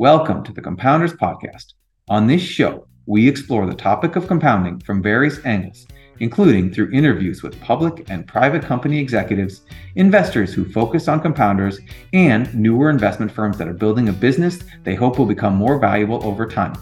Welcome 0.00 0.42
to 0.44 0.52
the 0.54 0.62
Compounders 0.62 1.12
Podcast. 1.12 1.74
On 2.08 2.26
this 2.26 2.40
show, 2.40 2.86
we 3.04 3.28
explore 3.28 3.66
the 3.66 3.74
topic 3.74 4.16
of 4.16 4.26
compounding 4.26 4.80
from 4.80 5.02
various 5.02 5.44
angles, 5.44 5.86
including 6.20 6.72
through 6.72 6.90
interviews 6.90 7.42
with 7.42 7.60
public 7.60 8.08
and 8.08 8.26
private 8.26 8.62
company 8.62 8.98
executives, 8.98 9.60
investors 9.96 10.54
who 10.54 10.64
focus 10.64 11.06
on 11.06 11.20
compounders, 11.20 11.80
and 12.14 12.54
newer 12.54 12.88
investment 12.88 13.30
firms 13.30 13.58
that 13.58 13.68
are 13.68 13.74
building 13.74 14.08
a 14.08 14.12
business 14.14 14.60
they 14.84 14.94
hope 14.94 15.18
will 15.18 15.26
become 15.26 15.54
more 15.54 15.78
valuable 15.78 16.24
over 16.24 16.46
time. 16.46 16.72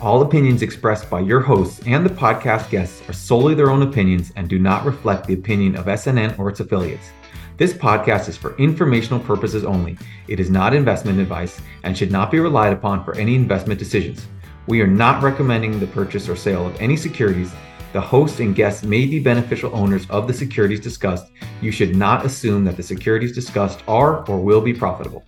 All 0.00 0.22
opinions 0.22 0.62
expressed 0.62 1.10
by 1.10 1.20
your 1.20 1.40
hosts 1.40 1.82
and 1.86 2.02
the 2.02 2.08
podcast 2.08 2.70
guests 2.70 3.06
are 3.10 3.12
solely 3.12 3.54
their 3.54 3.70
own 3.70 3.82
opinions 3.82 4.32
and 4.36 4.48
do 4.48 4.58
not 4.58 4.86
reflect 4.86 5.26
the 5.26 5.34
opinion 5.34 5.76
of 5.76 5.84
SNN 5.84 6.38
or 6.38 6.48
its 6.48 6.60
affiliates. 6.60 7.10
This 7.58 7.72
podcast 7.72 8.28
is 8.28 8.36
for 8.36 8.54
informational 8.58 9.18
purposes 9.18 9.64
only. 9.64 9.96
It 10.28 10.40
is 10.40 10.50
not 10.50 10.74
investment 10.74 11.18
advice 11.18 11.58
and 11.84 11.96
should 11.96 12.12
not 12.12 12.30
be 12.30 12.38
relied 12.38 12.74
upon 12.74 13.02
for 13.02 13.16
any 13.16 13.34
investment 13.34 13.78
decisions. 13.78 14.26
We 14.66 14.82
are 14.82 14.86
not 14.86 15.22
recommending 15.22 15.80
the 15.80 15.86
purchase 15.86 16.28
or 16.28 16.36
sale 16.36 16.66
of 16.66 16.78
any 16.82 16.98
securities. 16.98 17.50
The 17.94 18.00
host 18.00 18.40
and 18.40 18.54
guests 18.54 18.82
may 18.82 19.06
be 19.06 19.20
beneficial 19.20 19.74
owners 19.74 20.06
of 20.10 20.26
the 20.26 20.34
securities 20.34 20.80
discussed. 20.80 21.32
You 21.62 21.70
should 21.70 21.96
not 21.96 22.26
assume 22.26 22.62
that 22.66 22.76
the 22.76 22.82
securities 22.82 23.34
discussed 23.34 23.82
are 23.88 24.22
or 24.28 24.38
will 24.38 24.60
be 24.60 24.74
profitable. 24.74 25.24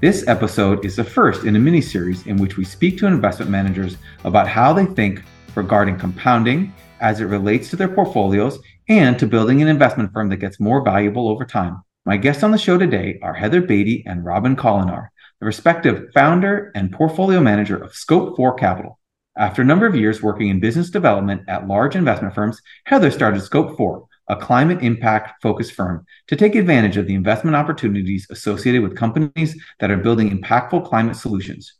This 0.00 0.26
episode 0.28 0.82
is 0.82 0.96
the 0.96 1.04
first 1.04 1.44
in 1.44 1.56
a 1.56 1.58
mini 1.58 1.82
series 1.82 2.26
in 2.26 2.38
which 2.38 2.56
we 2.56 2.64
speak 2.64 2.96
to 2.98 3.06
investment 3.06 3.50
managers 3.50 3.98
about 4.24 4.48
how 4.48 4.72
they 4.72 4.86
think 4.86 5.22
regarding 5.54 5.98
compounding 5.98 6.72
as 7.00 7.20
it 7.20 7.26
relates 7.26 7.68
to 7.68 7.76
their 7.76 7.88
portfolios 7.88 8.60
and 8.88 9.18
to 9.18 9.26
building 9.26 9.60
an 9.60 9.68
investment 9.68 10.12
firm 10.12 10.30
that 10.30 10.38
gets 10.38 10.58
more 10.58 10.82
valuable 10.82 11.28
over 11.28 11.44
time. 11.44 11.82
My 12.06 12.16
guests 12.16 12.42
on 12.42 12.52
the 12.52 12.58
show 12.58 12.78
today 12.78 13.18
are 13.22 13.34
Heather 13.34 13.60
Beatty 13.60 14.02
and 14.06 14.24
Robin 14.24 14.56
Kollannur, 14.56 15.08
the 15.40 15.46
respective 15.46 16.08
founder 16.14 16.72
and 16.74 16.90
portfolio 16.90 17.40
manager 17.40 17.76
of 17.76 17.92
ScopeFour 17.92 18.58
Capital. 18.58 18.98
After 19.36 19.60
a 19.60 19.64
number 19.66 19.86
of 19.86 19.94
years 19.94 20.22
working 20.22 20.48
in 20.48 20.58
business 20.58 20.88
development 20.88 21.42
at 21.48 21.68
large 21.68 21.96
investment 21.96 22.34
firms, 22.34 22.62
Heather 22.86 23.10
started 23.10 23.42
ScopeFour, 23.42 24.06
a 24.28 24.36
climate 24.36 24.82
impact 24.82 25.42
focused 25.42 25.72
firm, 25.72 26.06
to 26.28 26.36
take 26.36 26.54
advantage 26.54 26.96
of 26.96 27.06
the 27.06 27.14
investment 27.14 27.56
opportunities 27.56 28.26
associated 28.30 28.82
with 28.82 28.96
companies 28.96 29.54
that 29.80 29.90
are 29.90 29.98
building 29.98 30.30
impactful 30.30 30.88
climate 30.88 31.16
solutions. 31.16 31.74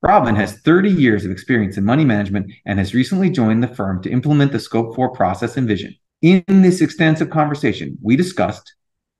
Robin 0.00 0.36
has 0.36 0.60
30 0.60 0.90
years 0.90 1.24
of 1.24 1.30
experience 1.32 1.76
in 1.76 1.84
money 1.84 2.04
management 2.04 2.52
and 2.66 2.78
has 2.78 2.94
recently 2.94 3.30
joined 3.30 3.62
the 3.62 3.68
firm 3.68 4.00
to 4.02 4.10
implement 4.10 4.52
the 4.52 4.58
ScopeFour 4.58 5.12
process 5.12 5.56
and 5.56 5.66
vision. 5.66 5.94
In 6.22 6.44
this 6.46 6.80
extensive 6.80 7.30
conversation, 7.30 7.98
we 8.00 8.14
discussed 8.14 8.76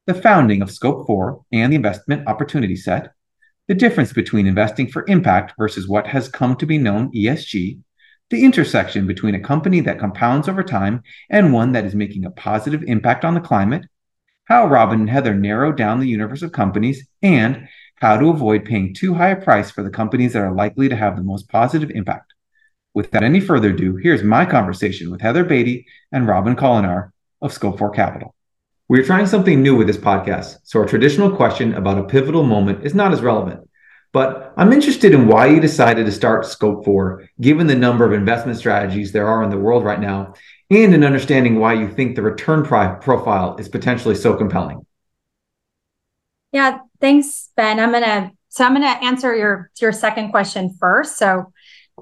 the 0.06 0.14
founding 0.14 0.62
of 0.62 0.69
ScopeFour 0.69 1.42
and 1.50 1.72
the 1.72 1.77
investment 1.77 2.28
opportunity 2.28 2.77
set, 2.77 3.12
the 3.67 3.75
difference 3.75 4.12
between 4.12 4.47
investing 4.47 4.86
for 4.86 5.05
impact 5.08 5.55
versus 5.58 5.89
what 5.89 6.06
has 6.06 6.28
come 6.28 6.55
to 6.55 6.67
be 6.67 6.78
known 6.78 7.11
ESG, 7.11 7.80
the 8.30 8.45
intersection 8.45 9.08
between 9.08 9.34
a 9.34 9.41
company 9.41 9.80
that 9.80 9.98
compounds 9.98 10.48
over 10.48 10.62
time 10.62 11.03
and 11.28 11.53
one 11.53 11.73
that 11.73 11.84
is 11.84 11.97
making 11.97 12.25
a 12.25 12.30
positive 12.30 12.84
impact 12.84 13.25
on 13.25 13.34
the 13.34 13.41
climate, 13.41 13.84
how 14.45 14.69
Robin 14.69 15.00
and 15.00 15.11
Heather 15.11 15.34
narrow 15.34 15.73
down 15.73 15.98
the 15.98 16.06
universe 16.06 16.42
of 16.42 16.53
companies, 16.53 17.05
and 17.20 17.67
how 17.97 18.17
to 18.17 18.30
avoid 18.30 18.64
paying 18.64 18.95
too 18.95 19.14
high 19.14 19.30
a 19.30 19.42
price 19.42 19.73
for 19.73 19.83
the 19.83 19.91
companies 19.91 20.34
that 20.34 20.42
are 20.42 20.55
likely 20.55 20.89
to 20.89 20.95
have 20.95 21.17
the 21.17 21.25
most 21.25 21.48
positive 21.48 21.91
impact. 21.91 22.33
Without 22.94 23.22
any 23.22 23.40
further 23.40 23.70
ado, 23.70 23.96
here's 23.96 24.22
my 24.22 24.44
conversation 24.44 25.10
with 25.10 25.22
Heather 25.22 25.44
Beatty 25.44 25.86
and 26.12 26.26
Robin 26.26 26.54
Kollannur 26.54 27.12
of 27.40 27.52
ScopeFour 27.52 27.94
Capital. 27.94 28.34
We're 28.88 29.04
trying 29.04 29.26
something 29.26 29.62
new 29.62 29.74
with 29.76 29.86
this 29.86 29.96
podcast, 29.96 30.58
so 30.64 30.78
our 30.80 30.86
traditional 30.86 31.34
question 31.34 31.72
about 31.74 31.96
a 31.96 32.04
pivotal 32.04 32.42
moment 32.42 32.84
is 32.84 32.94
not 32.94 33.12
as 33.12 33.22
relevant. 33.22 33.66
But 34.12 34.52
I'm 34.58 34.74
interested 34.74 35.14
in 35.14 35.26
why 35.26 35.46
you 35.46 35.58
decided 35.58 36.04
to 36.04 36.12
start 36.12 36.44
ScopeFour, 36.44 37.28
given 37.40 37.66
the 37.66 37.74
number 37.74 38.04
of 38.04 38.12
investment 38.12 38.58
strategies 38.58 39.10
there 39.10 39.27
are 39.27 39.42
in 39.42 39.48
the 39.48 39.58
world 39.58 39.84
right 39.84 40.00
now, 40.00 40.34
and 40.70 40.94
in 40.94 41.02
understanding 41.02 41.58
why 41.58 41.72
you 41.72 41.88
think 41.88 42.14
the 42.14 42.22
return 42.22 42.62
pri- 42.62 42.96
profile 42.96 43.56
is 43.56 43.70
potentially 43.70 44.14
so 44.14 44.36
compelling. 44.36 44.84
Yeah, 46.52 46.80
thanks, 47.00 47.48
Ben. 47.56 47.80
I'm 47.80 47.92
gonna 47.92 48.33
so 48.50 48.67
I'm 48.67 48.74
gonna 48.74 48.86
answer 48.86 49.34
your 49.34 49.70
your 49.80 49.92
second 49.92 50.30
question 50.30 50.77
first. 50.78 51.17
So 51.17 51.52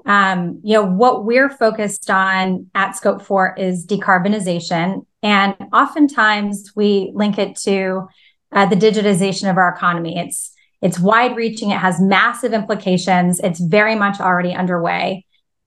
um, 0.05 0.59
you 0.63 0.73
know, 0.73 0.85
what 0.85 1.25
we're 1.25 1.49
focused 1.49 2.09
on 2.09 2.69
at 2.73 2.95
ScopeFour 2.95 3.57
is 3.57 3.85
decarbonization. 3.85 5.05
And 5.23 5.55
oftentimes 5.71 6.71
we 6.75 7.11
link 7.13 7.37
it 7.37 7.55
to 7.57 8.07
uh, 8.51 8.65
the 8.65 8.75
digitization 8.75 9.49
of 9.49 9.57
our 9.57 9.73
economy. 9.73 10.17
It's 10.17 10.53
it's 10.81 10.99
wide 10.99 11.35
reaching, 11.35 11.69
it 11.69 11.77
has 11.77 12.01
massive 12.01 12.53
implications, 12.53 13.39
it's 13.39 13.59
very 13.59 13.93
much 13.93 14.19
already 14.19 14.51
underway. 14.51 15.25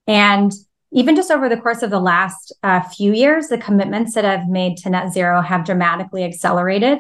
And 0.09 0.53
even 0.91 1.15
just 1.15 1.31
over 1.31 1.49
the 1.49 1.57
course 1.57 1.83
of 1.83 1.91
the 1.91 2.01
last 2.01 2.53
uh, 2.65 2.81
few 2.81 3.13
years, 3.13 3.47
the 3.47 3.59
commitments 3.59 4.15
that 4.15 4.25
I've 4.25 4.49
made 4.49 4.77
to 4.79 4.91
net 4.91 5.13
zero 5.13 5.41
have 5.41 5.65
dramatically 5.65 6.25
accelerated. 6.25 6.99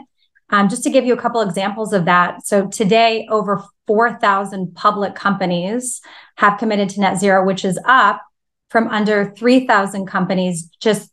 Um, 0.50 0.68
just 0.68 0.82
to 0.84 0.90
give 0.90 1.06
you 1.06 1.14
a 1.14 1.20
couple 1.20 1.40
examples 1.40 1.92
of 1.92 2.04
that. 2.04 2.46
So 2.46 2.68
today, 2.68 3.26
over 3.30 3.64
4,000 3.86 4.74
public 4.74 5.14
companies 5.14 6.00
have 6.36 6.58
committed 6.58 6.90
to 6.90 7.00
net 7.00 7.18
zero, 7.18 7.44
which 7.44 7.64
is 7.64 7.78
up 7.86 8.22
from 8.68 8.88
under 8.88 9.32
3,000 9.36 10.06
companies 10.06 10.68
just 10.80 11.10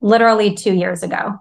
literally 0.00 0.54
two 0.54 0.72
years 0.72 1.02
ago. 1.02 1.34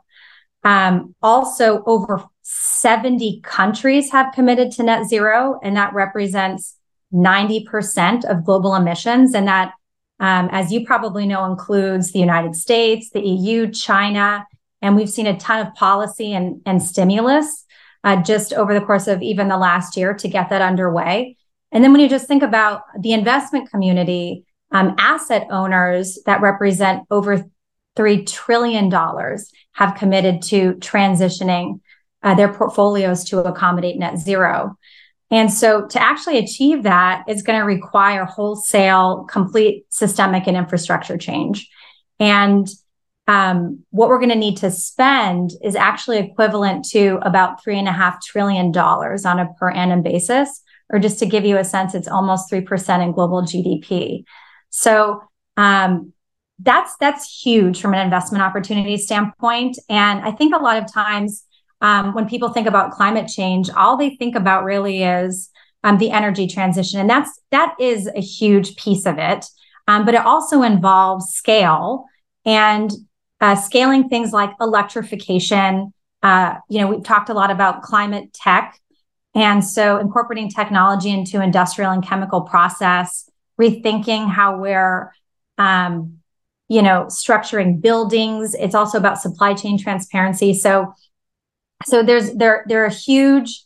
Um, 0.64 1.16
also, 1.22 1.84
over 1.86 2.24
70 2.42 3.42
countries 3.42 4.12
have 4.12 4.34
committed 4.34 4.72
to 4.74 4.84
net 4.84 5.08
zero, 5.08 5.60
and 5.64 5.78
that 5.78 5.94
represents 5.94 6.76
90% 7.14 8.26
of 8.26 8.44
global 8.44 8.76
emissions. 8.76 9.34
And 9.34 9.48
that, 9.48 9.74
um, 10.20 10.50
as 10.52 10.72
you 10.72 10.86
probably 10.86 11.26
know, 11.26 11.46
includes 11.46 12.12
the 12.12 12.20
United 12.20 12.56
States, 12.56 13.10
the 13.12 13.22
EU, 13.22 13.72
China, 13.72 14.46
and 14.82 14.96
we've 14.96 15.10
seen 15.10 15.28
a 15.28 15.38
ton 15.38 15.66
of 15.66 15.74
policy 15.76 16.34
and, 16.34 16.62
and 16.66 16.82
stimulus 16.82 17.66
uh, 18.04 18.22
just 18.22 18.54
over 18.54 18.74
the 18.74 18.86
course 18.86 19.08
of 19.08 19.22
even 19.22 19.48
the 19.48 19.58
last 19.58 19.98
year 19.98 20.14
to 20.14 20.28
get 20.28 20.50
that 20.50 20.62
underway. 20.62 21.38
And 21.72 21.84
then 21.84 21.92
when 21.92 22.02
you 22.02 22.10
just 22.10 22.28
think 22.28 22.44
about 22.44 22.84
the 23.00 23.14
investment 23.14 23.70
community, 23.70 24.46
um, 24.72 24.96
asset 24.98 25.48
owners 25.52 26.20
that 26.26 26.42
represent 26.42 27.04
over 27.12 27.46
$3 27.98 28.26
trillion 28.26 28.92
have 29.74 29.96
committed 29.96 30.42
to 30.44 30.74
transitioning 30.76 31.82
uh, 32.24 32.36
their 32.36 32.52
portfolios 32.54 33.24
to 33.26 33.40
accommodate 33.40 33.98
net 33.98 34.18
zero. 34.18 34.78
And 35.32 35.52
so 35.52 35.86
to 35.88 36.02
actually 36.02 36.40
achieve 36.40 36.84
that 36.84 37.24
is 37.28 37.44
going 37.44 37.60
to 37.60 37.66
require 37.66 38.26
wholesale, 38.26 39.26
complete 39.30 39.86
systemic 39.90 40.48
and 40.48 40.58
infrastructure 40.58 41.18
change. 41.18 41.70
And 42.20 42.68
um, 43.30 43.86
what 43.92 44.10
we're 44.10 44.18
going 44.18 44.30
to 44.30 44.36
need 44.36 44.58
to 44.58 44.72
spend 44.72 45.52
is 45.64 45.76
actually 45.76 46.18
equivalent 46.18 46.84
to 46.90 47.20
about 47.22 47.64
three 47.64 47.78
and 47.78 47.88
a 47.88 47.92
half 47.92 48.26
trillion 48.26 48.72
dollars 48.72 49.24
on 49.24 49.40
a 49.40 49.54
per 49.60 49.70
annum 49.70 50.02
basis. 50.02 50.64
Or 50.92 50.98
just 50.98 51.20
to 51.20 51.28
give 51.28 51.46
you 51.46 51.58
a 51.58 51.64
sense, 51.64 51.94
it's 51.94 52.08
almost 52.08 52.50
three 52.50 52.62
percent 52.62 53.04
in 53.04 53.12
global 53.12 53.44
GDP. 53.44 54.24
So 54.72 55.22
um, 55.58 56.12
that's 56.58 56.98
that's 57.00 57.44
huge 57.44 57.80
from 57.80 57.94
an 57.94 58.04
investment 58.04 58.44
opportunity 58.44 58.98
standpoint. 58.98 59.78
And 59.88 60.22
I 60.22 60.32
think 60.32 60.56
a 60.56 60.64
lot 60.64 60.82
of 60.82 60.92
times 60.92 61.44
um, 61.82 62.16
when 62.16 62.28
people 62.28 62.50
think 62.50 62.66
about 62.66 62.94
climate 62.94 63.28
change, 63.28 63.70
all 63.70 63.96
they 63.96 64.16
think 64.16 64.36
about 64.36 64.64
really 64.64 65.04
is 65.04 65.52
um, 65.84 66.00
the 66.00 66.10
energy 66.10 66.48
transition, 66.48 67.00
and 67.00 67.08
that's 67.08 67.40
that 67.52 67.76
is 67.80 68.10
a 68.16 68.22
huge 68.22 68.76
piece 68.76 69.06
of 69.06 69.20
it. 69.20 69.46
Um, 69.88 70.04
but 70.04 70.16
it 70.16 70.26
also 70.26 70.64
involves 70.64 71.28
scale 71.28 72.06
and 72.44 72.92
uh, 73.42 73.56
scaling 73.56 74.10
things 74.10 74.32
like 74.32 74.52
electrification. 74.60 75.94
Uh, 76.22 76.56
you 76.70 76.80
know, 76.80 76.88
we've 76.88 77.04
talked 77.04 77.30
a 77.30 77.34
lot 77.34 77.52
about 77.52 77.82
climate 77.82 78.34
tech. 78.34 78.80
And 79.36 79.64
so 79.64 79.98
incorporating 79.98 80.50
technology 80.50 81.10
into 81.10 81.42
industrial 81.42 81.92
and 81.92 82.06
chemical 82.06 82.42
process, 82.42 83.30
rethinking 83.62 84.30
how 84.30 84.58
we're, 84.58 85.14
um, 85.58 86.18
you 86.68 86.82
know, 86.82 87.06
structuring 87.06 87.80
buildings. 87.82 88.56
It's 88.56 88.76
also 88.76 88.98
about 88.98 89.22
supply 89.22 89.54
chain 89.54 89.78
transparency. 89.78 90.54
So, 90.54 90.94
so 91.86 92.04
there's 92.04 92.34
there 92.34 92.66
there 92.68 92.84
are 92.86 92.90
huge 92.90 93.64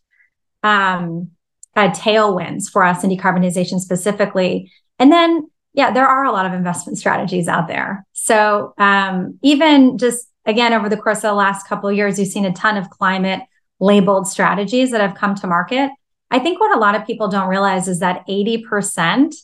um, 0.62 1.32
uh, 1.76 1.90
tailwinds 1.90 2.70
for 2.70 2.84
us 2.84 3.04
in 3.04 3.10
decarbonization 3.10 3.80
specifically. 3.80 4.72
And 5.00 5.12
then 5.12 5.50
yeah, 5.74 5.92
there 5.92 6.08
are 6.08 6.24
a 6.24 6.32
lot 6.32 6.46
of 6.46 6.54
investment 6.54 6.98
strategies 6.98 7.48
out 7.48 7.68
there. 7.68 8.06
So 8.14 8.74
um, 8.78 9.40
even 9.42 9.98
just 9.98 10.30
again 10.46 10.74
over 10.74 10.90
the 10.90 10.98
course 10.98 11.20
of 11.20 11.24
the 11.24 11.34
last 11.34 11.68
couple 11.68 11.90
of 11.90 11.96
years, 11.96 12.20
you've 12.20 12.30
seen 12.30 12.46
a 12.46 12.54
ton 12.54 12.78
of 12.78 12.90
climate 12.90 13.42
labeled 13.80 14.28
strategies 14.28 14.92
that 14.92 15.02
have 15.02 15.16
come 15.16 15.36
to 15.36 15.48
market. 15.48 15.92
I 16.32 16.40
think 16.40 16.60
what 16.60 16.76
a 16.76 16.80
lot 16.80 16.96
of 16.96 17.06
people 17.06 17.28
don't 17.28 17.50
realize 17.50 17.88
is 17.88 18.00
that 18.00 18.26
80% 18.28 19.36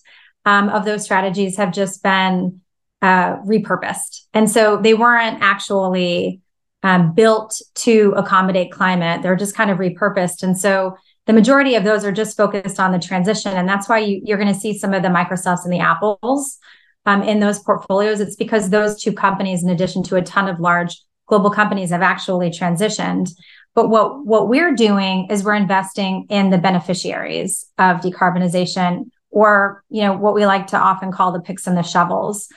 um, 0.46 0.70
of 0.70 0.86
those 0.86 1.04
strategies 1.04 1.58
have 1.58 1.74
just 1.74 2.02
been 2.02 2.62
uh, 3.02 3.38
repurposed. 3.38 4.22
And 4.34 4.50
so 4.50 4.78
they 4.78 4.94
weren't 4.94 5.40
actually 5.42 6.42
um, 6.84 7.14
built 7.14 7.62
to 7.76 8.14
accommodate 8.16 8.72
climate. 8.72 9.22
They're 9.22 9.36
just 9.36 9.56
kind 9.56 9.70
of 9.70 9.78
repurposed. 9.78 10.44
And 10.44 10.58
so 10.58 10.96
the 11.30 11.34
majority 11.34 11.76
of 11.76 11.84
those 11.84 12.04
are 12.04 12.12
just 12.12 12.36
focused 12.36 12.80
on 12.80 12.92
the 12.92 12.98
transition. 12.98 13.56
And 13.56 13.70
that's 13.70 13.88
why 13.88 14.00
you, 14.00 14.20
you're 14.26 14.40
going 14.40 14.52
to 14.52 14.60
see 14.60 14.76
some 14.76 14.96
of 14.96 15.04
the 15.04 15.10
Microsofts 15.10 15.64
and 15.64 15.72
the 15.72 15.78
Apples 15.78 16.58
um, 17.06 17.22
in 17.22 17.40
those 17.40 17.60
portfolios. 17.60 18.20
It's 18.20 18.36
because 18.36 18.72
those 18.72 19.00
two 19.00 19.14
companies, 19.14 19.62
in 19.62 19.70
addition 19.70 20.02
to 20.06 20.16
a 20.16 20.24
ton 20.24 20.50
of 20.50 20.60
large 20.60 21.00
global 21.28 21.52
companies, 21.52 21.92
have 21.92 22.02
actually 22.02 22.50
transitioned. 22.50 23.30
But 23.76 23.90
what, 23.90 24.26
what 24.26 24.50
we're 24.50 24.74
doing 24.74 25.28
is 25.30 25.44
we're 25.44 25.54
investing 25.54 26.26
in 26.32 26.50
the 26.50 26.58
beneficiaries 26.58 27.68
of 27.78 27.98
decarbonization 27.98 29.12
or, 29.30 29.84
you 29.92 30.02
know, 30.02 30.18
what 30.18 30.34
we 30.34 30.48
like 30.48 30.66
to 30.68 30.80
often 30.80 31.12
call 31.12 31.32
the 31.32 31.42
picks 31.42 31.68
and 31.68 31.78
the 31.78 31.84
shovels. 31.84 32.48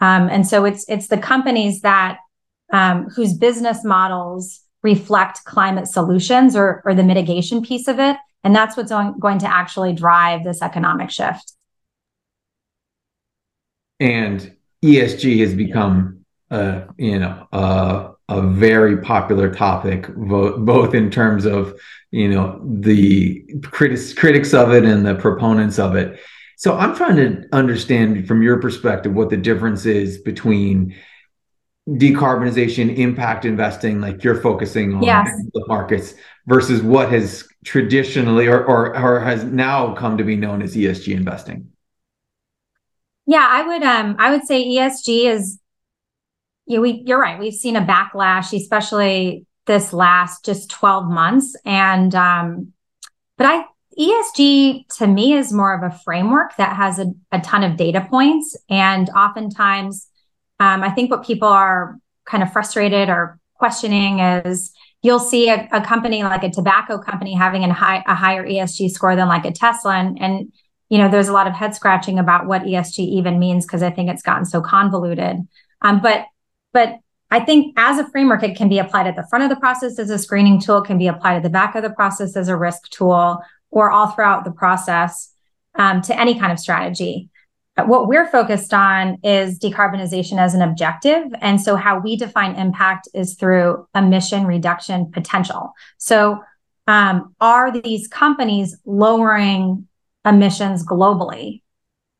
Um, 0.00 0.30
and 0.30 0.48
so 0.48 0.64
it's, 0.64 0.88
it's 0.88 1.08
the 1.08 1.18
companies 1.18 1.82
that, 1.82 2.16
um, 2.72 3.10
whose 3.10 3.34
business 3.34 3.84
models 3.84 4.62
reflect 4.82 5.44
climate 5.44 5.86
solutions 5.86 6.56
or, 6.56 6.82
or 6.84 6.94
the 6.94 7.02
mitigation 7.02 7.62
piece 7.62 7.88
of 7.88 7.98
it. 7.98 8.16
And 8.44 8.54
that's 8.54 8.76
what's 8.76 8.90
going 8.90 9.38
to 9.38 9.46
actually 9.46 9.92
drive 9.92 10.42
this 10.44 10.62
economic 10.62 11.10
shift. 11.10 11.52
And 14.00 14.56
ESG 14.82 15.40
has 15.40 15.54
become, 15.54 16.24
uh, 16.50 16.82
you 16.96 17.20
know, 17.20 17.46
a 17.52 18.40
very 18.40 18.96
popular 18.98 19.52
topic, 19.52 20.08
both 20.16 20.94
in 20.94 21.10
terms 21.10 21.44
of, 21.44 21.78
you 22.10 22.28
know, 22.28 22.60
the 22.64 23.44
critics 23.62 24.12
critics 24.12 24.54
of 24.54 24.72
it 24.72 24.84
and 24.84 25.06
the 25.06 25.14
proponents 25.14 25.78
of 25.78 25.94
it. 25.94 26.18
So 26.56 26.76
I'm 26.76 26.94
trying 26.94 27.16
to 27.16 27.46
understand 27.52 28.26
from 28.26 28.42
your 28.42 28.60
perspective 28.60 29.12
what 29.12 29.30
the 29.30 29.36
difference 29.36 29.84
is 29.86 30.18
between 30.18 30.94
decarbonization 31.88 32.96
impact 32.96 33.44
investing 33.44 34.00
like 34.00 34.22
you're 34.22 34.40
focusing 34.40 34.94
on 34.94 35.02
yes. 35.02 35.28
the 35.52 35.64
markets 35.66 36.14
versus 36.46 36.80
what 36.80 37.10
has 37.10 37.44
traditionally 37.64 38.46
or, 38.46 38.64
or 38.64 38.96
or 38.96 39.18
has 39.18 39.42
now 39.42 39.92
come 39.94 40.16
to 40.16 40.22
be 40.22 40.36
known 40.36 40.62
as 40.62 40.76
ESG 40.76 41.12
investing 41.12 41.68
yeah 43.26 43.48
i 43.50 43.66
would 43.66 43.82
um 43.82 44.14
i 44.20 44.30
would 44.30 44.46
say 44.46 44.64
ESG 44.64 45.24
is 45.24 45.58
yeah 46.66 46.78
we 46.78 47.02
you're 47.04 47.20
right 47.20 47.40
we've 47.40 47.52
seen 47.52 47.74
a 47.74 47.82
backlash 47.82 48.56
especially 48.56 49.44
this 49.66 49.92
last 49.92 50.44
just 50.44 50.70
12 50.70 51.10
months 51.10 51.56
and 51.64 52.14
um 52.14 52.72
but 53.36 53.46
i 53.46 53.64
ESG 53.98 54.86
to 54.96 55.06
me 55.06 55.34
is 55.34 55.52
more 55.52 55.74
of 55.74 55.82
a 55.82 55.94
framework 55.98 56.56
that 56.56 56.76
has 56.76 56.98
a, 56.98 57.12
a 57.30 57.40
ton 57.40 57.62
of 57.62 57.76
data 57.76 58.06
points 58.08 58.56
and 58.70 59.10
oftentimes 59.10 60.08
um, 60.62 60.84
I 60.84 60.90
think 60.90 61.10
what 61.10 61.24
people 61.24 61.48
are 61.48 61.98
kind 62.24 62.40
of 62.40 62.52
frustrated 62.52 63.08
or 63.08 63.40
questioning 63.54 64.20
is 64.20 64.72
you'll 65.02 65.18
see 65.18 65.50
a, 65.50 65.68
a, 65.72 65.80
company 65.84 66.22
like 66.22 66.44
a 66.44 66.50
tobacco 66.50 66.98
company 66.98 67.34
having 67.34 67.64
a, 67.64 67.72
high, 67.72 68.04
a 68.06 68.14
higher 68.14 68.46
ESG 68.46 68.90
score 68.92 69.16
than 69.16 69.26
like 69.26 69.44
a 69.44 69.50
Tesla. 69.50 69.96
And, 69.96 70.22
and, 70.22 70.52
you 70.88 70.98
know, 70.98 71.10
there's 71.10 71.26
a 71.26 71.32
lot 71.32 71.48
of 71.48 71.52
head 71.52 71.74
scratching 71.74 72.20
about 72.20 72.46
what 72.46 72.62
ESG 72.62 73.00
even 73.00 73.40
means 73.40 73.66
because 73.66 73.82
I 73.82 73.90
think 73.90 74.08
it's 74.08 74.22
gotten 74.22 74.44
so 74.44 74.60
convoluted. 74.60 75.38
Um, 75.80 76.00
but, 76.00 76.26
but 76.72 77.00
I 77.32 77.40
think 77.40 77.74
as 77.76 77.98
a 77.98 78.08
framework, 78.10 78.44
it 78.44 78.56
can 78.56 78.68
be 78.68 78.78
applied 78.78 79.08
at 79.08 79.16
the 79.16 79.26
front 79.28 79.42
of 79.42 79.50
the 79.50 79.56
process 79.56 79.98
as 79.98 80.10
a 80.10 80.18
screening 80.18 80.60
tool, 80.60 80.80
can 80.80 80.96
be 80.96 81.08
applied 81.08 81.38
at 81.38 81.42
the 81.42 81.50
back 81.50 81.74
of 81.74 81.82
the 81.82 81.90
process 81.90 82.36
as 82.36 82.46
a 82.46 82.56
risk 82.56 82.88
tool, 82.90 83.42
or 83.72 83.90
all 83.90 84.12
throughout 84.12 84.44
the 84.44 84.52
process 84.52 85.34
um, 85.74 86.02
to 86.02 86.16
any 86.16 86.38
kind 86.38 86.52
of 86.52 86.60
strategy 86.60 87.30
what 87.76 88.06
we're 88.06 88.26
focused 88.26 88.74
on 88.74 89.18
is 89.22 89.58
decarbonization 89.58 90.38
as 90.38 90.54
an 90.54 90.62
objective. 90.62 91.24
And 91.40 91.60
so, 91.60 91.76
how 91.76 92.00
we 92.00 92.16
define 92.16 92.56
impact 92.56 93.08
is 93.14 93.34
through 93.34 93.86
emission 93.94 94.46
reduction 94.46 95.10
potential. 95.10 95.72
So, 95.96 96.42
um, 96.86 97.34
are 97.40 97.72
these 97.72 98.08
companies 98.08 98.76
lowering 98.84 99.88
emissions 100.24 100.84
globally? 100.86 101.62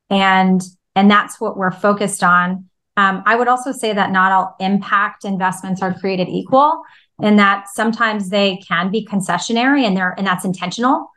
And 0.09 0.61
and 0.95 1.09
that's 1.09 1.39
what 1.39 1.57
we're 1.57 1.71
focused 1.71 2.23
on. 2.23 2.69
Um, 2.97 3.23
I 3.25 3.35
would 3.35 3.47
also 3.47 3.71
say 3.71 3.93
that 3.93 4.11
not 4.11 4.31
all 4.31 4.55
impact 4.59 5.25
investments 5.25 5.81
are 5.81 5.93
created 5.93 6.29
equal, 6.29 6.83
and 7.21 7.37
that 7.39 7.65
sometimes 7.73 8.29
they 8.29 8.57
can 8.67 8.91
be 8.91 9.05
concessionary, 9.05 9.83
and 9.83 9.95
they're 9.95 10.15
and 10.17 10.25
that's 10.25 10.45
intentional. 10.45 11.11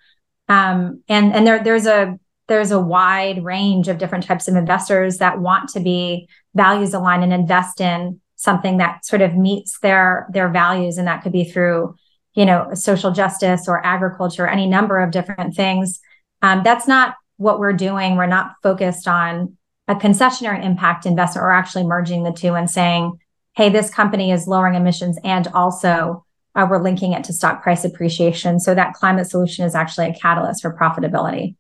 Um, 0.49 1.03
and 1.09 1.33
and 1.35 1.47
there 1.47 1.63
there's 1.63 1.87
a 1.87 2.19
there's 2.49 2.71
a 2.71 2.81
wide 2.81 3.45
range 3.45 3.89
of 3.89 3.99
different 3.99 4.25
types 4.25 4.49
of 4.49 4.57
investors 4.57 5.19
that 5.19 5.41
want 5.41 5.69
to 5.71 5.81
be 5.81 6.29
values 6.55 6.95
aligned 6.95 7.25
and 7.25 7.33
invest 7.33 7.81
in 7.81 8.21
something 8.37 8.77
that 8.77 9.05
sort 9.05 9.23
of 9.23 9.35
meets 9.35 9.79
their 9.81 10.27
their 10.33 10.49
values. 10.49 10.99
And 10.99 11.09
that 11.09 11.23
could 11.23 11.33
be 11.33 11.45
through 11.45 11.97
you 12.35 12.45
know 12.45 12.71
social 12.75 13.11
justice 13.11 13.67
or 13.69 13.85
agriculture 13.85 14.47
any 14.47 14.67
number 14.67 15.01
of 15.01 15.11
different 15.11 15.55
things. 15.55 16.01
Um, 16.43 16.63
that's 16.63 16.87
not 16.87 17.15
what 17.37 17.59
we're 17.59 17.73
doing. 17.73 18.17
We're 18.17 18.27
not 18.27 18.53
focused 18.63 19.09
on 19.09 19.57
a 19.89 19.95
concessionary 19.95 20.65
impact 20.65 21.07
investment 21.07 21.45
we're 21.45 21.51
actually 21.51 21.85
merging 21.85 22.25
the 22.25 22.33
two 22.33 22.55
and 22.55 22.69
saying 22.69 23.19
hey 23.55 23.69
this 23.69 23.89
company 23.89 24.33
is 24.33 24.49
lowering 24.49 24.75
emissions 24.75 25.17
and 25.23 25.47
also 25.49 26.25
uh, 26.57 26.67
we're 26.69 26.83
linking 26.83 27.13
it 27.13 27.23
to 27.25 27.33
stock 27.33 27.63
price 27.63 27.85
appreciation. 27.85 28.59
So 28.59 28.75
that 28.75 28.95
climate 28.95 29.29
solution 29.29 29.65
is 29.65 29.75
actually 29.75 30.09
a 30.09 30.15
catalyst 30.15 30.63
for 30.63 30.75
profitability 30.75 31.55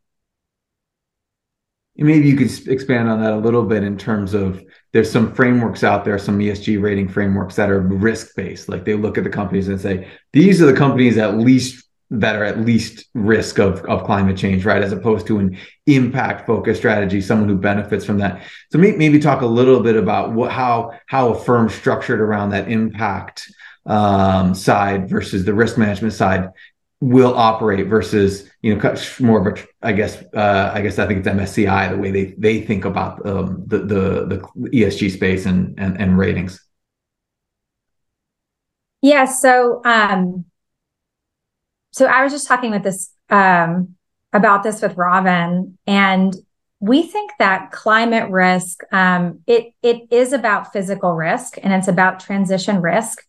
maybe 1.99 2.29
you 2.29 2.37
could 2.37 2.69
expand 2.69 3.09
on 3.09 3.23
that 3.23 3.33
a 3.33 3.37
little 3.37 3.65
bit 3.65 3.83
in 3.83 3.97
terms 3.97 4.35
of 4.35 4.63
there's 4.93 5.11
some 5.11 5.35
frameworks 5.35 5.83
out 5.83 6.05
there 6.05 6.19
some 6.19 6.39
esg 6.39 6.81
rating 6.81 7.09
frameworks 7.09 7.57
that 7.57 7.71
are 7.71 7.81
risk 7.81 8.35
based 8.37 8.69
like 8.69 8.85
they 8.85 8.95
look 8.95 9.17
at 9.17 9.25
the 9.25 9.31
companies 9.31 9.69
and 9.69 9.81
say 9.81 10.09
these 10.33 10.61
are 10.61 10.67
the 10.67 10.77
companies 10.77 11.17
at 11.17 11.39
least 11.39 11.87
that 12.11 12.37
are 12.37 12.45
at 12.45 12.61
least 12.61 13.07
risk 13.15 13.59
of, 13.59 13.85
of 13.87 14.05
climate 14.05 14.37
change 14.37 14.65
right? 14.65 14.83
As 14.83 14.93
opposed 14.93 15.27
to 15.27 15.39
an 15.39 15.59
impact 15.87 16.47
focused 16.47 16.81
strategy 16.81 17.21
someone 17.21 17.49
who 17.49 17.57
benefits 17.57 18.05
from 18.05 18.19
that. 18.19 18.43
So 18.71 18.79
maybe 18.79 19.19
talk 19.19 19.43
a 19.43 19.47
little 19.47 19.81
bit 19.81 19.97
about 19.97 20.33
what 20.33 20.53
how 20.53 20.93
how 21.07 21.31
a 21.31 21.39
firm 21.39 21.69
structured 21.69 22.21
around 22.21 22.51
that 22.51 22.71
impact 22.71 23.51
um, 23.87 24.55
side 24.55 25.09
versus 25.09 25.45
the 25.45 25.55
risk 25.55 25.79
management 25.79 26.15
side 26.15 26.51
will 27.01 27.35
operate 27.37 27.87
versus 27.89 28.49
you 28.63 28.75
know 28.75 28.95
more 29.21 29.47
of 29.47 29.59
a 29.59 29.67
I 29.83 29.93
guess 29.93 30.23
uh, 30.35 30.71
I 30.75 30.81
guess 30.81 30.99
I 30.99 31.07
think 31.07 31.21
it's 31.21 31.29
MSCI 31.29 31.91
the 31.91 31.99
way 31.99 32.11
they 32.11 32.35
they 32.39 32.63
think 32.63 32.85
about 32.85 33.25
um, 33.27 33.65
the, 33.67 33.79
the 33.79 34.27
the 34.27 34.71
ESG 34.71 35.11
space 35.13 35.47
and 35.47 35.79
and, 35.79 36.01
and 36.01 36.19
ratings. 36.19 36.61
Yeah. 39.03 39.27
So 39.27 39.83
um, 39.85 40.47
so 41.93 42.07
I 42.07 42.25
was 42.25 42.33
just 42.33 42.49
talking 42.49 42.71
with 42.71 42.83
this 42.83 43.11
um, 43.31 43.95
about 44.33 44.63
this 44.63 44.81
with 44.81 44.97
Robin, 44.97 45.79
and 45.87 46.35
we 46.81 47.03
think 47.03 47.33
that 47.39 47.73
climate 47.73 48.31
risk 48.31 48.81
um, 48.93 49.41
it 49.47 49.75
it 49.83 50.11
is 50.11 50.33
about 50.33 50.73
physical 50.73 51.13
risk 51.13 51.59
and 51.63 51.73
it's 51.73 51.89
about 51.89 52.21
transition 52.21 52.81
risk 52.81 53.23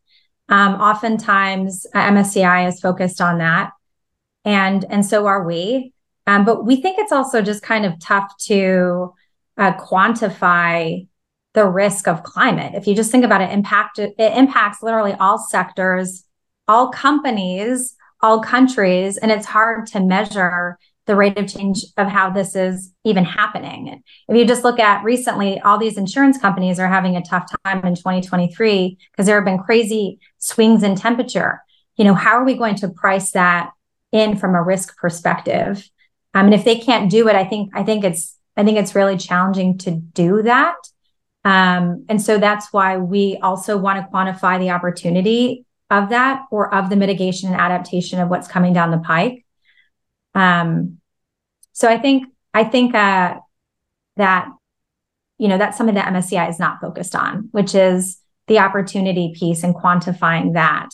um, 0.49 0.75
oftentimes, 0.75 1.85
MSCI 1.93 2.67
is 2.67 2.79
focused 2.79 3.21
on 3.21 3.39
that, 3.39 3.71
and 4.45 4.85
and 4.89 5.05
so 5.05 5.27
are 5.27 5.43
we. 5.43 5.93
Um, 6.25 6.45
but 6.45 6.65
we 6.65 6.81
think 6.81 6.99
it's 6.99 7.11
also 7.11 7.41
just 7.41 7.63
kind 7.63 7.85
of 7.85 7.99
tough 7.99 8.35
to 8.45 9.13
uh, 9.57 9.73
quantify 9.73 11.07
the 11.53 11.65
risk 11.65 12.07
of 12.07 12.23
climate. 12.23 12.73
If 12.75 12.85
you 12.85 12.95
just 12.95 13.11
think 13.11 13.25
about 13.25 13.41
it, 13.41 13.51
impact 13.51 13.99
it 13.99 14.13
impacts 14.19 14.83
literally 14.83 15.13
all 15.13 15.37
sectors, 15.37 16.23
all 16.67 16.91
companies, 16.91 17.95
all 18.21 18.41
countries, 18.41 19.17
and 19.17 19.31
it's 19.31 19.45
hard 19.45 19.87
to 19.87 19.99
measure 19.99 20.77
the 21.07 21.15
rate 21.15 21.37
of 21.37 21.47
change 21.47 21.85
of 21.97 22.07
how 22.07 22.29
this 22.29 22.55
is 22.55 22.91
even 23.03 23.23
happening. 23.23 24.03
If 24.27 24.37
you 24.37 24.45
just 24.45 24.63
look 24.63 24.79
at 24.79 25.03
recently, 25.03 25.59
all 25.61 25.77
these 25.77 25.97
insurance 25.97 26.37
companies 26.37 26.79
are 26.79 26.87
having 26.87 27.15
a 27.15 27.23
tough 27.23 27.49
time 27.65 27.83
in 27.85 27.95
2023 27.95 28.97
because 29.11 29.25
there 29.25 29.35
have 29.35 29.45
been 29.45 29.63
crazy 29.63 30.19
swings 30.37 30.83
in 30.83 30.95
temperature. 30.95 31.61
You 31.95 32.05
know, 32.05 32.13
how 32.13 32.33
are 32.33 32.43
we 32.43 32.55
going 32.55 32.75
to 32.75 32.89
price 32.89 33.31
that 33.31 33.71
in 34.11 34.37
from 34.37 34.53
a 34.53 34.61
risk 34.61 34.97
perspective? 34.97 35.89
I 36.33 36.43
mean, 36.43 36.53
if 36.53 36.65
they 36.65 36.77
can't 36.77 37.09
do 37.09 37.27
it, 37.29 37.35
I 37.35 37.45
think 37.45 37.71
I 37.73 37.83
think 37.83 38.03
it's 38.03 38.37
I 38.57 38.63
think 38.63 38.77
it's 38.77 38.93
really 38.93 39.17
challenging 39.17 39.77
to 39.79 39.91
do 39.91 40.43
that. 40.43 40.75
Um, 41.45 42.05
and 42.09 42.21
so 42.21 42.37
that's 42.37 42.73
why 42.73 42.97
we 42.97 43.39
also 43.41 43.77
want 43.77 44.03
to 44.03 44.11
quantify 44.11 44.59
the 44.59 44.71
opportunity 44.71 45.65
of 45.89 46.09
that 46.09 46.41
or 46.51 46.73
of 46.73 46.89
the 46.89 46.97
mitigation 46.97 47.49
and 47.49 47.59
adaptation 47.59 48.19
of 48.19 48.27
what's 48.27 48.47
coming 48.49 48.73
down 48.73 48.91
the 48.91 48.97
pike. 48.97 49.45
Um, 50.37 50.99
so 51.73 51.89
I 51.89 51.97
think 51.97 52.27
I 52.53 52.63
think 52.63 52.93
uh, 52.95 53.35
that 54.17 54.49
you 55.37 55.47
know 55.47 55.57
that's 55.57 55.77
something 55.77 55.95
that 55.95 56.13
MSCI 56.13 56.49
is 56.49 56.59
not 56.59 56.79
focused 56.79 57.15
on, 57.15 57.49
which 57.51 57.73
is 57.73 58.19
the 58.47 58.59
opportunity 58.59 59.33
piece 59.37 59.63
and 59.63 59.75
quantifying 59.75 60.53
that. 60.53 60.89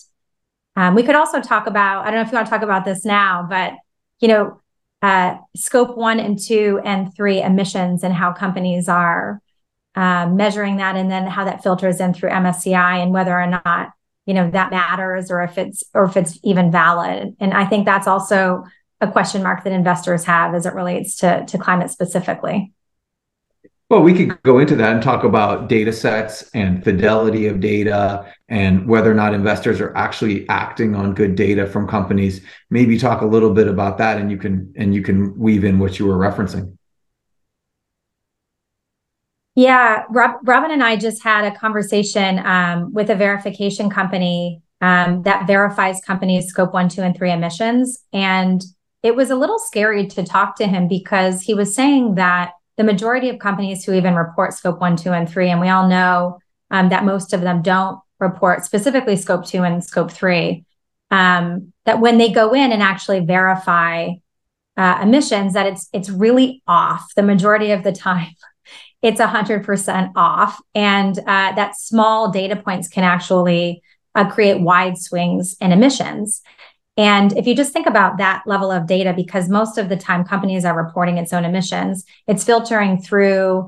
Um, 0.76 0.96
we 0.96 1.04
could 1.04 1.16
also 1.16 1.42
talk 1.42 1.68
about 1.68 2.06
I 2.06 2.06
don't 2.06 2.16
know 2.16 2.22
if 2.22 2.32
you 2.32 2.36
want 2.36 2.48
to 2.48 2.50
talk 2.50 2.64
about 2.64 2.86
this 2.86 3.06
now, 3.06 3.46
but 3.48 3.74
you 4.20 4.30
know, 4.30 4.62
uh, 5.02 5.36
scope 5.56 5.98
one 5.98 6.22
and 6.22 6.40
two 6.40 6.80
and 6.86 7.14
three 7.14 7.42
emissions 7.42 8.04
and 8.04 8.14
how 8.14 8.32
companies 8.32 8.88
are 8.88 9.42
uh, 9.96 10.28
measuring 10.28 10.78
that, 10.78 10.96
and 10.96 11.12
then 11.12 11.28
how 11.28 11.44
that 11.44 11.62
filters 11.62 12.00
in 12.00 12.14
through 12.14 12.30
MSCI 12.30 13.04
and 13.04 13.12
whether 13.12 13.38
or 13.38 13.48
not 13.48 13.92
you 14.26 14.34
know 14.34 14.50
that 14.52 14.72
matters 14.72 15.30
or 15.30 15.44
if 15.44 15.58
it's 15.58 15.84
or 15.94 16.06
if 16.06 16.16
it's 16.16 16.40
even 16.44 16.72
valid. 16.72 17.36
And 17.42 17.54
I 17.54 17.66
think 17.66 17.86
that's 17.86 18.08
also 18.08 18.64
a 19.04 19.12
question 19.12 19.44
mark 19.44 19.64
that 19.64 19.74
investors 19.74 20.24
have 20.24 20.56
as 20.56 20.66
it 20.66 20.74
relates 20.74 21.18
to, 21.18 21.46
to 21.46 21.58
climate 21.58 21.92
specifically. 21.92 22.72
Well, 23.90 24.02
we 24.02 24.14
could 24.14 24.42
go 24.42 24.58
into 24.60 24.76
that 24.78 24.94
and 24.94 25.04
talk 25.04 25.24
about 25.24 25.68
data 25.70 25.94
sets 25.94 26.50
and 26.54 26.84
fidelity 26.84 27.46
of 27.48 27.60
data 27.60 28.34
and 28.48 28.88
whether 28.88 29.12
or 29.12 29.14
not 29.14 29.34
investors 29.34 29.80
are 29.82 29.96
actually 29.96 30.50
acting 30.50 30.96
on 30.96 31.14
good 31.14 31.36
data 31.36 31.68
from 31.68 31.88
companies. 31.88 32.42
Maybe 32.72 32.98
talk 32.98 33.22
a 33.22 33.26
little 33.26 33.54
bit 33.54 33.68
about 33.68 34.00
that 34.00 34.18
and 34.18 34.32
you 34.32 34.38
can 34.38 34.74
and 34.78 34.96
you 34.96 35.04
can 35.04 35.38
weave 35.38 35.64
in 35.64 35.78
what 35.78 36.00
you 36.00 36.08
were 36.08 36.18
referencing. 36.18 36.76
Yeah, 39.56 40.06
Rob, 40.10 40.38
Robin 40.44 40.72
and 40.72 40.84
I 40.84 40.96
just 40.96 41.22
had 41.22 41.46
a 41.46 41.56
conversation 41.56 42.40
um, 42.40 42.94
with 42.94 43.12
a 43.12 43.16
verification 43.16 43.92
company 43.92 44.64
um, 44.82 45.22
that 45.24 45.46
verifies 45.46 46.02
companies' 46.02 46.48
scope 46.48 46.74
one, 46.74 46.90
two, 46.90 47.04
and 47.04 47.16
three 47.16 47.32
emissions. 47.32 48.04
And 48.12 48.64
it 49.04 49.16
was 49.16 49.30
a 49.30 49.36
little 49.36 49.60
scary 49.60 50.08
to 50.08 50.24
talk 50.24 50.56
to 50.56 50.66
him 50.66 50.88
because 50.88 51.42
he 51.42 51.54
was 51.54 51.76
saying 51.76 52.16
that 52.16 52.54
the 52.78 52.84
majority 52.84 53.30
of 53.30 53.38
companies 53.38 53.84
who 53.84 53.94
even 53.94 54.16
report 54.16 54.54
scope 54.54 54.80
one, 54.80 54.96
two, 54.96 55.12
and 55.12 55.30
three, 55.30 55.50
and 55.50 55.62
we 55.62 55.70
all 55.70 55.88
know 55.88 56.40
um, 56.72 56.90
that 56.90 57.04
most 57.04 57.34
of 57.34 57.42
them 57.42 57.62
don't 57.62 58.00
report 58.20 58.64
specifically 58.64 59.18
scope 59.18 59.46
two 59.46 59.64
and 59.64 59.84
scope 59.84 60.10
three, 60.10 60.64
um, 61.12 61.74
that 61.86 62.00
when 62.00 62.18
they 62.18 62.32
go 62.32 62.54
in 62.54 62.72
and 62.72 62.82
actually 62.82 63.20
verify 63.20 64.10
uh, 64.78 65.00
emissions, 65.04 65.54
that 65.54 65.68
it's 65.68 65.90
it's 65.94 66.10
really 66.10 66.64
off 66.66 67.14
the 67.16 67.22
majority 67.22 67.72
of 67.72 67.84
the 67.84 67.92
time. 67.92 68.32
It's 69.02 69.20
100% 69.20 70.14
off. 70.16 70.62
And 70.74 71.20
uh, 71.20 71.52
that 71.56 71.76
small 71.76 72.32
data 72.32 72.56
points 72.56 72.88
can 72.88 73.04
actually 73.04 73.84
uh, 74.16 74.32
create 74.32 74.62
wide 74.62 74.98
swings 74.98 75.58
in 75.60 75.74
emissions. 75.74 76.42
And 76.96 77.36
if 77.38 77.48
you 77.48 77.56
just 77.56 77.74
think 77.74 77.88
about 77.88 78.18
that 78.18 78.44
level 78.46 78.72
of 78.72 78.86
data, 78.86 79.14
because 79.14 79.50
most 79.50 79.78
of 79.78 79.90
the 79.90 79.98
time 79.98 80.24
companies 80.24 80.64
are 80.64 80.78
reporting 80.78 81.18
its 81.18 81.34
own 81.34 81.44
emissions, 81.44 82.06
it's 82.28 82.44
filtering 82.44 83.02
through, 83.02 83.68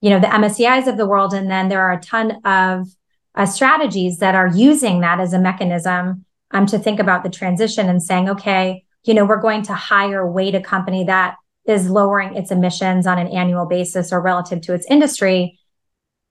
you 0.00 0.10
know, 0.10 0.18
the 0.18 0.26
MSCIs 0.26 0.86
of 0.86 0.96
the 0.96 1.06
world, 1.06 1.34
and 1.34 1.50
then 1.50 1.68
there 1.68 1.82
are 1.82 1.92
a 1.92 2.00
ton 2.00 2.40
of 2.44 2.88
uh, 3.34 3.46
strategies 3.46 4.18
that 4.18 4.34
are 4.34 4.48
using 4.48 5.00
that 5.00 5.20
as 5.20 5.32
a 5.32 5.38
mechanism 5.38 6.24
um, 6.50 6.66
to 6.66 6.78
think 6.78 6.98
about 6.98 7.24
the 7.24 7.30
transition 7.30 7.88
and 7.88 8.02
saying, 8.02 8.28
okay, 8.28 8.84
you 9.04 9.14
know, 9.14 9.24
we're 9.24 9.40
going 9.40 9.62
to 9.62 9.74
hire 9.74 10.30
weight 10.30 10.54
a 10.54 10.60
company 10.60 11.04
that 11.04 11.36
is 11.66 11.90
lowering 11.90 12.36
its 12.36 12.50
emissions 12.50 13.06
on 13.06 13.18
an 13.18 13.28
annual 13.28 13.66
basis 13.66 14.12
or 14.12 14.20
relative 14.20 14.60
to 14.62 14.74
its 14.74 14.86
industry. 14.90 15.58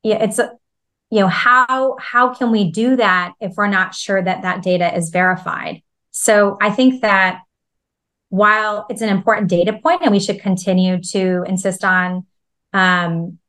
Yeah, 0.04 0.24
it's 0.24 0.40
you 1.12 1.20
know 1.20 1.28
how 1.28 1.98
how 2.00 2.34
can 2.34 2.52
we 2.52 2.72
do 2.72 2.96
that 2.96 3.34
if 3.40 3.54
we're 3.56 3.68
not 3.68 3.94
sure 3.94 4.22
that 4.22 4.42
that 4.42 4.64
data 4.64 4.96
is 4.96 5.10
verified 5.10 5.84
so 6.12 6.58
I 6.62 6.70
think 6.72 7.02
that 7.02 7.42
while 8.30 8.86
it's 8.90 9.02
an 9.02 9.10
important 9.10 9.50
data 9.50 9.74
point 9.82 10.02
and 10.02 10.12
we 10.12 10.20
should 10.20 10.42
continue 10.42 11.02
to 11.02 11.44
insist 11.48 11.84
on, 11.84 12.26
um, 12.74 13.40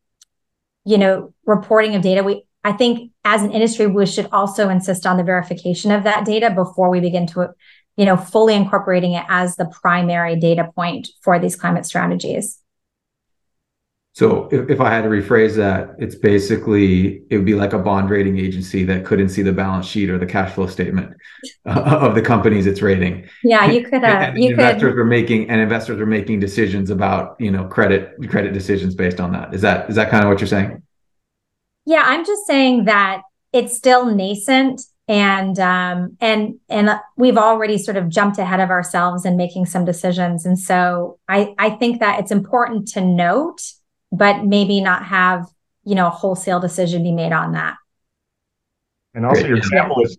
you 0.85 0.99
know, 0.99 1.35
reporting 1.45 1.95
of 1.95 2.03
data, 2.03 2.23
we 2.23 2.45
I 2.65 2.73
think 2.73 3.11
as 3.25 3.43
an 3.43 3.53
industry 3.53 3.87
we 3.89 4.07
should 4.07 4.29
also 4.31 4.69
insist 4.69 5.07
on 5.07 5.17
the 5.17 5.25
verification 5.25 5.91
of 5.91 6.05
that 6.05 6.25
data 6.25 6.51
before 6.51 6.91
we 6.91 7.01
begin 7.01 7.27
to, 7.29 7.51
you 7.97 8.05
know, 8.05 8.17
fully 8.17 8.55
incorporating 8.55 9.13
it 9.13 9.25
as 9.29 9.57
the 9.57 9.67
primary 9.67 10.37
data 10.37 10.71
point 10.75 11.09
for 11.23 11.39
these 11.39 11.57
climate 11.57 11.87
strategies. 11.87 12.62
So 14.15 14.49
if, 14.53 14.69
if 14.69 14.81
I 14.81 14.91
had 14.91 15.03
to 15.03 15.09
rephrase 15.09 15.57
that, 15.57 15.95
it's 15.99 16.15
basically 16.15 17.23
it 17.31 17.37
would 17.37 17.47
be 17.47 17.55
like 17.55 17.73
a 17.73 17.79
bond 17.79 18.11
rating 18.11 18.39
agency 18.39 18.85
that 18.85 19.07
couldn't 19.07 19.31
see 19.31 19.41
the 19.41 19.53
balance 19.53 19.87
sheet 19.87 20.11
or 20.11 20.19
the 20.19 20.27
cash 20.27 20.53
flow 20.53 20.67
statement 20.67 21.17
uh, 21.65 21.99
of 22.01 22.15
the 22.15 22.21
companies 22.21 22.67
it's 22.67 22.83
rating. 22.83 23.27
Yeah, 23.43 23.71
you 23.71 23.85
could. 23.85 24.05
Uh, 24.05 24.09
and, 24.09 24.35
and 24.37 24.45
you 24.45 24.51
investors 24.51 24.91
could... 24.91 24.97
were 24.97 25.05
making 25.05 25.49
and 25.49 25.63
investors 25.63 25.99
are 25.99 26.07
making 26.07 26.41
decisions 26.41 26.91
about 26.91 27.37
you 27.41 27.51
know 27.51 27.65
credit 27.65 28.13
credit 28.29 28.53
decisions 28.53 28.95
based 28.95 29.19
on 29.19 29.33
that. 29.33 29.55
Is 29.55 29.63
that 29.63 29.89
is 29.89 29.97
that 29.97 30.11
kind 30.11 30.25
of 30.25 30.31
what 30.31 30.41
you're 30.41 30.47
saying? 30.47 30.83
Yeah, 31.87 32.03
I'm 32.05 32.27
just 32.27 32.47
saying 32.47 32.85
that 32.85 33.23
it's 33.53 33.75
still 33.75 34.05
nascent 34.05 34.83
and 35.09 35.59
um, 35.59 36.19
and 36.21 36.61
and 36.69 36.91
we've 37.17 37.39
already 37.39 37.79
sort 37.79 37.97
of 37.97 38.11
jumped 38.11 38.39
ahead 38.39 38.61
of 38.61 38.69
ourselves 38.69 39.25
in 39.25 39.37
making 39.37 39.67
some 39.67 39.85
decisions 39.85 40.47
and 40.47 40.59
so 40.59 41.19
i 41.29 41.55
i 41.59 41.69
think 41.69 41.99
that 41.99 42.21
it's 42.21 42.31
important 42.31 42.87
to 42.87 43.01
note 43.01 43.61
but 44.13 44.45
maybe 44.45 44.81
not 44.81 45.05
have 45.07 45.47
you 45.85 45.95
know 45.95 46.07
a 46.07 46.11
wholesale 46.11 46.61
decision 46.61 47.03
be 47.03 47.13
made 47.13 47.33
on 47.33 47.53
that. 47.53 47.77
And 49.15 49.27
also 49.27 49.47
your 49.47 49.57
example 49.57 49.97
is 50.03 50.19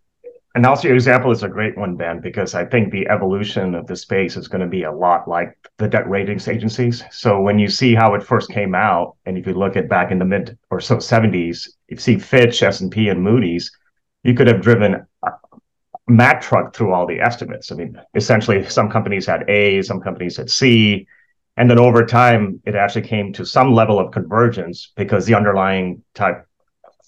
and 0.56 0.66
also 0.66 0.88
your 0.88 0.96
example 0.96 1.32
is 1.32 1.42
a 1.42 1.48
great 1.48 1.76
one 1.76 1.96
ben 1.96 2.20
because 2.20 2.54
i 2.54 2.64
think 2.64 2.92
the 2.92 3.08
evolution 3.08 3.74
of 3.74 3.88
the 3.88 3.96
space 3.96 4.38
is 4.38 4.48
going 4.48 4.62
to 4.62 4.68
be 4.68 4.84
a 4.84 4.92
lot 4.92 5.28
like 5.28 5.58
the 5.78 5.88
debt 5.88 6.08
ratings 6.08 6.48
agencies. 6.48 7.04
So 7.12 7.42
when 7.42 7.58
you 7.58 7.68
see 7.68 7.96
how 7.96 8.14
it 8.14 8.22
first 8.22 8.52
came 8.52 8.76
out 8.76 9.16
and 9.26 9.38
if 9.38 9.48
you 9.48 9.54
look 9.54 9.76
at 9.76 9.90
back 9.90 10.12
in 10.12 10.20
the 10.20 10.26
mid 10.26 10.58
or 10.70 10.80
so 10.80 10.98
70s 10.98 11.70
you 11.88 11.98
see 11.98 12.18
fitch 12.18 12.62
s&p 12.62 13.10
and 13.10 13.24
moody's 13.24 13.72
you 14.24 14.34
could 14.34 14.48
have 14.48 14.62
driven 14.62 15.06
a 15.24 15.30
Mack 16.06 16.42
truck 16.42 16.76
through 16.76 16.92
all 16.92 17.08
the 17.08 17.22
estimates. 17.22 17.72
I 17.72 17.76
mean 17.76 17.98
essentially 18.14 18.68
some 18.68 18.90
companies 18.90 19.26
had 19.26 19.50
a 19.50 19.82
some 19.84 20.02
companies 20.02 20.36
had 20.36 20.50
c 20.50 21.08
and 21.58 21.70
then 21.70 21.80
over 21.80 22.06
time, 22.06 22.62
it 22.66 22.76
actually 22.76 23.08
came 23.08 23.32
to 23.34 23.46
some 23.46 23.74
level 23.74 24.00
of 24.00 24.12
convergence 24.12 24.92
because 24.96 25.26
the 25.26 25.36
underlying 25.36 26.04
type 26.16 26.48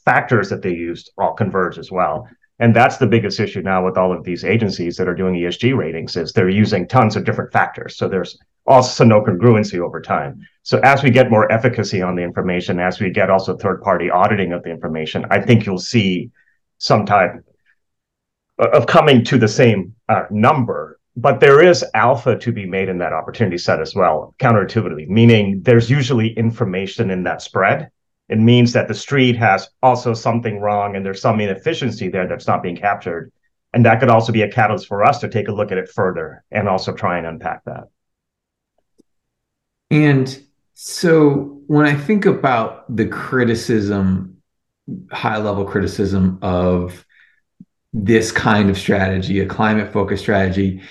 factors 0.05 0.49
that 0.49 0.61
they 0.61 0.71
used 0.71 1.11
all 1.17 1.33
converge 1.33 1.79
as 1.79 1.91
well. 1.91 2.27
And 2.59 2.73
that's 2.73 2.97
the 2.97 3.07
biggest 3.07 3.39
issue 3.39 3.61
now 3.61 3.83
with 3.83 3.97
all 3.97 4.13
of 4.15 4.23
these 4.23 4.45
agencies 4.45 4.95
that 4.97 5.07
are 5.07 5.15
doing 5.15 5.33
ESG 5.35 5.75
ratings 5.75 6.15
is 6.15 6.31
they're 6.31 6.47
using 6.47 6.87
tons 6.87 7.15
of 7.15 7.25
different 7.25 7.51
factors. 7.51 7.97
So 7.97 8.07
there's 8.07 8.37
also 8.65 9.03
no 9.03 9.21
congruency 9.21 9.79
over 9.79 9.99
time. 9.99 10.39
So 10.63 10.79
as 10.79 11.03
we 11.03 11.09
get 11.09 11.29
more 11.29 11.51
efficacy 11.51 12.01
on 12.01 12.15
the 12.15 12.23
information, 12.23 12.79
as 12.79 12.99
we 12.99 13.09
get 13.09 13.29
also 13.29 13.57
third 13.57 13.81
party 13.81 14.09
auditing 14.09 14.53
of 14.53 14.63
the 14.63 14.69
information, 14.69 15.25
I 15.31 15.41
think 15.41 15.65
you'll 15.65 15.79
see 15.79 16.31
some 16.77 17.05
type 17.05 17.33
of 18.57 18.87
coming 18.87 19.23
to 19.25 19.37
the 19.37 19.47
same 19.47 19.95
uh, 20.07 20.23
number 20.29 20.99
but 21.15 21.39
there 21.39 21.63
is 21.63 21.85
alpha 21.93 22.37
to 22.37 22.51
be 22.51 22.65
made 22.65 22.89
in 22.89 22.97
that 22.97 23.13
opportunity 23.13 23.57
set 23.57 23.79
as 23.79 23.95
well, 23.95 24.35
counterintuitively, 24.39 25.07
meaning 25.07 25.61
there's 25.61 25.89
usually 25.89 26.33
information 26.33 27.09
in 27.09 27.23
that 27.23 27.41
spread. 27.41 27.89
It 28.27 28.39
means 28.39 28.73
that 28.73 28.87
the 28.87 28.93
street 28.93 29.37
has 29.37 29.69
also 29.81 30.13
something 30.13 30.59
wrong 30.59 30.95
and 30.95 31.05
there's 31.05 31.21
some 31.21 31.39
inefficiency 31.39 32.09
there 32.09 32.27
that's 32.27 32.47
not 32.47 32.63
being 32.63 32.75
captured. 32.75 33.31
And 33.73 33.85
that 33.85 33.99
could 33.99 34.09
also 34.09 34.33
be 34.33 34.41
a 34.41 34.51
catalyst 34.51 34.87
for 34.87 35.03
us 35.03 35.19
to 35.19 35.29
take 35.29 35.47
a 35.47 35.53
look 35.53 35.71
at 35.71 35.77
it 35.77 35.89
further 35.89 36.43
and 36.51 36.67
also 36.67 36.93
try 36.93 37.17
and 37.17 37.27
unpack 37.27 37.63
that. 37.65 37.83
And 39.91 40.43
so 40.73 41.61
when 41.67 41.85
I 41.85 41.95
think 41.95 42.25
about 42.25 42.93
the 42.93 43.05
criticism, 43.05 44.37
high 45.11 45.37
level 45.37 45.65
criticism 45.65 46.39
of 46.41 47.05
this 47.93 48.31
kind 48.31 48.69
of 48.69 48.77
strategy, 48.77 49.39
a 49.39 49.45
climate 49.45 49.93
focused 49.93 50.23
strategy, 50.23 50.81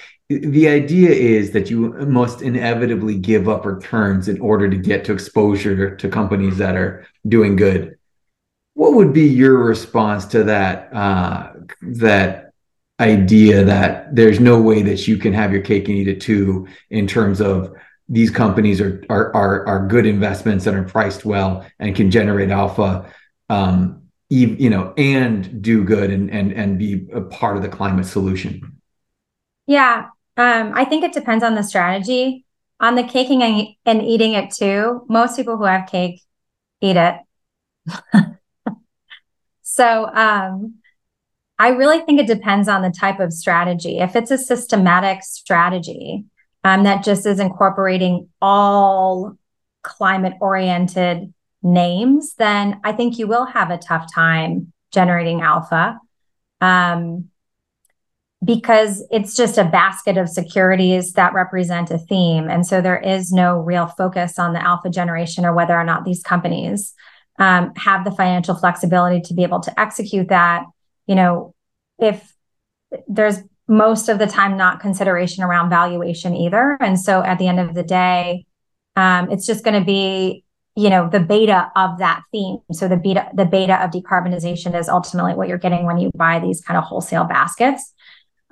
the 0.42 0.68
idea 0.68 1.10
is 1.10 1.52
that 1.52 1.70
you 1.70 1.92
must 1.92 2.42
inevitably 2.42 3.16
give 3.16 3.48
up 3.48 3.64
returns 3.64 4.28
in 4.28 4.40
order 4.40 4.68
to 4.68 4.76
get 4.76 5.04
to 5.04 5.12
exposure 5.12 5.94
to 5.96 6.08
companies 6.08 6.58
that 6.58 6.76
are 6.76 7.06
doing 7.26 7.56
good. 7.56 7.98
What 8.74 8.94
would 8.94 9.12
be 9.12 9.28
your 9.28 9.58
response 9.58 10.24
to 10.26 10.44
that 10.44 10.92
uh, 10.92 11.52
that 11.82 12.52
idea 13.00 13.64
that 13.64 14.14
there's 14.14 14.40
no 14.40 14.60
way 14.60 14.82
that 14.82 15.06
you 15.08 15.16
can 15.16 15.32
have 15.32 15.52
your 15.52 15.62
cake 15.62 15.88
and 15.88 15.96
eat 15.96 16.08
it 16.08 16.20
too 16.20 16.68
in 16.90 17.06
terms 17.06 17.40
of 17.40 17.74
these 18.08 18.30
companies 18.30 18.80
are 18.80 19.04
are 19.08 19.34
are, 19.34 19.66
are 19.66 19.86
good 19.86 20.06
investments 20.06 20.64
that 20.64 20.74
are 20.74 20.84
priced 20.84 21.24
well 21.24 21.66
and 21.78 21.96
can 21.96 22.10
generate 22.10 22.50
alpha, 22.50 23.10
um, 23.48 24.02
you 24.28 24.70
know, 24.70 24.92
and 24.96 25.62
do 25.62 25.84
good 25.84 26.10
and 26.10 26.30
and 26.30 26.52
and 26.52 26.78
be 26.78 27.08
a 27.12 27.20
part 27.20 27.56
of 27.56 27.62
the 27.62 27.68
climate 27.68 28.06
solution. 28.06 28.80
Yeah, 29.66 30.08
um, 30.36 30.72
I 30.74 30.84
think 30.84 31.04
it 31.04 31.12
depends 31.12 31.44
on 31.44 31.54
the 31.54 31.62
strategy. 31.62 32.44
On 32.80 32.96
the 32.96 33.04
caking 33.04 33.42
and, 33.42 33.68
and 33.86 34.02
eating 34.02 34.32
it 34.32 34.52
too, 34.52 35.06
most 35.08 35.36
people 35.36 35.56
who 35.56 35.64
have 35.64 35.88
cake 35.88 36.20
eat 36.80 36.96
it. 36.96 37.14
so 39.62 40.06
um, 40.12 40.74
I 41.58 41.68
really 41.68 42.00
think 42.00 42.20
it 42.20 42.26
depends 42.26 42.68
on 42.68 42.82
the 42.82 42.90
type 42.90 43.20
of 43.20 43.32
strategy. 43.32 43.98
If 43.98 44.16
it's 44.16 44.30
a 44.30 44.38
systematic 44.38 45.22
strategy 45.22 46.24
um, 46.64 46.82
that 46.82 47.04
just 47.04 47.26
is 47.26 47.38
incorporating 47.38 48.28
all 48.42 49.38
climate 49.82 50.34
oriented 50.40 51.32
names, 51.62 52.34
then 52.34 52.80
I 52.82 52.92
think 52.92 53.18
you 53.18 53.28
will 53.28 53.46
have 53.46 53.70
a 53.70 53.78
tough 53.78 54.12
time 54.12 54.72
generating 54.92 55.42
alpha. 55.42 56.00
Um, 56.60 57.30
because 58.44 59.06
it's 59.10 59.36
just 59.36 59.58
a 59.58 59.64
basket 59.64 60.16
of 60.16 60.28
securities 60.28 61.12
that 61.12 61.32
represent 61.32 61.90
a 61.90 61.98
theme. 61.98 62.48
And 62.48 62.66
so 62.66 62.80
there 62.80 62.98
is 62.98 63.32
no 63.32 63.60
real 63.60 63.86
focus 63.86 64.38
on 64.38 64.52
the 64.52 64.62
alpha 64.62 64.90
generation 64.90 65.44
or 65.44 65.54
whether 65.54 65.74
or 65.74 65.84
not 65.84 66.04
these 66.04 66.22
companies 66.22 66.94
um, 67.38 67.72
have 67.76 68.04
the 68.04 68.10
financial 68.10 68.54
flexibility 68.54 69.20
to 69.22 69.34
be 69.34 69.42
able 69.42 69.60
to 69.60 69.80
execute 69.80 70.28
that. 70.28 70.64
You 71.06 71.14
know, 71.14 71.54
if 71.98 72.34
there's 73.08 73.38
most 73.66 74.08
of 74.08 74.18
the 74.18 74.26
time 74.26 74.56
not 74.56 74.80
consideration 74.80 75.42
around 75.42 75.70
valuation 75.70 76.36
either. 76.36 76.76
And 76.80 77.00
so 77.00 77.22
at 77.22 77.38
the 77.38 77.48
end 77.48 77.60
of 77.60 77.74
the 77.74 77.82
day, 77.82 78.46
um, 78.96 79.30
it's 79.30 79.46
just 79.46 79.64
going 79.64 79.78
to 79.78 79.84
be 79.84 80.44
you 80.76 80.90
know 80.90 81.08
the 81.08 81.20
beta 81.20 81.70
of 81.76 81.98
that 81.98 82.22
theme 82.32 82.58
so 82.72 82.88
the 82.88 82.96
beta 82.96 83.28
the 83.34 83.44
beta 83.44 83.82
of 83.82 83.90
decarbonization 83.92 84.76
is 84.76 84.88
ultimately 84.88 85.32
what 85.34 85.46
you're 85.46 85.56
getting 85.56 85.86
when 85.86 85.98
you 85.98 86.10
buy 86.16 86.40
these 86.40 86.60
kind 86.60 86.76
of 86.76 86.82
wholesale 86.82 87.24
baskets 87.24 87.92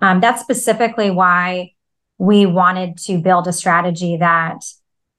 um, 0.03 0.21
that's 0.21 0.43
specifically 0.43 1.11
why 1.11 1.73
we 2.19 2.45
wanted 2.45 2.99
to 2.99 3.19
build 3.19 3.47
a 3.47 3.53
strategy 3.53 4.17
that 4.19 4.63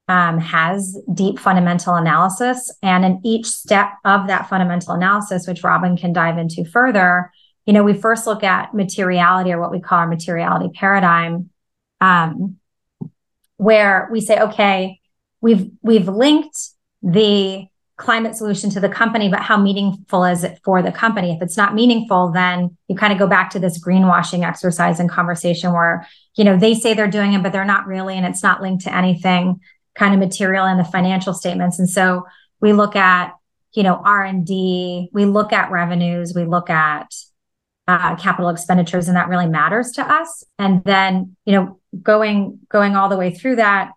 um, 0.07 0.37
has 0.37 0.97
deep 1.13 1.39
fundamental 1.39 1.95
analysis. 1.95 2.71
And 2.83 3.05
in 3.05 3.21
each 3.23 3.45
step 3.47 3.93
of 4.03 4.27
that 4.27 4.49
fundamental 4.49 4.93
analysis, 4.93 5.47
which 5.47 5.63
Robin 5.63 5.95
can 5.95 6.13
dive 6.13 6.37
into 6.37 6.65
further, 6.65 7.31
you 7.65 7.73
know, 7.73 7.83
we 7.83 7.93
first 7.93 8.27
look 8.27 8.43
at 8.43 8.73
materiality 8.73 9.53
or 9.53 9.59
what 9.59 9.71
we 9.71 9.79
call 9.79 9.99
our 9.99 10.07
materiality 10.07 10.69
paradigm, 10.73 11.49
um, 12.01 12.57
where 13.55 14.09
we 14.11 14.19
say, 14.19 14.39
okay, 14.39 14.99
we've 15.39 15.71
we've 15.81 16.09
linked 16.09 16.57
the 17.01 17.65
climate 17.97 18.35
solution 18.35 18.69
to 18.71 18.79
the 18.79 18.89
company, 18.89 19.29
but 19.29 19.39
how 19.39 19.57
meaningful 19.57 20.23
is 20.25 20.43
it 20.43 20.59
for 20.63 20.81
the 20.81 20.91
company? 20.91 21.31
If 21.31 21.41
it's 21.41 21.57
not 21.57 21.75
meaningful, 21.75 22.31
then 22.31 22.75
you 22.87 22.95
kind 22.95 23.13
of 23.13 23.19
go 23.19 23.27
back 23.27 23.51
to 23.51 23.59
this 23.59 23.83
greenwashing 23.83 24.45
exercise 24.45 24.99
and 24.99 25.09
conversation 25.09 25.73
where, 25.73 26.07
you 26.35 26.43
know, 26.43 26.57
they 26.57 26.73
say 26.73 26.93
they're 26.93 27.07
doing 27.07 27.33
it, 27.33 27.43
but 27.43 27.51
they're 27.51 27.65
not 27.65 27.85
really, 27.85 28.17
and 28.17 28.25
it's 28.25 28.41
not 28.41 28.61
linked 28.61 28.85
to 28.85 28.95
anything 28.95 29.59
kind 29.95 30.13
of 30.13 30.19
material 30.19 30.65
in 30.65 30.77
the 30.77 30.83
financial 30.83 31.33
statements. 31.33 31.77
And 31.77 31.89
so 31.89 32.25
we 32.59 32.73
look 32.73 32.95
at, 32.95 33.33
you 33.73 33.83
know, 33.83 34.01
R&D, 34.03 35.09
we 35.13 35.25
look 35.25 35.53
at 35.53 35.71
revenues, 35.71 36.33
we 36.35 36.45
look 36.45 36.71
at 36.71 37.13
uh, 37.87 38.15
capital 38.15 38.49
expenditures, 38.49 39.07
and 39.07 39.17
that 39.17 39.27
really 39.27 39.47
matters 39.47 39.91
to 39.91 40.01
us. 40.01 40.43
And 40.57 40.83
then, 40.83 41.35
you 41.45 41.53
know, 41.53 41.79
going 42.01 42.59
going 42.69 42.95
all 42.95 43.09
the 43.09 43.17
way 43.17 43.31
through 43.31 43.57
that, 43.57 43.91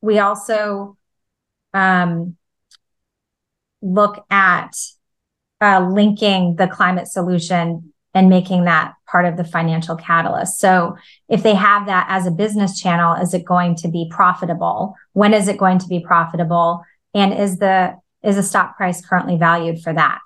we 0.00 0.18
also 0.18 0.96
um, 1.74 2.36
look 3.82 4.24
at 4.30 4.72
uh, 5.60 5.86
linking 5.90 6.56
the 6.56 6.68
climate 6.68 7.08
solution 7.08 7.92
and 8.14 8.28
making 8.28 8.64
that 8.64 8.94
part 9.06 9.24
of 9.24 9.36
the 9.36 9.44
financial 9.44 9.96
catalyst. 9.96 10.58
So 10.58 10.96
if 11.28 11.42
they 11.42 11.54
have 11.54 11.86
that 11.86 12.06
as 12.08 12.26
a 12.26 12.30
business 12.30 12.80
channel, 12.80 13.14
is 13.14 13.32
it 13.34 13.44
going 13.44 13.76
to 13.76 13.88
be 13.88 14.08
profitable? 14.10 14.94
When 15.12 15.34
is 15.34 15.48
it 15.48 15.58
going 15.58 15.78
to 15.78 15.86
be 15.86 16.00
profitable? 16.00 16.84
And 17.14 17.32
is 17.32 17.58
the 17.58 17.96
is 18.22 18.36
the 18.36 18.42
stock 18.42 18.76
price 18.76 19.04
currently 19.04 19.36
valued 19.36 19.82
for 19.82 19.92
that? 19.92 20.20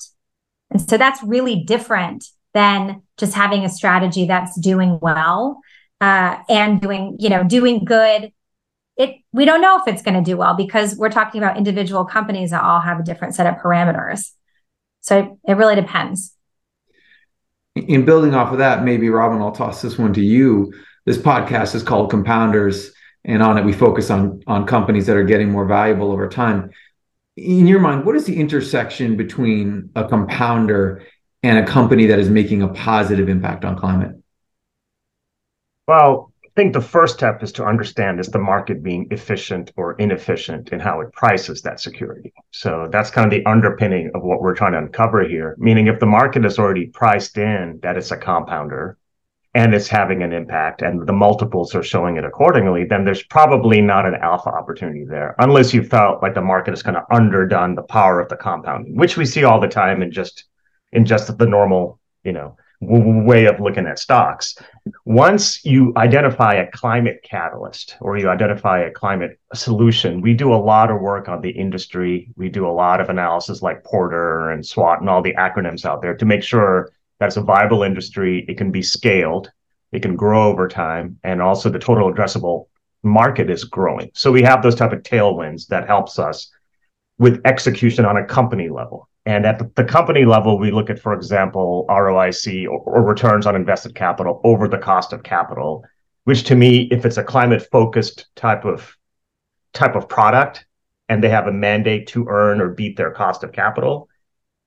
And 0.71 0.81
so 0.81 0.99
that's 0.99 1.23
really 1.23 1.65
different 1.65 2.25
than 2.55 3.03
just 3.17 3.35
having 3.35 3.65
a 3.65 3.69
strategy 3.69 4.27
that's 4.27 4.59
doing 4.61 4.99
well 5.01 5.61
uh, 6.01 6.39
and 6.49 6.81
doing, 6.81 7.17
you 7.19 7.29
know, 7.29 7.45
doing 7.45 7.85
good. 7.85 8.33
It 8.97 9.17
we 9.33 9.45
don't 9.45 9.61
know 9.61 9.79
if 9.79 9.87
it's 9.87 10.03
going 10.03 10.15
to 10.15 10.23
do 10.23 10.37
well 10.37 10.55
because 10.55 10.97
we're 10.97 11.11
talking 11.11 11.43
about 11.43 11.57
individual 11.57 12.05
companies 12.05 12.51
that 12.51 12.63
all 12.63 12.81
have 12.81 12.99
a 12.99 13.03
different 13.03 13.35
set 13.35 13.47
of 13.47 13.61
parameters. 13.61 14.33
So 15.01 15.19
it, 15.19 15.53
it 15.53 15.55
really 15.55 15.75
depends 15.75 16.37
in 17.77 18.05
building 18.05 18.35
off 18.35 18.53
of 18.53 18.59
that, 18.59 18.85
maybe 18.85 19.09
Robin, 19.11 19.41
I'll 19.41 19.53
toss 19.53 19.83
this 19.83 19.99
one 19.99 20.15
to 20.15 20.23
you. 20.23 20.73
This 21.05 21.19
podcast 21.19 21.75
is 21.75 21.83
called 21.83 22.11
Compounders, 22.11 22.91
and 23.25 23.43
on 23.43 23.59
it 23.59 23.65
we 23.65 23.73
focus 23.73 24.11
on 24.11 24.43
on 24.47 24.67
companies 24.67 25.07
that 25.07 25.17
are 25.17 25.25
getting 25.25 25.51
more 25.51 25.67
valuable 25.67 26.11
over 26.11 26.29
time. 26.29 26.71
In 27.37 27.67
your 27.67 27.81
mind, 27.81 28.07
what 28.07 28.17
is 28.17 28.25
the 28.25 28.37
intersection 28.37 29.17
between 29.17 29.91
a 29.95 30.09
compounder 30.09 31.07
and 31.43 31.59
a 31.59 31.67
company 31.67 32.07
that 32.07 32.19
is 32.19 32.31
making 32.31 32.63
a 32.63 32.69
positive 32.69 33.29
impact 33.29 33.65
on 33.65 33.77
climate? 33.77 34.13
Well, 35.87 36.33
think 36.57 36.73
the 36.73 36.81
first 36.81 37.15
step 37.15 37.43
is 37.43 37.53
to 37.53 37.65
understand 37.65 38.19
is 38.19 38.29
the 38.29 38.39
market 38.39 38.83
being 38.83 39.07
efficient 39.11 39.71
or 39.77 39.93
inefficient 39.95 40.71
in 40.71 40.81
how 40.81 41.03
it 41.03 41.13
prices 41.13 41.61
that 41.63 41.81
security. 41.81 42.33
So 42.51 42.89
that's 42.91 43.11
kind 43.11 43.27
of 43.27 43.31
the 43.31 43.49
underpinning 43.49 44.11
of 44.15 44.23
what 44.23 44.41
we're 44.41 44.55
trying 44.55 44.73
to 44.73 44.79
uncover 44.79 45.29
here. 45.29 45.55
Meaning, 45.59 45.87
if 45.87 46.01
the 46.01 46.07
market 46.07 46.47
is 46.47 46.59
already 46.59 46.87
priced 46.87 47.37
in 47.37 47.79
that 47.83 47.99
it's 47.99 48.11
a 48.11 48.17
compounder 48.17 48.97
and 49.55 49.75
it's 49.75 49.89
having 49.89 50.23
an 50.23 50.33
impact 50.33 50.81
and 50.81 51.07
the 51.07 51.13
multiples 51.13 51.75
are 51.75 51.83
showing 51.83 52.17
it 52.17 52.25
accordingly, 52.25 52.85
then 52.85 53.05
there's 53.05 53.23
probably 53.25 53.83
not 53.83 54.07
an 54.07 54.15
alpha 54.15 54.49
opportunity 54.49 55.05
there, 55.05 55.35
unless 55.39 55.75
you 55.75 55.83
felt 55.83 56.23
like 56.23 56.35
the 56.35 56.41
market 56.41 56.73
is 56.73 56.83
kind 56.83 56.97
of 56.97 57.05
underdone 57.11 57.75
the 57.75 57.83
power 57.83 58.19
of 58.19 58.29
the 58.31 58.37
compounding, 58.37 58.97
which 58.97 59.19
we 59.19 59.27
see 59.27 59.45
all 59.45 59.61
the 59.61 59.69
time 59.69 60.03
in 60.03 60.11
just 60.11 60.45
in 60.93 61.05
just 61.05 61.37
the 61.37 61.47
normal, 61.47 62.01
you 62.25 62.33
know, 62.33 62.57
way 62.81 63.47
of 63.47 63.61
looking 63.61 63.87
at 63.87 63.99
stocks. 63.99 64.57
Once 65.05 65.65
you 65.65 65.93
identify 65.97 66.55
a 66.55 66.71
climate 66.71 67.21
catalyst 67.23 67.97
or 68.01 68.19
you 68.19 68.29
identify 68.29 68.81
a 68.81 68.91
climate 68.91 69.39
solution, 69.55 70.21
we 70.21 70.35
do 70.35 70.53
a 70.53 70.57
lot 70.57 70.91
of 70.91 71.01
work 71.01 71.29
on 71.29 71.41
the 71.41 71.51
industry. 71.51 72.29
We 72.37 72.49
do 72.49 72.67
a 72.67 72.73
lot 72.73 73.01
of 73.01 73.09
analysis 73.09 73.63
like 73.63 73.85
Porter 73.85 74.51
and 74.51 74.65
SWOT 74.65 75.01
and 75.01 75.09
all 75.09 75.23
the 75.23 75.35
acronyms 75.35 75.85
out 75.85 76.03
there 76.03 76.15
to 76.17 76.25
make 76.25 76.43
sure 76.43 76.91
that 77.19 77.27
it's 77.27 77.37
a 77.37 77.43
viable 77.43 77.83
industry. 77.83 78.45
It 78.49 78.59
can 78.59 78.71
be 78.71 78.83
scaled, 78.83 79.51
it 79.93 80.03
can 80.03 80.17
grow 80.17 80.51
over 80.51 80.69
time, 80.69 81.19
and 81.25 81.41
also 81.41 81.71
the 81.71 81.79
total 81.79 82.13
addressable 82.13 82.67
market 83.03 83.49
is 83.49 83.65
growing. 83.65 84.11
So 84.15 84.31
we 84.31 84.43
have 84.43 84.63
those 84.63 84.75
type 84.75 84.93
of 84.93 85.03
tailwinds 85.03 85.69
that 85.69 85.87
helps 85.87 86.19
us 86.19 86.51
with 87.19 87.41
execution 87.47 88.05
on 88.05 88.19
a 88.19 88.27
company 88.27 88.69
level. 88.69 89.09
And 89.27 89.45
at 89.45 89.75
the, 89.75 89.85
company 89.85 90.25
level, 90.25 90.57
we 90.57 90.71
look 90.71 90.89
at, 90.89 91.01
for 91.01 91.13
example, 91.13 91.85
ROIC 91.91 92.69
or, 92.69 93.03
returns 93.05 93.45
on 93.45 93.57
invested 93.57 93.97
capital 93.97 94.41
over 94.45 94.69
the 94.69 94.79
cost 94.79 95.13
of 95.13 95.25
capital, 95.25 95.85
which 96.25 96.45
to 96.45 96.55
me, 96.55 96.83
if 96.93 97.05
it's 97.05 97.17
a 97.17 97.25
climate 97.25 97.67
focused 97.73 98.29
type 98.37 98.65
of 98.65 98.97
type 99.73 99.97
of 99.97 100.09
product 100.09 100.65
and 101.09 101.23
they 101.23 101.29
have 101.29 101.49
a 101.49 101.53
mandate 101.53 102.07
to 102.07 102.27
earn 102.29 102.61
or 102.61 102.71
beat 102.71 102.97
their 102.97 103.11
cost 103.11 103.43
of 103.43 103.53
capital, 103.53 104.09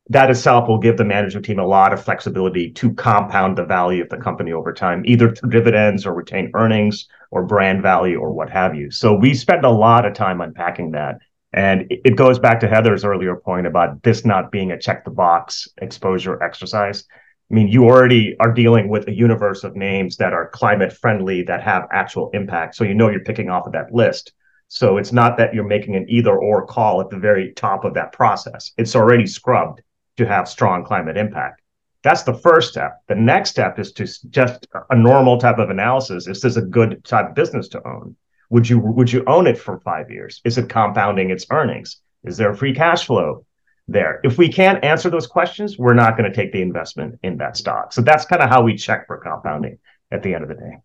that 0.10 0.30
itself 0.30 0.68
will 0.68 0.78
give 0.78 0.98
the 0.98 1.06
management 1.06 1.46
team 1.46 1.60
a 1.60 1.66
lot 1.66 1.94
of 1.94 2.04
flexibility 2.04 2.70
to 2.72 2.94
compound 2.94 3.58
the 3.58 3.64
value 3.64 4.04
of 4.04 4.10
the 4.10 4.18
company 4.18 4.52
over 4.52 4.74
time, 4.74 5.04
either 5.06 5.34
through 5.34 5.52
dividends 5.52 6.06
or 6.06 6.14
retained 6.14 6.52
earnings 6.54 7.08
or 7.32 7.46
brand 7.46 7.82
value 7.82 8.20
or 8.20 8.32
what 8.32 8.50
have 8.50 8.76
you. 8.76 8.92
So 8.92 9.14
we 9.16 9.34
spend 9.34 9.64
a 9.64 9.70
lot 9.70 10.06
of 10.06 10.14
time 10.14 10.42
unpacking 10.42 10.92
that. 10.92 11.20
And 11.52 11.88
it 11.90 12.16
goes 12.16 12.38
back 12.38 12.60
to 12.60 12.68
Heather's 12.68 13.04
earlier 13.04 13.36
point 13.36 13.66
about 13.66 14.04
this 14.04 14.24
not 14.24 14.52
being 14.52 14.72
a 14.72 14.80
check 14.80 15.04
the 15.04 15.12
box 15.12 15.68
exposure 15.82 16.42
exercise. 16.44 17.06
I 17.50 17.54
mean, 17.56 17.68
you 17.68 17.86
already 17.86 18.36
are 18.40 18.54
dealing 18.54 18.90
with 18.90 19.08
a 19.08 19.14
universe 19.14 19.64
of 19.64 19.76
names 19.76 20.18
that 20.18 20.34
are 20.34 20.50
climate 20.50 20.94
friendly 20.94 21.42
that 21.44 21.64
have 21.64 21.88
actual 21.92 22.30
impact. 22.34 22.76
So 22.76 22.84
you 22.84 22.94
know 22.94 23.10
you're 23.10 23.24
picking 23.24 23.50
off 23.50 23.66
of 23.66 23.74
that 23.74 23.92
list. 23.92 24.34
So 24.68 24.98
it's 24.98 25.12
not 25.12 25.38
that 25.38 25.52
you're 25.52 25.64
making 25.64 25.96
an 25.96 26.06
either 26.08 26.38
or 26.38 26.68
call 26.68 27.02
at 27.02 27.10
the 27.10 27.18
very 27.18 27.54
top 27.54 27.84
of 27.86 27.96
that 27.96 28.12
process. 28.12 28.72
It's 28.78 28.96
already 28.96 29.26
scrubbed 29.26 29.82
to 30.18 30.28
have 30.28 30.48
strong 30.48 30.86
climate 30.86 31.18
impact. 31.18 31.62
That's 32.04 32.22
the 32.22 32.36
first 32.36 32.70
step. 32.70 33.02
The 33.08 33.16
next 33.16 33.50
step 33.50 33.80
is 33.80 33.92
to 33.94 34.06
just 34.30 34.68
a 34.92 34.96
normal 34.96 35.40
type 35.40 35.58
of 35.58 35.72
analysis. 35.72 36.28
Is 36.28 36.42
this 36.42 36.56
a 36.56 36.62
good 36.62 37.04
type 37.04 37.30
of 37.30 37.36
business 37.36 37.68
to 37.70 37.86
own? 37.86 38.16
Would 38.50 38.70
you 38.70 38.80
would 38.80 39.12
you 39.12 39.24
own 39.28 39.48
it 39.48 39.58
for 39.58 39.80
five 39.80 40.10
years? 40.10 40.42
Is 40.44 40.58
it 40.58 40.70
compounding 40.70 41.30
its 41.30 41.46
earnings? 41.52 41.98
Is 42.24 42.38
there 42.38 42.54
free 42.54 42.74
cash 42.74 43.06
flow 43.06 43.46
there? 43.88 44.20
If 44.24 44.38
we 44.38 44.50
can't 44.50 44.84
answer 44.84 45.10
those 45.10 45.28
questions, 45.28 45.78
we're 45.78 45.94
not 45.94 46.18
going 46.18 46.30
to 46.30 46.36
take 46.36 46.52
the 46.52 46.62
investment 46.62 47.20
in 47.24 47.38
that 47.38 47.58
stock. 47.58 47.94
So 47.94 48.02
that's 48.02 48.26
kind 48.26 48.42
of 48.42 48.50
how 48.50 48.64
we 48.64 48.76
check 48.76 49.08
for 49.08 49.18
compounding 49.18 49.78
at 50.12 50.24
the 50.24 50.34
end 50.34 50.44
of 50.44 50.50
the 50.50 50.56
day. 50.56 50.78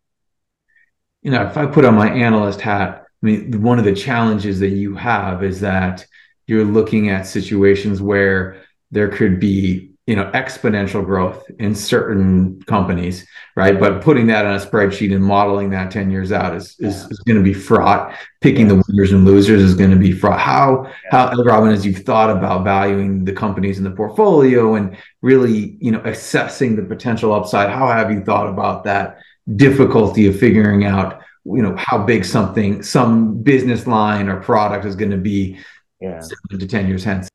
You 1.22 1.31
know, 1.31 1.46
if 1.46 1.57
I 1.57 1.66
put 1.66 1.87
on 1.87 1.94
my 1.94 2.11
analyst 2.11 2.61
hat, 2.61 3.05
I 3.22 3.27
mean, 3.27 3.62
one 3.62 3.79
of 3.79 3.87
the 3.87 3.94
challenges 3.94 4.61
that 4.61 4.68
you 4.68 4.94
have 4.96 5.42
is 5.42 5.61
that 5.61 6.07
you're 6.46 6.64
looking 6.64 7.09
at 7.09 7.27
situations 7.27 8.03
where 8.03 8.62
there 8.90 9.09
could 9.09 9.40
be 9.40 9.93
you 10.06 10.16
know 10.16 10.30
exponential 10.32 11.04
growth 11.04 11.44
in 11.58 11.74
certain 11.74 12.60
companies 12.62 13.26
right? 13.56 13.78
But 13.78 14.02
putting 14.02 14.26
that 14.28 14.46
on 14.46 14.56
a 14.56 14.58
spreadsheet 14.58 15.14
and 15.14 15.22
modeling 15.22 15.70
that 15.70 15.90
10 15.90 16.10
years 16.10 16.32
out 16.32 16.54
is 16.56 16.76
is, 16.80 17.02
yeah. 17.02 17.08
is 17.10 17.18
going 17.20 17.36
to 17.36 17.42
be 17.42 17.54
fraught. 17.54 18.14
Picking 18.40 18.68
the 18.68 18.82
winners 18.88 19.12
and 19.12 19.24
losers 19.24 19.62
is 19.62 19.74
going 19.74 19.90
to 19.90 19.96
be 19.96 20.12
fraught. 20.12 20.40
How 20.40 20.90
how 21.10 21.32
robin 21.44 21.70
as 21.70 21.86
you've 21.86 22.04
thought 22.04 22.30
about 22.30 22.64
valuing 22.64 23.24
the 23.24 23.32
companies 23.32 23.78
in 23.78 23.84
the 23.84 23.90
portfolio 23.90 24.74
and 24.74 24.96
really 25.22 25.76
you 25.80 25.92
know 25.92 26.00
assessing 26.04 26.76
the 26.76 26.82
potential 26.82 27.32
upside 27.32 27.70
how 27.70 27.86
have 27.88 28.10
you 28.10 28.22
thought 28.22 28.48
about 28.48 28.84
that 28.84 29.18
difficulty 29.56 30.26
of 30.26 30.38
figuring 30.38 30.84
out 30.84 31.20
you 31.44 31.62
know 31.62 31.74
how 31.76 31.98
big 31.98 32.24
something 32.24 32.82
some 32.82 33.42
business 33.42 33.86
line 33.86 34.28
or 34.28 34.40
product 34.40 34.84
is 34.84 34.96
going 34.96 35.10
to 35.10 35.16
be 35.16 35.58
yeah. 36.00 36.20
seven 36.20 36.58
to 36.58 36.66
10 36.66 36.88
years 36.88 37.04
hence 37.04 37.28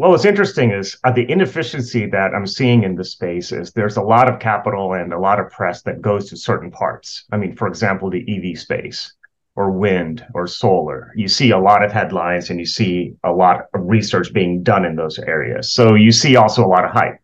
well, 0.00 0.12
what's 0.12 0.24
interesting 0.24 0.70
is 0.70 0.96
uh, 1.04 1.12
the 1.12 1.30
inefficiency 1.30 2.06
that 2.06 2.32
I'm 2.34 2.46
seeing 2.46 2.84
in 2.84 2.94
the 2.94 3.04
space 3.04 3.52
is 3.52 3.70
there's 3.72 3.98
a 3.98 4.02
lot 4.02 4.32
of 4.32 4.40
capital 4.40 4.94
and 4.94 5.12
a 5.12 5.18
lot 5.18 5.38
of 5.38 5.50
press 5.50 5.82
that 5.82 6.00
goes 6.00 6.30
to 6.30 6.38
certain 6.38 6.70
parts. 6.70 7.26
I 7.32 7.36
mean, 7.36 7.54
for 7.54 7.68
example, 7.68 8.08
the 8.08 8.24
EV 8.26 8.58
space 8.58 9.12
or 9.56 9.70
wind 9.70 10.24
or 10.32 10.46
solar. 10.46 11.12
You 11.16 11.28
see 11.28 11.50
a 11.50 11.58
lot 11.58 11.84
of 11.84 11.92
headlines 11.92 12.48
and 12.48 12.58
you 12.58 12.64
see 12.64 13.12
a 13.24 13.30
lot 13.30 13.66
of 13.74 13.80
research 13.82 14.32
being 14.32 14.62
done 14.62 14.86
in 14.86 14.96
those 14.96 15.18
areas. 15.18 15.74
So 15.74 15.96
you 15.96 16.12
see 16.12 16.34
also 16.34 16.64
a 16.64 16.72
lot 16.74 16.86
of 16.86 16.92
hype. 16.92 17.20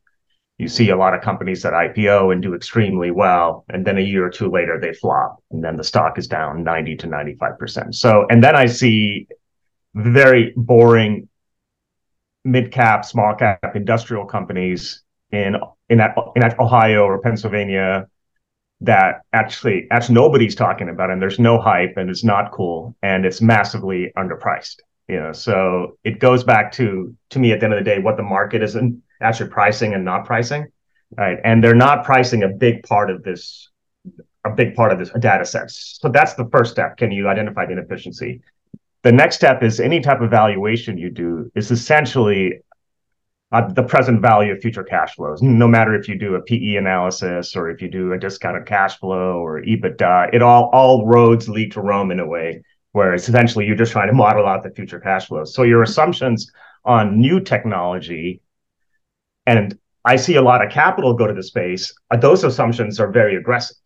You 0.59 0.69
see 0.69 0.91
a 0.91 0.97
lot 0.99 1.15
of 1.15 1.23
companies 1.23 1.63
that 1.63 1.73
IPO 1.73 2.31
and 2.31 2.43
do 2.43 2.55
extremely 2.55 3.11
well, 3.11 3.65
and 3.71 3.87
then 3.87 3.97
a 3.97 4.03
year 4.03 4.27
or 4.27 4.31
two 4.31 4.51
later 4.51 4.79
they 4.79 4.93
flop, 4.93 5.43
and 5.51 5.65
then 5.65 5.79
the 5.79 5.85
stock 5.85 6.19
is 6.19 6.29
down 6.29 6.63
90 6.63 6.97
to 6.97 7.07
95%. 7.07 7.95
So, 7.95 8.27
and 8.29 8.45
then 8.45 8.55
I 8.55 8.67
see 8.67 9.29
very 9.95 10.53
boring 10.57 11.27
mid 12.47 12.73
cap, 12.73 13.05
small 13.05 13.35
cap 13.35 13.75
industrial 13.75 14.25
companies 14.25 15.03
in 15.33 15.57
in 15.89 15.99
that 15.99 16.17
in 16.37 16.43
Ohio 16.61 17.05
or 17.05 17.21
Pennsylvania 17.21 18.07
that 18.81 19.23
actually 19.33 19.89
actually 19.91 20.15
nobody's 20.15 20.55
talking 20.55 20.89
about 20.89 21.11
and 21.11 21.21
there's 21.21 21.39
no 21.39 21.59
hype 21.61 21.95
and 21.97 22.09
it's 22.11 22.25
not 22.25 22.53
cool 22.53 22.95
and 23.03 23.27
it's 23.27 23.41
massively 23.41 24.13
underpriced. 24.17 24.77
You 25.09 25.21
know 25.21 25.33
so 25.33 25.99
it 26.05 26.19
goes 26.21 26.45
back 26.45 26.73
to 26.73 27.15
to 27.31 27.39
me 27.39 27.53
at 27.53 27.61
the 27.61 27.67
end 27.67 27.75
of 27.75 27.85
the 27.85 27.91
day 27.91 27.99
what 27.99 28.17
the 28.17 28.23
market 28.23 28.63
isn't 28.63 29.03
actually 29.21 29.51
pricing 29.51 29.95
and 29.95 30.05
not 30.05 30.25
pricing 30.25 30.67
right? 31.17 31.39
And 31.45 31.63
they're 31.63 31.75
not 31.75 32.05
pricing 32.05 32.43
a 32.43 32.49
big 32.49 32.83
part 32.83 33.11
of 33.11 33.23
this 33.23 33.69
a 34.45 34.51
big 34.51 34.75
part 34.75 34.93
of 34.93 34.99
this 34.99 35.11
data 35.19 35.45
sets 35.45 35.99
so 36.01 36.09
that's 36.09 36.35
the 36.35 36.49
first 36.53 36.71
step. 36.73 36.97
Can 36.97 37.11
you 37.11 37.29
identify 37.29 37.67
the 37.67 37.73
inefficiency 37.73 38.41
the 39.07 39.13
next 39.13 39.37
step 39.37 39.63
is 39.63 39.79
any 39.79 40.01
type 40.01 40.21
of 40.21 40.31
valuation 40.31 40.99
you 40.99 41.11
do 41.11 41.49
is 41.55 41.71
essentially 41.71 42.55
uh, 43.53 43.73
the 43.73 43.85
present 43.85 44.21
value 44.21 44.53
of 44.53 44.61
future 44.61 44.83
cash 44.83 45.15
flows. 45.15 45.41
No 45.41 45.69
matter 45.69 45.95
if 45.95 46.09
you 46.09 46.19
do 46.19 46.35
a 46.35 46.43
PE 46.43 46.75
analysis 46.75 47.55
or 47.55 47.71
if 47.71 47.81
you 47.81 47.89
do 47.89 48.15
a 48.15 48.19
discounted 48.19 48.67
cash 48.67 48.99
flow 48.99 49.39
or 49.39 49.63
EBITDA, 49.63 50.35
it 50.35 50.43
all 50.43 50.71
all 50.73 51.07
roads 51.07 51.49
lead 51.49 51.71
to 51.71 51.81
Rome 51.81 52.11
in 52.11 52.19
a 52.19 52.27
way 52.27 52.65
where 52.91 53.15
it's 53.15 53.29
essentially 53.29 53.65
you're 53.65 53.77
just 53.77 53.93
trying 53.93 54.09
to 54.09 54.13
model 54.13 54.45
out 54.45 54.65
the 54.65 54.71
future 54.71 54.99
cash 54.99 55.29
flows. 55.29 55.55
So 55.55 55.63
your 55.63 55.85
assumptions 55.85 56.51
on 56.85 57.21
new 57.21 57.39
technology, 57.39 58.41
and 59.47 59.79
I 60.05 60.17
see 60.17 60.35
a 60.35 60.43
lot 60.43 60.67
of 60.67 60.73
capital 60.73 61.15
go 61.15 61.29
to 61.29 61.35
the 61.35 61.45
space. 61.45 61.95
Uh, 62.11 62.17
those 62.17 62.43
assumptions 62.43 62.99
are 62.99 63.13
very 63.13 63.37
aggressive. 63.37 63.77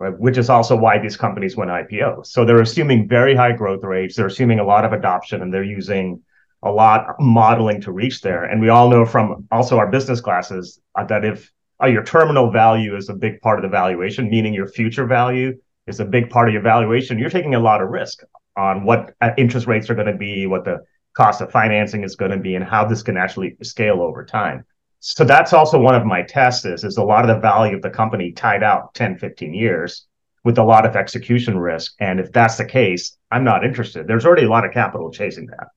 Right, 0.00 0.16
which 0.16 0.38
is 0.38 0.48
also 0.48 0.76
why 0.76 0.98
these 0.98 1.16
companies 1.16 1.56
went 1.56 1.72
IPO. 1.72 2.24
So 2.24 2.44
they're 2.44 2.62
assuming 2.62 3.08
very 3.08 3.34
high 3.34 3.50
growth 3.50 3.82
rates. 3.82 4.14
They're 4.14 4.26
assuming 4.26 4.60
a 4.60 4.64
lot 4.64 4.84
of 4.84 4.92
adoption, 4.92 5.42
and 5.42 5.52
they're 5.52 5.64
using 5.64 6.22
a 6.62 6.70
lot 6.70 7.16
modeling 7.18 7.80
to 7.80 7.92
reach 7.92 8.20
there. 8.20 8.44
And 8.44 8.60
we 8.60 8.68
all 8.68 8.88
know 8.88 9.04
from 9.04 9.46
also 9.50 9.76
our 9.78 9.90
business 9.90 10.20
classes 10.20 10.80
uh, 10.94 11.04
that 11.06 11.24
if 11.24 11.52
uh, 11.82 11.86
your 11.86 12.04
terminal 12.04 12.50
value 12.50 12.96
is 12.96 13.08
a 13.08 13.14
big 13.14 13.40
part 13.40 13.58
of 13.58 13.62
the 13.62 13.68
valuation, 13.68 14.30
meaning 14.30 14.54
your 14.54 14.68
future 14.68 15.06
value 15.06 15.56
is 15.86 16.00
a 16.00 16.04
big 16.04 16.30
part 16.30 16.48
of 16.48 16.52
your 16.52 16.62
valuation, 16.62 17.18
you're 17.18 17.30
taking 17.30 17.54
a 17.54 17.60
lot 17.60 17.80
of 17.80 17.88
risk 17.88 18.22
on 18.56 18.84
what 18.84 19.14
uh, 19.20 19.30
interest 19.36 19.66
rates 19.66 19.88
are 19.88 19.94
going 19.94 20.06
to 20.06 20.16
be, 20.16 20.46
what 20.46 20.64
the 20.64 20.78
cost 21.14 21.40
of 21.40 21.50
financing 21.50 22.04
is 22.04 22.16
going 22.16 22.30
to 22.30 22.38
be, 22.38 22.54
and 22.54 22.64
how 22.64 22.84
this 22.84 23.02
can 23.02 23.16
actually 23.16 23.56
scale 23.62 24.02
over 24.02 24.24
time. 24.24 24.64
So 25.00 25.24
that's 25.24 25.52
also 25.52 25.78
one 25.78 25.94
of 25.94 26.04
my 26.04 26.22
tests 26.22 26.64
is, 26.64 26.84
is 26.84 26.96
a 26.96 27.02
lot 27.02 27.28
of 27.28 27.34
the 27.34 27.40
value 27.40 27.76
of 27.76 27.82
the 27.82 27.90
company 27.90 28.32
tied 28.32 28.62
out 28.62 28.94
10, 28.94 29.18
15 29.18 29.54
years 29.54 30.06
with 30.44 30.58
a 30.58 30.64
lot 30.64 30.86
of 30.86 30.96
execution 30.96 31.58
risk. 31.58 31.94
And 32.00 32.18
if 32.18 32.32
that's 32.32 32.56
the 32.56 32.64
case, 32.64 33.16
I'm 33.30 33.44
not 33.44 33.64
interested. 33.64 34.06
There's 34.06 34.26
already 34.26 34.44
a 34.44 34.50
lot 34.50 34.64
of 34.64 34.72
capital 34.72 35.10
chasing 35.10 35.46
that 35.46 35.68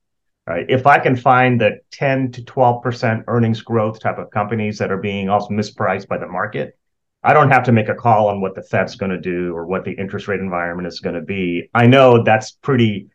right? 0.46 0.66
If 0.68 0.86
I 0.86 0.98
can 0.98 1.16
find 1.16 1.60
the 1.60 1.78
10 1.92 2.32
to 2.32 2.42
12% 2.42 3.24
earnings 3.26 3.62
growth 3.62 4.00
type 4.00 4.18
of 4.18 4.30
companies 4.30 4.78
that 4.78 4.90
are 4.90 4.98
being 4.98 5.28
also 5.28 5.48
mispriced 5.50 6.08
by 6.08 6.18
the 6.18 6.26
market, 6.26 6.78
I 7.22 7.32
don't 7.32 7.50
have 7.50 7.62
to 7.64 7.72
make 7.72 7.88
a 7.88 7.94
call 7.94 8.28
on 8.28 8.40
what 8.40 8.54
the 8.54 8.62
Fed's 8.62 8.96
going 8.96 9.12
to 9.12 9.20
do 9.20 9.54
or 9.54 9.66
what 9.66 9.84
the 9.84 9.92
interest 9.92 10.26
rate 10.26 10.40
environment 10.40 10.88
is 10.88 10.98
going 10.98 11.14
to 11.14 11.22
be. 11.22 11.70
I 11.72 11.86
know 11.86 12.24
that's 12.24 12.52
pretty, 12.52 13.08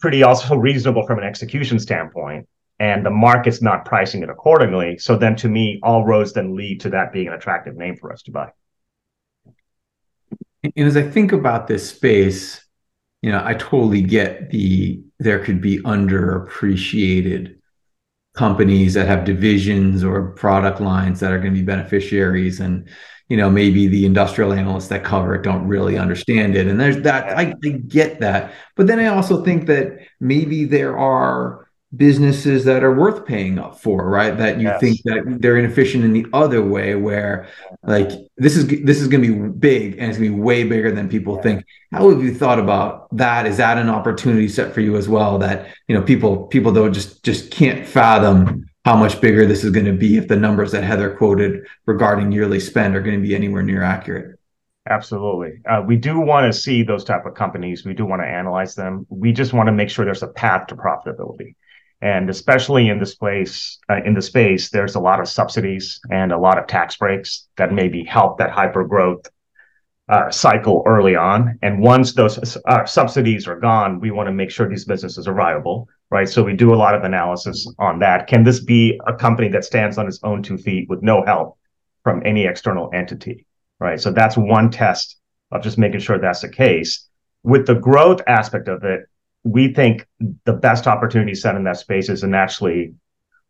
pretty 0.00 0.24
also 0.24 0.56
reasonable 0.56 1.06
from 1.06 1.18
an 1.18 1.24
execution 1.24 1.78
standpoint. 1.78 2.48
And 2.78 3.06
the 3.06 3.10
market's 3.10 3.62
not 3.62 3.84
pricing 3.86 4.22
it 4.22 4.28
accordingly. 4.28 4.98
So 4.98 5.16
then 5.16 5.34
to 5.36 5.48
me, 5.48 5.80
all 5.82 6.04
roads 6.04 6.34
then 6.34 6.54
lead 6.54 6.80
to 6.82 6.90
that 6.90 7.12
being 7.12 7.28
an 7.28 7.32
attractive 7.32 7.76
name 7.76 7.96
for 7.96 8.12
us 8.12 8.22
to 8.22 8.30
buy. 8.30 8.52
And 10.62 10.86
as 10.86 10.96
I 10.96 11.02
think 11.02 11.32
about 11.32 11.66
this 11.68 11.88
space, 11.88 12.62
you 13.22 13.32
know, 13.32 13.42
I 13.44 13.54
totally 13.54 14.02
get 14.02 14.50
the 14.50 15.00
there 15.18 15.38
could 15.38 15.60
be 15.60 15.78
underappreciated 15.78 17.56
companies 18.36 18.94
that 18.94 19.06
have 19.06 19.24
divisions 19.24 20.04
or 20.04 20.32
product 20.32 20.80
lines 20.80 21.20
that 21.20 21.32
are 21.32 21.38
going 21.38 21.54
to 21.54 21.58
be 21.58 21.64
beneficiaries 21.64 22.60
and 22.60 22.88
you 23.28 23.36
know 23.36 23.50
maybe 23.50 23.88
the 23.88 24.04
industrial 24.04 24.52
analysts 24.52 24.88
that 24.88 25.02
cover 25.02 25.34
it 25.34 25.42
don't 25.42 25.66
really 25.66 25.96
understand 25.96 26.54
it 26.54 26.66
and 26.66 26.78
there's 26.78 27.00
that 27.00 27.36
I, 27.36 27.54
I 27.64 27.68
get 27.70 28.20
that 28.20 28.52
but 28.76 28.86
then 28.86 29.00
i 29.00 29.06
also 29.06 29.42
think 29.42 29.66
that 29.66 29.98
maybe 30.20 30.66
there 30.66 30.96
are 30.98 31.65
businesses 31.96 32.64
that 32.64 32.82
are 32.82 32.94
worth 32.94 33.24
paying 33.26 33.58
up 33.58 33.78
for 33.78 34.08
right 34.08 34.36
that 34.36 34.58
you 34.58 34.66
yes. 34.66 34.80
think 34.80 35.00
that 35.04 35.38
they're 35.40 35.56
inefficient 35.56 36.04
in 36.04 36.12
the 36.12 36.26
other 36.32 36.62
way 36.62 36.94
where 36.94 37.48
like 37.82 38.10
this 38.36 38.56
is 38.56 38.66
this 38.84 39.00
is 39.00 39.08
going 39.08 39.22
to 39.22 39.34
be 39.34 39.48
big 39.58 39.92
and 39.98 40.10
it's 40.10 40.18
going 40.18 40.30
to 40.30 40.36
be 40.36 40.42
way 40.42 40.64
bigger 40.64 40.90
than 40.90 41.08
people 41.08 41.40
think 41.42 41.64
how 41.92 42.10
have 42.10 42.22
you 42.22 42.34
thought 42.34 42.58
about 42.58 43.08
that 43.16 43.46
is 43.46 43.56
that 43.56 43.78
an 43.78 43.88
opportunity 43.88 44.48
set 44.48 44.74
for 44.74 44.80
you 44.80 44.96
as 44.96 45.08
well 45.08 45.38
that 45.38 45.68
you 45.88 45.94
know 45.94 46.02
people 46.02 46.46
people 46.46 46.72
don't 46.72 46.92
just 46.92 47.22
just 47.24 47.50
can't 47.50 47.86
fathom 47.86 48.68
how 48.84 48.96
much 48.96 49.20
bigger 49.20 49.46
this 49.46 49.64
is 49.64 49.70
going 49.70 49.86
to 49.86 49.92
be 49.92 50.16
if 50.16 50.28
the 50.28 50.36
numbers 50.36 50.72
that 50.72 50.84
heather 50.84 51.14
quoted 51.16 51.66
regarding 51.86 52.32
yearly 52.32 52.60
spend 52.60 52.94
are 52.94 53.02
going 53.02 53.16
to 53.16 53.26
be 53.26 53.34
anywhere 53.34 53.62
near 53.62 53.82
accurate 53.82 54.36
Absolutely. 54.88 55.60
Uh, 55.68 55.82
we 55.84 55.96
do 55.96 56.20
want 56.20 56.52
to 56.52 56.56
see 56.56 56.84
those 56.84 57.02
type 57.02 57.26
of 57.26 57.34
companies. 57.34 57.84
We 57.84 57.92
do 57.92 58.06
want 58.06 58.22
to 58.22 58.26
analyze 58.26 58.76
them. 58.76 59.04
We 59.08 59.32
just 59.32 59.52
want 59.52 59.66
to 59.66 59.72
make 59.72 59.90
sure 59.90 60.04
there's 60.04 60.22
a 60.22 60.28
path 60.28 60.68
to 60.68 60.76
profitability 60.76 61.56
and 62.02 62.28
especially 62.28 62.88
in 62.88 62.98
this 62.98 63.14
place 63.14 63.78
uh, 63.90 64.00
in 64.04 64.14
the 64.14 64.22
space 64.22 64.70
there's 64.70 64.94
a 64.94 65.00
lot 65.00 65.20
of 65.20 65.28
subsidies 65.28 66.00
and 66.10 66.32
a 66.32 66.38
lot 66.38 66.58
of 66.58 66.66
tax 66.66 66.96
breaks 66.96 67.48
that 67.56 67.72
maybe 67.72 68.04
help 68.04 68.38
that 68.38 68.50
hyper 68.50 68.84
growth 68.84 69.26
uh, 70.08 70.30
cycle 70.30 70.84
early 70.86 71.16
on. 71.16 71.58
And 71.62 71.82
once 71.82 72.14
those 72.14 72.56
uh, 72.68 72.84
subsidies 72.84 73.48
are 73.48 73.58
gone 73.58 74.00
we 74.00 74.10
want 74.10 74.28
to 74.28 74.32
make 74.32 74.50
sure 74.50 74.68
these 74.68 74.84
businesses 74.84 75.26
are 75.26 75.34
viable 75.34 75.88
right? 76.08 76.28
So 76.28 76.44
we 76.44 76.54
do 76.54 76.72
a 76.72 76.76
lot 76.76 76.94
of 76.94 77.02
analysis 77.02 77.66
on 77.80 77.98
that. 77.98 78.28
Can 78.28 78.44
this 78.44 78.60
be 78.60 79.00
a 79.08 79.12
company 79.12 79.48
that 79.48 79.64
stands 79.64 79.98
on 79.98 80.06
its 80.06 80.20
own 80.22 80.40
two 80.40 80.56
feet 80.56 80.88
with 80.88 81.02
no 81.02 81.24
help 81.24 81.58
from 82.04 82.22
any 82.24 82.46
external 82.46 82.90
entity 82.94 83.46
right? 83.78 84.00
So 84.00 84.10
that's 84.10 84.36
one 84.36 84.70
test 84.70 85.18
of 85.52 85.62
just 85.62 85.78
making 85.78 86.00
sure 86.00 86.18
that's 86.18 86.40
the 86.40 86.48
case. 86.48 87.08
With 87.42 87.66
the 87.66 87.74
growth 87.74 88.20
aspect 88.26 88.68
of 88.68 88.84
it 88.84 89.08
we 89.46 89.72
think 89.72 90.06
the 90.44 90.52
best 90.52 90.86
opportunity 90.86 91.34
set 91.34 91.54
in 91.54 91.64
that 91.64 91.76
space 91.76 92.08
is 92.08 92.24
in 92.24 92.34
actually 92.34 92.94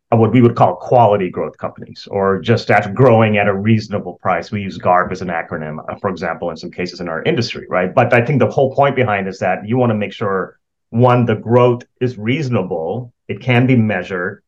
what 0.09 0.31
we 0.31 0.41
would 0.41 0.55
call 0.55 0.75
quality 0.75 1.29
growth 1.29 1.57
companies 1.57 2.07
or 2.09 2.39
just 2.39 2.69
at 2.71 2.93
growing 2.93 3.37
at 3.37 3.47
a 3.47 3.53
reasonable 3.53 4.13
price. 4.21 4.51
We 4.51 4.61
use 4.61 4.77
GARP 4.77 5.11
as 5.11 5.21
an 5.21 5.27
acronym, 5.27 5.79
uh, 5.89 5.95
for 5.95 6.09
example, 6.09 6.49
in 6.49 6.55
some 6.55 6.71
cases 6.71 7.01
in 7.01 7.09
our 7.09 7.23
industry, 7.23 7.65
right? 7.67 7.93
But 7.93 8.13
I 8.13 8.23
think 8.23 8.39
the 8.39 8.49
whole 8.49 8.73
point 8.73 8.95
behind 8.95 9.27
is 9.27 9.39
that 9.39 9.67
you 9.67 9.77
want 9.77 9.89
to 9.89 9.95
make 9.95 10.13
sure 10.13 10.59
one, 10.91 11.25
the 11.25 11.35
growth 11.35 11.81
is 11.99 12.17
reasonable, 12.17 13.11
it 13.27 13.41
can 13.41 13.67
be 13.67 13.75
measured, 13.75 14.43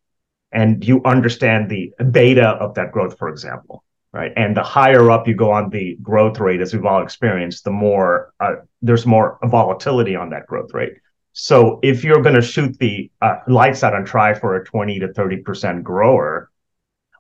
and 0.52 0.86
you 0.86 1.02
understand 1.04 1.70
the 1.70 1.94
beta 2.12 2.48
of 2.48 2.76
that 2.76 2.92
growth, 2.94 3.18
for 3.18 3.28
example, 3.28 3.84
right? 4.14 4.32
And 4.38 4.56
the 4.56 4.64
higher 4.64 5.12
up 5.12 5.28
you 5.28 5.36
go 5.36 5.52
on 5.52 5.70
the 5.72 5.98
growth 6.02 6.40
rate, 6.40 6.62
as 6.62 6.74
we've 6.74 6.86
all 6.86 7.04
experienced, 7.04 7.66
the 7.66 7.72
more 7.72 8.34
uh, 8.40 8.56
there's 8.82 9.06
more 9.06 9.40
volatility 9.44 10.16
on 10.16 10.30
that 10.30 10.48
growth 10.48 10.74
rate. 10.74 10.94
So 11.34 11.80
if 11.84 12.04
you're 12.04 12.22
going 12.22 12.36
to 12.36 12.42
shoot 12.42 12.78
the 12.80 13.12
uh, 13.22 13.36
lights 13.48 13.84
out 13.84 13.94
and 13.94 14.06
try 14.06 14.34
for 14.34 14.56
a 14.56 14.66
20 14.66 15.00
to 15.00 15.08
30% 15.10 15.84
grower, 15.84 16.50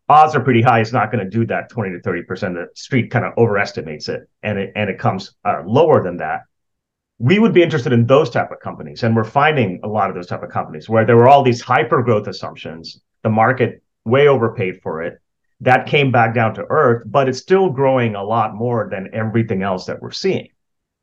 odds 0.07 0.35
are 0.35 0.43
pretty 0.43 0.61
high 0.61 0.79
it's 0.79 0.91
not 0.91 1.11
going 1.11 1.23
to 1.23 1.29
do 1.29 1.45
that 1.47 1.69
20 1.69 1.91
to 1.91 1.99
30%. 1.99 2.25
The 2.53 2.67
street 2.75 3.11
kind 3.11 3.25
of 3.25 3.33
overestimates 3.37 4.09
it 4.09 4.27
and 4.43 4.57
it, 4.57 4.73
and 4.75 4.89
it 4.89 4.99
comes 4.99 5.35
uh, 5.45 5.61
lower 5.65 6.03
than 6.03 6.17
that. 6.17 6.41
We 7.19 7.37
would 7.37 7.53
be 7.53 7.61
interested 7.61 7.93
in 7.93 8.07
those 8.07 8.29
type 8.29 8.51
of 8.51 8.59
companies. 8.61 9.03
And 9.03 9.15
we're 9.15 9.25
finding 9.25 9.79
a 9.83 9.87
lot 9.87 10.09
of 10.09 10.15
those 10.15 10.27
type 10.27 10.41
of 10.41 10.49
companies 10.49 10.89
where 10.89 11.05
there 11.05 11.17
were 11.17 11.27
all 11.27 11.43
these 11.43 11.61
hyper 11.61 12.01
growth 12.01 12.27
assumptions. 12.27 13.01
The 13.23 13.29
market 13.29 13.83
way 14.05 14.27
overpaid 14.27 14.81
for 14.81 15.03
it. 15.03 15.19
That 15.61 15.87
came 15.87 16.11
back 16.11 16.33
down 16.33 16.53
to 16.53 16.65
earth, 16.69 17.03
but 17.05 17.27
it's 17.27 17.39
still 17.39 17.69
growing 17.69 18.15
a 18.15 18.23
lot 18.23 18.55
more 18.55 18.87
than 18.89 19.09
everything 19.13 19.61
else 19.61 19.85
that 19.85 20.01
we're 20.01 20.11
seeing 20.11 20.47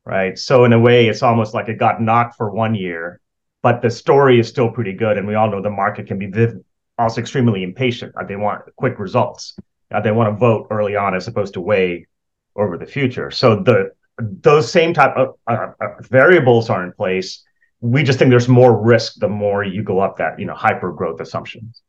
right? 0.06 0.38
So 0.38 0.64
in 0.64 0.72
a 0.72 0.78
way, 0.78 1.08
it's 1.08 1.22
almost 1.22 1.52
like 1.52 1.68
it 1.68 1.78
got 1.78 2.00
knocked 2.00 2.36
for 2.36 2.50
one 2.50 2.74
year, 2.74 3.20
but 3.62 3.82
the 3.82 3.90
story 3.90 4.38
is 4.38 4.48
still 4.48 4.70
pretty 4.70 4.92
good. 4.92 5.18
And 5.18 5.26
we 5.26 5.34
all 5.34 5.50
know 5.50 5.60
the 5.60 5.68
market 5.68 6.06
can 6.06 6.18
be 6.18 6.26
viv- 6.26 6.64
also 6.96 7.20
extremely 7.20 7.62
impatient. 7.62 8.14
Uh, 8.16 8.24
they 8.24 8.36
want 8.36 8.62
quick 8.76 8.98
results. 8.98 9.58
Uh, 9.92 10.00
they 10.00 10.12
want 10.12 10.32
to 10.32 10.38
vote 10.38 10.68
early 10.70 10.96
on 10.96 11.14
as 11.14 11.26
opposed 11.28 11.54
to 11.54 11.60
weigh 11.60 12.06
over 12.54 12.78
the 12.78 12.86
future. 12.86 13.30
So 13.30 13.56
the 13.56 13.90
those 14.18 14.72
same 14.72 14.94
type 14.94 15.14
of 15.14 15.34
uh, 15.46 15.72
uh, 15.78 15.86
variables 16.00 16.70
are 16.70 16.82
in 16.82 16.92
place. 16.92 17.44
We 17.80 18.02
just 18.02 18.18
think 18.18 18.30
there's 18.30 18.48
more 18.48 18.80
risk 18.80 19.16
the 19.16 19.28
more 19.28 19.62
you 19.62 19.82
go 19.82 19.98
up 19.98 20.16
that 20.18 20.38
you 20.38 20.46
know 20.46 20.54
hyper 20.54 20.92
growth 20.92 21.20
assumptions. 21.20 21.82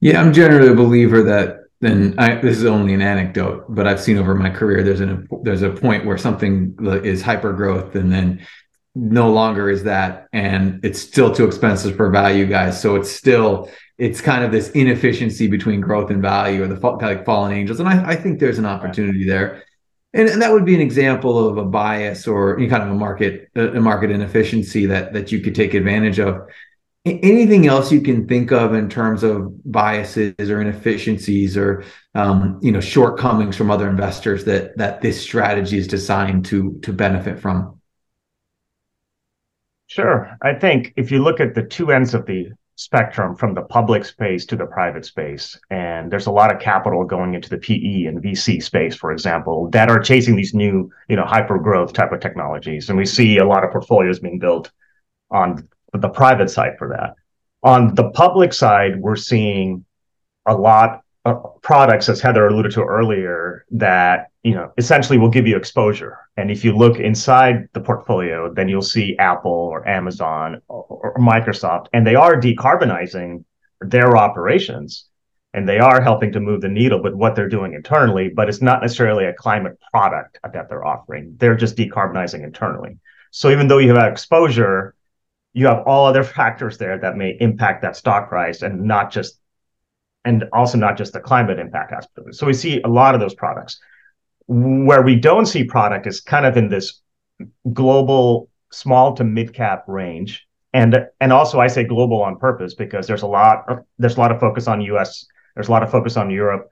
Yeah, 0.00 0.20
I'm 0.20 0.32
generally 0.32 0.68
a 0.68 0.74
believer 0.74 1.22
that 1.22 1.61
then 1.82 2.12
mm-hmm. 2.12 2.20
I, 2.20 2.34
this 2.36 2.56
is 2.56 2.64
only 2.64 2.94
an 2.94 3.02
anecdote, 3.02 3.66
but 3.68 3.86
I've 3.86 4.00
seen 4.00 4.16
over 4.16 4.34
my 4.34 4.48
career 4.48 4.82
there's 4.82 5.00
an 5.00 5.28
there's 5.42 5.62
a 5.62 5.70
point 5.70 6.06
where 6.06 6.16
something 6.16 6.74
is 7.04 7.20
hyper 7.20 7.52
growth 7.52 7.94
and 7.94 8.10
then 8.10 8.46
no 8.94 9.30
longer 9.30 9.68
is 9.68 9.84
that 9.84 10.28
and 10.32 10.82
it's 10.84 11.00
still 11.00 11.34
too 11.34 11.46
expensive 11.46 11.96
for 11.96 12.10
value 12.10 12.44
guys 12.44 12.78
so 12.78 12.94
it's 12.94 13.10
still 13.10 13.70
it's 14.02 14.20
kind 14.20 14.42
of 14.42 14.50
this 14.50 14.70
inefficiency 14.70 15.46
between 15.46 15.80
growth 15.80 16.10
and 16.10 16.20
value 16.20 16.64
or 16.64 16.66
the 16.66 16.74
kind 16.74 17.02
of 17.02 17.02
like 17.02 17.24
fallen 17.24 17.52
angels. 17.52 17.78
And 17.78 17.88
I, 17.88 18.10
I 18.10 18.16
think 18.16 18.40
there's 18.40 18.58
an 18.58 18.66
opportunity 18.66 19.24
there. 19.24 19.62
And, 20.12 20.28
and, 20.28 20.42
that 20.42 20.50
would 20.50 20.64
be 20.64 20.74
an 20.74 20.80
example 20.80 21.48
of 21.48 21.56
a 21.56 21.64
bias 21.64 22.26
or 22.26 22.58
any 22.58 22.68
kind 22.68 22.82
of 22.82 22.90
a 22.90 22.94
market 22.94 23.48
a 23.54 23.80
market 23.80 24.10
inefficiency 24.10 24.86
that 24.86 25.12
that 25.12 25.30
you 25.30 25.38
could 25.40 25.54
take 25.54 25.74
advantage 25.74 26.18
of. 26.18 26.42
Anything 27.04 27.66
else 27.66 27.90
you 27.90 28.00
can 28.00 28.28
think 28.28 28.52
of 28.52 28.74
in 28.74 28.88
terms 28.88 29.24
of 29.24 29.50
biases 29.70 30.34
or 30.38 30.60
inefficiencies 30.60 31.56
or 31.56 31.84
um, 32.14 32.60
you 32.62 32.70
know 32.70 32.80
shortcomings 32.80 33.56
from 33.56 33.72
other 33.72 33.88
investors 33.88 34.44
that 34.44 34.76
that 34.78 35.00
this 35.00 35.20
strategy 35.20 35.78
is 35.78 35.88
designed 35.88 36.44
to 36.46 36.78
to 36.82 36.92
benefit 36.92 37.40
from? 37.40 37.80
Sure. 39.88 40.36
I 40.42 40.54
think 40.54 40.92
if 40.96 41.10
you 41.10 41.22
look 41.22 41.40
at 41.40 41.54
the 41.54 41.64
two 41.64 41.90
ends 41.90 42.14
of 42.14 42.24
the 42.24 42.52
spectrum 42.76 43.36
from 43.36 43.54
the 43.54 43.62
public 43.62 44.04
space 44.04 44.44
to 44.46 44.56
the 44.56 44.66
private 44.66 45.04
space. 45.04 45.58
And 45.70 46.10
there's 46.10 46.26
a 46.26 46.32
lot 46.32 46.54
of 46.54 46.60
capital 46.60 47.04
going 47.04 47.34
into 47.34 47.48
the 47.48 47.58
PE 47.58 48.04
and 48.04 48.22
VC 48.22 48.62
space, 48.62 48.94
for 48.96 49.12
example, 49.12 49.68
that 49.70 49.90
are 49.90 50.00
chasing 50.00 50.36
these 50.36 50.54
new, 50.54 50.90
you 51.08 51.16
know, 51.16 51.24
hyper 51.24 51.58
growth 51.58 51.92
type 51.92 52.12
of 52.12 52.20
technologies. 52.20 52.88
And 52.88 52.98
we 52.98 53.06
see 53.06 53.38
a 53.38 53.46
lot 53.46 53.64
of 53.64 53.70
portfolios 53.70 54.20
being 54.20 54.38
built 54.38 54.70
on 55.30 55.68
the 55.92 56.08
private 56.08 56.50
side 56.50 56.76
for 56.78 56.88
that. 56.88 57.14
On 57.62 57.94
the 57.94 58.10
public 58.10 58.52
side, 58.52 59.00
we're 59.00 59.16
seeing 59.16 59.84
a 60.46 60.54
lot 60.54 61.02
of 61.24 61.60
products, 61.62 62.08
as 62.08 62.20
Heather 62.20 62.48
alluded 62.48 62.72
to 62.72 62.82
earlier, 62.82 63.64
that 63.70 64.30
you 64.42 64.54
know 64.54 64.72
essentially 64.76 65.18
will 65.18 65.30
give 65.30 65.46
you 65.46 65.56
exposure. 65.56 66.18
And 66.36 66.50
if 66.50 66.64
you 66.64 66.76
look 66.76 66.98
inside 66.98 67.68
the 67.74 67.80
portfolio, 67.80 68.52
then 68.52 68.68
you'll 68.68 68.82
see 68.82 69.16
Apple 69.18 69.52
or 69.52 69.86
Amazon 69.86 70.60
or, 70.66 70.84
or 70.88 71.18
Microsoft, 71.18 71.86
and 71.92 72.06
they 72.06 72.16
are 72.16 72.40
decarbonizing 72.40 73.44
their 73.80 74.16
operations 74.16 75.06
and 75.54 75.68
they 75.68 75.78
are 75.78 76.00
helping 76.00 76.32
to 76.32 76.40
move 76.40 76.62
the 76.62 76.68
needle 76.68 77.02
with 77.02 77.12
what 77.12 77.36
they're 77.36 77.48
doing 77.48 77.74
internally, 77.74 78.30
but 78.30 78.48
it's 78.48 78.62
not 78.62 78.80
necessarily 78.80 79.26
a 79.26 79.34
climate 79.34 79.78
product 79.92 80.38
that 80.52 80.68
they're 80.68 80.84
offering. 80.84 81.36
They're 81.38 81.56
just 81.56 81.76
decarbonizing 81.76 82.42
internally. 82.42 82.98
So 83.32 83.50
even 83.50 83.68
though 83.68 83.78
you 83.78 83.94
have 83.94 84.10
exposure, 84.10 84.94
you 85.52 85.66
have 85.66 85.82
all 85.86 86.06
other 86.06 86.24
factors 86.38 86.78
there 86.78 86.98
that 86.98 87.16
may 87.16 87.36
impact 87.40 87.82
that 87.82 87.96
stock 87.96 88.28
price 88.28 88.62
and 88.62 88.82
not 88.82 89.10
just 89.10 89.38
and 90.24 90.44
also 90.52 90.78
not 90.78 90.96
just 90.96 91.12
the 91.12 91.20
climate 91.20 91.58
impact 91.58 91.92
aspect. 91.92 92.34
So 92.34 92.46
we 92.46 92.54
see 92.54 92.80
a 92.82 92.88
lot 92.88 93.14
of 93.14 93.20
those 93.20 93.34
products. 93.34 93.80
Where 94.46 95.02
we 95.02 95.16
don't 95.16 95.46
see 95.46 95.64
product 95.64 96.06
is 96.06 96.20
kind 96.20 96.46
of 96.46 96.56
in 96.56 96.68
this 96.68 97.00
global 97.72 98.48
small 98.70 99.14
to 99.14 99.24
mid 99.24 99.52
cap 99.52 99.84
range. 99.86 100.46
And 100.72 101.06
and 101.20 101.32
also 101.32 101.60
I 101.60 101.66
say 101.66 101.84
global 101.84 102.22
on 102.22 102.38
purpose 102.38 102.74
because 102.74 103.06
there's 103.06 103.22
a 103.22 103.26
lot 103.26 103.66
there's 103.98 104.16
a 104.16 104.20
lot 104.20 104.32
of 104.32 104.40
focus 104.40 104.68
on 104.68 104.80
US, 104.80 105.26
there's 105.54 105.68
a 105.68 105.70
lot 105.70 105.82
of 105.82 105.90
focus 105.90 106.16
on 106.16 106.30
Europe. 106.30 106.70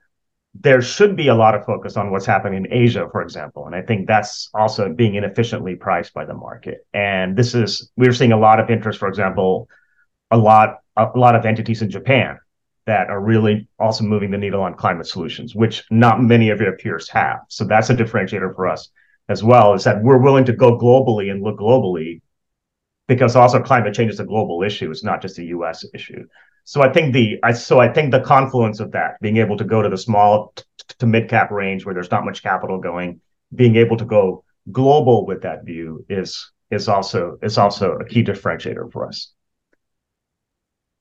There 0.53 0.81
should 0.81 1.15
be 1.15 1.29
a 1.29 1.35
lot 1.35 1.55
of 1.55 1.65
focus 1.65 1.95
on 1.95 2.11
what's 2.11 2.25
happening 2.25 2.65
in 2.65 2.73
Asia, 2.73 3.07
for 3.11 3.21
example. 3.21 3.65
And 3.65 3.75
I 3.75 3.81
think 3.81 4.07
that's 4.07 4.49
also 4.53 4.91
being 4.93 5.15
inefficiently 5.15 5.75
priced 5.75 6.13
by 6.13 6.25
the 6.25 6.33
market. 6.33 6.85
And 6.93 7.37
this 7.37 7.55
is 7.55 7.89
we're 7.95 8.13
seeing 8.13 8.33
a 8.33 8.39
lot 8.39 8.59
of 8.59 8.69
interest, 8.69 8.99
for 8.99 9.07
example, 9.07 9.69
a 10.29 10.37
lot 10.37 10.79
a 10.97 11.07
lot 11.15 11.35
of 11.35 11.45
entities 11.45 11.81
in 11.81 11.89
Japan 11.89 12.37
that 12.85 13.09
are 13.09 13.21
really 13.21 13.67
also 13.79 14.03
moving 14.03 14.31
the 14.31 14.37
needle 14.37 14.61
on 14.61 14.73
climate 14.73 15.07
solutions, 15.07 15.55
which 15.55 15.83
not 15.91 16.21
many 16.21 16.49
of 16.49 16.59
your 16.59 16.75
peers 16.77 17.07
have. 17.09 17.39
So 17.47 17.63
that's 17.63 17.89
a 17.89 17.95
differentiator 17.95 18.55
for 18.55 18.67
us 18.67 18.89
as 19.29 19.43
well, 19.43 19.73
is 19.73 19.83
that 19.83 20.03
we're 20.03 20.17
willing 20.17 20.45
to 20.45 20.53
go 20.53 20.77
globally 20.77 21.31
and 21.31 21.43
look 21.43 21.59
globally 21.59 22.21
because 23.07 23.35
also 23.35 23.61
climate 23.61 23.93
change 23.93 24.11
is 24.11 24.19
a 24.19 24.25
global 24.25 24.63
issue. 24.63 24.89
It's 24.89 25.03
not 25.03 25.21
just 25.21 25.37
a 25.37 25.43
US 25.45 25.85
issue. 25.93 26.25
So 26.63 26.81
I 26.81 26.91
think 26.91 27.13
the 27.13 27.39
I 27.43 27.51
so 27.53 27.79
I 27.79 27.91
think 27.91 28.11
the 28.11 28.21
confluence 28.21 28.79
of 28.79 28.91
that, 28.91 29.19
being 29.21 29.37
able 29.37 29.57
to 29.57 29.63
go 29.63 29.81
to 29.81 29.89
the 29.89 29.97
small 29.97 30.53
t- 30.55 30.63
to 30.99 31.05
mid 31.05 31.29
cap 31.29 31.51
range 31.51 31.85
where 31.85 31.93
there's 31.93 32.11
not 32.11 32.25
much 32.25 32.43
capital 32.43 32.79
going, 32.79 33.21
being 33.53 33.75
able 33.75 33.97
to 33.97 34.05
go 34.05 34.43
global 34.71 35.25
with 35.25 35.41
that 35.41 35.65
view 35.65 36.05
is 36.09 36.51
is 36.69 36.87
also 36.87 37.37
is 37.41 37.57
also 37.57 37.93
a 37.93 38.05
key 38.05 38.23
differentiator 38.23 38.91
for 38.91 39.07
us. 39.07 39.33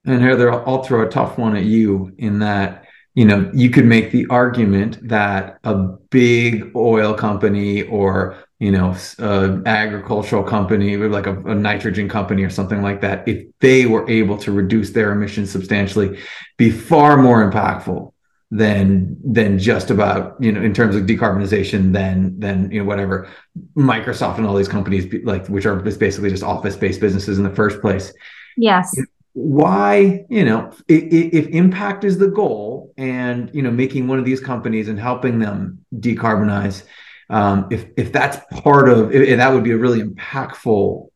And 0.04 0.22
Heather, 0.22 0.52
I'll 0.52 0.82
throw 0.82 1.06
a 1.06 1.10
tough 1.10 1.36
one 1.36 1.56
at 1.56 1.64
you 1.64 2.14
in 2.18 2.38
that, 2.38 2.86
you 3.14 3.26
know, 3.26 3.50
you 3.52 3.70
could 3.70 3.84
make 3.84 4.10
the 4.10 4.26
argument 4.30 5.06
that 5.08 5.58
a 5.64 5.74
big 5.74 6.72
oil 6.74 7.12
company 7.14 7.82
or, 7.82 8.36
you 8.60 8.70
know, 8.70 8.94
a 9.18 9.24
uh, 9.24 9.62
agricultural 9.64 10.42
company, 10.42 10.94
like 10.96 11.26
a, 11.26 11.34
a 11.44 11.54
nitrogen 11.54 12.10
company 12.10 12.44
or 12.44 12.50
something 12.50 12.82
like 12.82 13.00
that, 13.00 13.26
if 13.26 13.46
they 13.60 13.86
were 13.86 14.08
able 14.08 14.36
to 14.36 14.52
reduce 14.52 14.90
their 14.90 15.12
emissions 15.12 15.50
substantially, 15.50 16.18
be 16.58 16.70
far 16.70 17.16
more 17.16 17.50
impactful 17.50 18.12
than 18.52 19.16
than 19.24 19.58
just 19.58 19.90
about 19.90 20.36
you 20.40 20.50
know 20.52 20.60
in 20.60 20.74
terms 20.74 20.94
of 20.94 21.04
decarbonization 21.04 21.92
than 21.92 22.38
than 22.38 22.70
you 22.70 22.80
know 22.80 22.84
whatever 22.84 23.28
Microsoft 23.76 24.38
and 24.38 24.46
all 24.46 24.56
these 24.56 24.68
companies 24.68 25.10
like 25.24 25.46
which 25.46 25.64
are 25.66 25.76
basically 25.76 26.28
just 26.28 26.42
office 26.42 26.76
based 26.76 27.00
businesses 27.00 27.38
in 27.38 27.44
the 27.44 27.54
first 27.54 27.80
place. 27.80 28.12
Yes 28.56 28.94
why 29.32 30.24
you 30.28 30.44
know 30.44 30.72
if, 30.88 31.32
if, 31.32 31.46
impact 31.48 32.02
is 32.02 32.18
the 32.18 32.26
goal 32.26 32.92
and 32.98 33.48
you 33.54 33.62
know 33.62 33.70
making 33.70 34.08
one 34.08 34.18
of 34.18 34.24
these 34.24 34.40
companies 34.40 34.88
and 34.88 34.98
helping 34.98 35.38
them 35.38 35.78
decarbonize 36.00 36.82
um, 37.30 37.68
if 37.70 37.86
if 37.96 38.12
that's 38.12 38.38
part 38.60 38.88
of 38.88 39.14
if, 39.14 39.28
if 39.28 39.36
that 39.38 39.52
would 39.52 39.64
be 39.64 39.70
a 39.70 39.78
really 39.78 40.02
impactful 40.02 41.08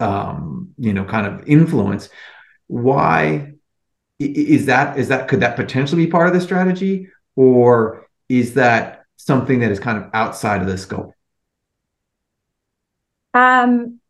um, 0.00 0.74
you 0.76 0.92
know 0.92 1.04
kind 1.04 1.26
of 1.26 1.48
influence 1.48 2.08
why 2.66 3.52
is 4.18 4.66
that 4.66 4.98
is 4.98 5.08
that 5.08 5.28
could 5.28 5.40
that 5.40 5.56
potentially 5.56 6.04
be 6.04 6.10
part 6.10 6.26
of 6.26 6.34
the 6.34 6.40
strategy 6.40 7.08
or 7.36 8.08
is 8.28 8.54
that 8.54 9.04
something 9.16 9.60
that 9.60 9.70
is 9.70 9.78
kind 9.78 9.98
of 9.98 10.10
outside 10.12 10.60
of 10.60 10.66
the 10.66 10.76
scope 10.76 11.12
um 13.34 14.00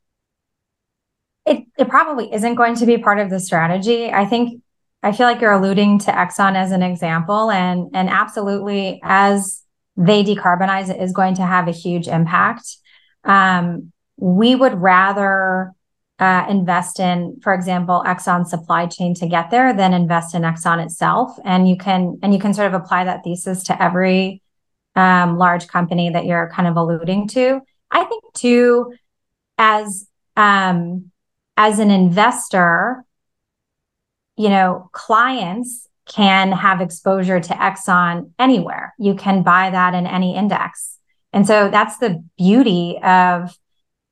it, 1.46 1.64
it 1.78 1.88
probably 1.88 2.32
isn't 2.32 2.56
going 2.56 2.74
to 2.76 2.86
be 2.86 2.98
part 2.98 3.20
of 3.20 3.30
the 3.30 3.38
strategy. 3.38 4.10
I 4.10 4.26
think 4.26 4.60
I 5.02 5.12
feel 5.12 5.26
like 5.26 5.40
you're 5.40 5.52
alluding 5.52 6.00
to 6.00 6.10
Exxon 6.10 6.56
as 6.56 6.72
an 6.72 6.82
example, 6.82 7.50
and 7.50 7.90
and 7.94 8.10
absolutely 8.10 9.00
as 9.04 9.62
they 9.96 10.22
decarbonize, 10.22 10.90
it 10.90 11.00
is 11.00 11.12
going 11.12 11.34
to 11.36 11.42
have 11.42 11.68
a 11.68 11.72
huge 11.72 12.08
impact. 12.08 12.76
Um, 13.24 13.92
we 14.16 14.54
would 14.54 14.74
rather 14.74 15.72
uh, 16.18 16.46
invest 16.48 17.00
in, 17.00 17.38
for 17.42 17.52
example, 17.52 18.02
Exxon 18.06 18.46
supply 18.46 18.86
chain 18.86 19.14
to 19.14 19.26
get 19.26 19.50
there 19.50 19.74
than 19.74 19.92
invest 19.92 20.34
in 20.34 20.42
Exxon 20.42 20.84
itself. 20.84 21.38
And 21.44 21.68
you 21.68 21.76
can 21.76 22.18
and 22.22 22.32
you 22.32 22.40
can 22.40 22.54
sort 22.54 22.68
of 22.68 22.74
apply 22.74 23.04
that 23.04 23.22
thesis 23.24 23.64
to 23.64 23.82
every 23.82 24.42
um, 24.94 25.36
large 25.36 25.68
company 25.68 26.10
that 26.10 26.24
you're 26.24 26.50
kind 26.54 26.68
of 26.68 26.76
alluding 26.76 27.28
to. 27.28 27.60
I 27.90 28.04
think 28.04 28.24
too, 28.32 28.94
as 29.58 30.08
um, 30.36 31.10
as 31.56 31.78
an 31.78 31.90
investor, 31.90 33.04
you 34.36 34.48
know, 34.48 34.88
clients 34.92 35.86
can 36.06 36.52
have 36.52 36.80
exposure 36.80 37.40
to 37.40 37.54
Exxon 37.54 38.30
anywhere. 38.38 38.94
You 38.98 39.14
can 39.14 39.42
buy 39.42 39.70
that 39.70 39.94
in 39.94 40.06
any 40.06 40.36
index. 40.36 40.98
And 41.32 41.46
so 41.46 41.68
that's 41.68 41.98
the 41.98 42.24
beauty 42.38 42.98
of 43.02 43.56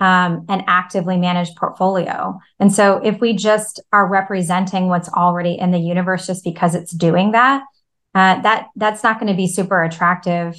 um, 0.00 0.44
an 0.48 0.64
actively 0.66 1.16
managed 1.16 1.56
portfolio. 1.56 2.38
And 2.58 2.72
so 2.72 3.00
if 3.02 3.20
we 3.20 3.32
just 3.32 3.80
are 3.92 4.06
representing 4.06 4.88
what's 4.88 5.08
already 5.08 5.56
in 5.58 5.70
the 5.70 5.78
universe 5.78 6.26
just 6.26 6.44
because 6.44 6.74
it's 6.74 6.92
doing 6.92 7.32
that, 7.32 7.62
uh, 8.14 8.40
that 8.42 8.68
that's 8.76 9.02
not 9.02 9.18
going 9.18 9.32
to 9.32 9.36
be 9.36 9.46
super 9.46 9.82
attractive, 9.82 10.56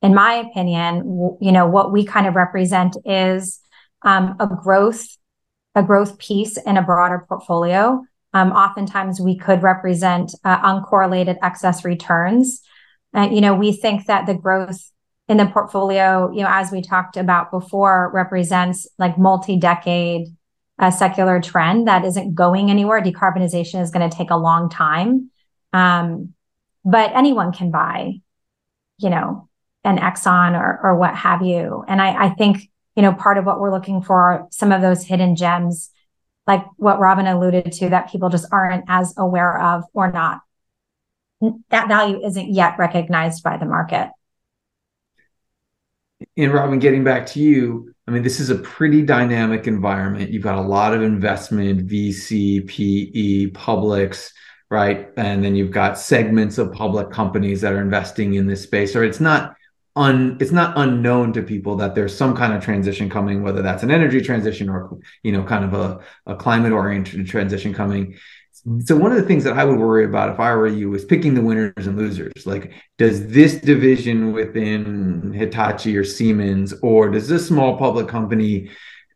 in 0.00 0.14
my 0.14 0.34
opinion. 0.34 1.36
You 1.40 1.52
know, 1.52 1.66
what 1.66 1.92
we 1.92 2.04
kind 2.04 2.26
of 2.26 2.34
represent 2.34 2.96
is 3.04 3.60
um, 4.02 4.36
a 4.40 4.46
growth 4.46 5.04
a 5.74 5.82
growth 5.82 6.18
piece 6.18 6.56
in 6.56 6.76
a 6.76 6.82
broader 6.82 7.24
portfolio. 7.28 8.02
Um, 8.34 8.52
oftentimes, 8.52 9.20
we 9.20 9.36
could 9.36 9.62
represent 9.62 10.32
uh, 10.44 10.60
uncorrelated 10.60 11.36
excess 11.42 11.84
returns. 11.84 12.62
Uh, 13.14 13.28
you 13.30 13.40
know, 13.40 13.54
we 13.54 13.72
think 13.72 14.06
that 14.06 14.26
the 14.26 14.34
growth 14.34 14.90
in 15.28 15.36
the 15.36 15.46
portfolio, 15.46 16.30
you 16.32 16.42
know, 16.42 16.48
as 16.50 16.70
we 16.70 16.82
talked 16.82 17.16
about 17.16 17.50
before, 17.50 18.10
represents 18.14 18.86
like 18.98 19.18
multi-decade 19.18 20.28
uh, 20.78 20.90
secular 20.90 21.40
trend 21.40 21.88
that 21.88 22.04
isn't 22.04 22.34
going 22.34 22.70
anywhere. 22.70 23.02
Decarbonization 23.02 23.80
is 23.80 23.90
going 23.90 24.08
to 24.08 24.16
take 24.16 24.30
a 24.30 24.36
long 24.36 24.70
time, 24.70 25.30
um, 25.72 26.34
but 26.84 27.12
anyone 27.14 27.52
can 27.52 27.70
buy, 27.70 28.12
you 28.98 29.10
know, 29.10 29.48
an 29.84 29.98
Exxon 29.98 30.58
or 30.58 30.80
or 30.82 30.96
what 30.96 31.14
have 31.14 31.42
you. 31.42 31.84
And 31.88 32.00
I, 32.00 32.26
I 32.26 32.30
think 32.30 32.70
you 32.98 33.02
know, 33.02 33.12
part 33.12 33.38
of 33.38 33.44
what 33.44 33.60
we're 33.60 33.70
looking 33.70 34.02
for 34.02 34.20
are 34.20 34.48
some 34.50 34.72
of 34.72 34.82
those 34.82 35.04
hidden 35.04 35.36
gems, 35.36 35.90
like 36.48 36.64
what 36.76 36.98
Robin 36.98 37.26
alluded 37.26 37.70
to, 37.70 37.90
that 37.90 38.10
people 38.10 38.30
just 38.30 38.46
aren't 38.50 38.86
as 38.88 39.14
aware 39.16 39.60
of 39.60 39.84
or 39.92 40.10
not. 40.10 40.40
That 41.68 41.86
value 41.86 42.24
isn't 42.24 42.52
yet 42.52 42.78
recognized 42.78 43.44
by 43.44 43.58
the 43.58 43.66
market. 43.66 44.10
And 46.36 46.52
Robin, 46.52 46.80
getting 46.80 47.04
back 47.04 47.26
to 47.26 47.40
you, 47.40 47.94
I 48.08 48.10
mean, 48.10 48.22
this 48.22 48.40
is 48.40 48.50
a 48.50 48.56
pretty 48.56 49.02
dynamic 49.02 49.66
environment. 49.66 50.30
You've 50.30 50.42
got 50.42 50.56
a 50.56 50.62
lot 50.66 50.94
of 50.94 51.02
investment, 51.02 51.86
VC, 51.86 52.66
PE, 52.66 53.50
publics, 53.50 54.32
right? 54.70 55.10
And 55.18 55.44
then 55.44 55.54
you've 55.54 55.70
got 55.70 55.98
segments 55.98 56.56
of 56.56 56.72
public 56.72 57.10
companies 57.10 57.60
that 57.60 57.74
are 57.74 57.80
investing 57.82 58.34
in 58.34 58.46
this 58.46 58.62
space, 58.62 58.96
or 58.96 59.04
it's 59.04 59.20
not 59.20 59.54
un 59.98 60.36
it's 60.40 60.52
not 60.52 60.72
unknown 60.76 61.32
to 61.32 61.42
people 61.42 61.76
that 61.76 61.94
there's 61.94 62.16
some 62.16 62.34
kind 62.36 62.52
of 62.52 62.62
transition 62.62 63.10
coming, 63.10 63.42
whether 63.42 63.62
that's 63.62 63.82
an 63.82 63.90
energy 63.90 64.20
transition 64.20 64.68
or 64.68 64.98
you 65.22 65.32
know, 65.32 65.42
kind 65.42 65.64
of 65.64 65.74
a, 65.74 66.00
a 66.26 66.36
climate 66.36 66.72
oriented 66.72 67.26
transition 67.26 67.74
coming. 67.74 68.16
So 68.84 68.96
one 68.96 69.12
of 69.12 69.18
the 69.18 69.24
things 69.24 69.44
that 69.44 69.58
I 69.58 69.64
would 69.64 69.78
worry 69.78 70.04
about 70.04 70.30
if 70.30 70.40
I 70.40 70.54
were 70.54 70.66
you 70.66 70.94
is 70.94 71.04
picking 71.04 71.34
the 71.34 71.40
winners 71.40 71.86
and 71.86 71.96
losers. 71.96 72.46
Like, 72.46 72.72
does 72.96 73.28
this 73.28 73.54
division 73.56 74.32
within 74.32 75.32
Hitachi 75.32 75.96
or 75.96 76.04
Siemens, 76.04 76.74
or 76.82 77.10
does 77.10 77.28
this 77.28 77.46
small 77.46 77.78
public 77.78 78.08
company 78.08 78.70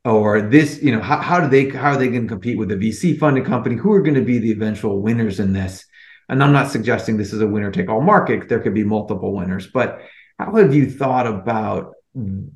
or 0.04 0.42
this, 0.42 0.82
you 0.82 0.92
know, 0.92 1.00
how, 1.00 1.18
how 1.18 1.40
do 1.40 1.48
they 1.48 1.76
how 1.76 1.92
are 1.92 1.96
they 1.96 2.08
going 2.08 2.22
to 2.22 2.28
compete 2.28 2.58
with 2.58 2.68
the 2.68 2.76
VC 2.76 3.18
funded 3.18 3.44
company? 3.44 3.76
Who 3.76 3.92
are 3.92 4.02
going 4.02 4.14
to 4.14 4.24
be 4.24 4.38
the 4.38 4.52
eventual 4.52 5.00
winners 5.00 5.38
in 5.38 5.52
this? 5.52 5.86
And 6.28 6.42
I'm 6.42 6.52
not 6.52 6.70
suggesting 6.70 7.16
this 7.16 7.32
is 7.32 7.40
a 7.40 7.46
winner 7.46 7.70
take 7.70 7.88
all 7.88 8.00
market. 8.00 8.48
There 8.48 8.60
could 8.60 8.74
be 8.74 8.84
multiple 8.84 9.32
winners, 9.34 9.66
but 9.66 10.00
how 10.46 10.56
have 10.56 10.74
you 10.74 10.90
thought 10.90 11.26
about 11.26 11.94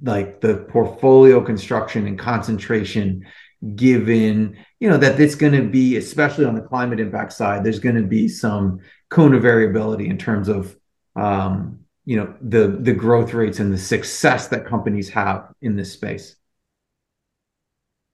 like 0.02 0.40
the 0.40 0.56
portfolio 0.68 1.42
construction 1.42 2.06
and 2.06 2.18
concentration 2.18 3.26
given 3.74 4.56
you 4.80 4.88
know 4.88 4.98
that 4.98 5.18
it's 5.18 5.34
going 5.34 5.52
to 5.52 5.62
be 5.62 5.96
especially 5.96 6.44
on 6.44 6.54
the 6.54 6.60
climate 6.60 7.00
impact 7.00 7.32
side 7.32 7.64
there's 7.64 7.78
going 7.78 7.94
to 7.94 8.02
be 8.02 8.28
some 8.28 8.80
cone 9.08 9.34
of 9.34 9.42
variability 9.42 10.08
in 10.08 10.18
terms 10.18 10.48
of 10.48 10.76
um, 11.16 11.80
you 12.04 12.16
know 12.16 12.34
the 12.42 12.68
the 12.80 12.92
growth 12.92 13.32
rates 13.32 13.58
and 13.58 13.72
the 13.72 13.78
success 13.78 14.48
that 14.48 14.66
companies 14.66 15.08
have 15.08 15.52
in 15.62 15.76
this 15.76 15.92
space 15.92 16.36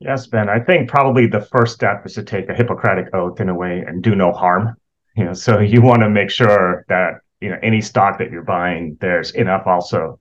Yes, 0.04 0.26
Ben. 0.26 0.48
I 0.48 0.58
think 0.58 0.88
probably 0.90 1.28
the 1.28 1.42
first 1.42 1.74
step 1.74 2.04
is 2.04 2.14
to 2.14 2.24
take 2.24 2.48
a 2.48 2.54
Hippocratic 2.54 3.14
oath 3.14 3.40
in 3.40 3.48
a 3.48 3.54
way 3.54 3.84
and 3.86 4.02
do 4.02 4.16
no 4.16 4.32
harm. 4.32 4.76
You 5.16 5.26
know, 5.26 5.32
so 5.32 5.60
you 5.60 5.80
want 5.80 6.02
to 6.02 6.10
make 6.10 6.28
sure 6.28 6.84
that 6.88 7.20
you 7.42 7.50
know 7.50 7.58
any 7.62 7.80
stock 7.80 8.18
that 8.18 8.30
you're 8.30 8.42
buying, 8.42 8.96
there's 9.00 9.32
enough 9.32 9.66
also, 9.66 10.18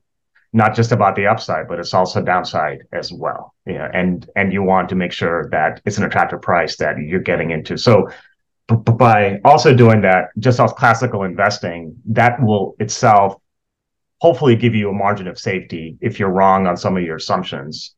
not 0.52 0.74
just 0.74 0.92
about 0.92 1.16
the 1.16 1.26
upside, 1.26 1.68
but 1.68 1.78
it's 1.78 1.94
also 1.94 2.20
downside 2.22 2.82
as 2.92 3.12
well. 3.12 3.54
You 3.66 3.74
know, 3.74 3.88
and 3.92 4.28
and 4.36 4.52
you 4.52 4.62
want 4.62 4.88
to 4.90 4.94
make 4.94 5.12
sure 5.12 5.48
that 5.50 5.80
it's 5.86 5.98
an 5.98 6.04
attractive 6.04 6.42
price 6.42 6.76
that 6.76 6.98
you're 6.98 7.20
getting 7.20 7.50
into. 7.50 7.76
So 7.76 8.10
by 8.68 9.40
also 9.44 9.74
doing 9.74 10.02
that, 10.02 10.28
just 10.38 10.60
off 10.60 10.76
classical 10.76 11.24
investing, 11.24 11.96
that 12.06 12.42
will 12.42 12.74
itself 12.78 13.36
hopefully 14.20 14.56
give 14.56 14.74
you 14.74 14.88
a 14.88 14.92
margin 14.92 15.26
of 15.26 15.38
safety 15.38 15.96
if 16.00 16.18
you're 16.18 16.30
wrong 16.30 16.66
on 16.66 16.76
some 16.76 16.96
of 16.96 17.02
your 17.02 17.16
assumptions 17.16 17.94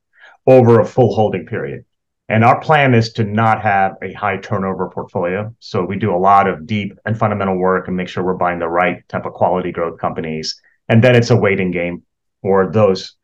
over 0.46 0.80
a 0.80 0.86
full 0.86 1.14
holding 1.14 1.46
period. 1.46 1.84
And 2.28 2.42
our 2.42 2.58
plan 2.60 2.94
is 2.94 3.12
to 3.14 3.24
not 3.24 3.60
have 3.62 3.96
a 4.02 4.12
high 4.14 4.38
turnover 4.38 4.88
portfolio. 4.88 5.54
So 5.60 5.84
we 5.84 5.96
do 5.96 6.14
a 6.14 6.16
lot 6.16 6.48
of 6.48 6.66
deep 6.66 6.98
and 7.04 7.18
fundamental 7.18 7.58
work 7.58 7.86
and 7.86 7.96
make 7.96 8.08
sure 8.08 8.24
we're 8.24 8.34
buying 8.34 8.58
the 8.58 8.68
right 8.68 9.06
type 9.08 9.26
of 9.26 9.34
quality 9.34 9.72
growth 9.72 9.98
companies. 10.00 10.60
And 10.88 11.04
then 11.04 11.14
it's 11.14 11.30
a 11.30 11.36
waiting 11.36 11.70
game 11.70 12.02
for 12.42 12.70
those 12.70 13.16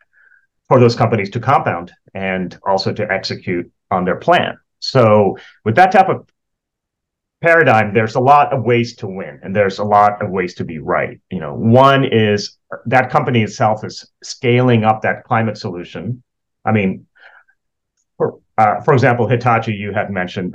for 0.68 0.78
those 0.78 0.94
companies 0.94 1.30
to 1.30 1.40
compound 1.40 1.92
and 2.14 2.56
also 2.64 2.92
to 2.92 3.10
execute 3.10 3.70
on 3.90 4.04
their 4.04 4.16
plan. 4.16 4.56
So 4.78 5.36
with 5.64 5.74
that 5.76 5.90
type 5.90 6.08
of 6.08 6.28
paradigm, 7.40 7.92
there's 7.92 8.14
a 8.14 8.20
lot 8.20 8.52
of 8.52 8.62
ways 8.64 8.94
to 8.96 9.08
win 9.08 9.40
and 9.42 9.56
there's 9.56 9.78
a 9.78 9.84
lot 9.84 10.22
of 10.22 10.30
ways 10.30 10.54
to 10.54 10.64
be 10.64 10.78
right. 10.78 11.18
You 11.30 11.40
know, 11.40 11.54
one 11.54 12.04
is 12.04 12.56
that 12.86 13.10
company 13.10 13.42
itself 13.42 13.84
is 13.84 14.08
scaling 14.22 14.84
up 14.84 15.02
that 15.02 15.24
climate 15.24 15.58
solution. 15.58 16.22
I 16.64 16.72
mean, 16.72 17.06
Uh, 18.60 18.78
for 18.82 18.92
example, 18.92 19.26
Hitachi, 19.26 19.72
you 19.72 19.90
had 19.90 20.10
mentioned 20.10 20.54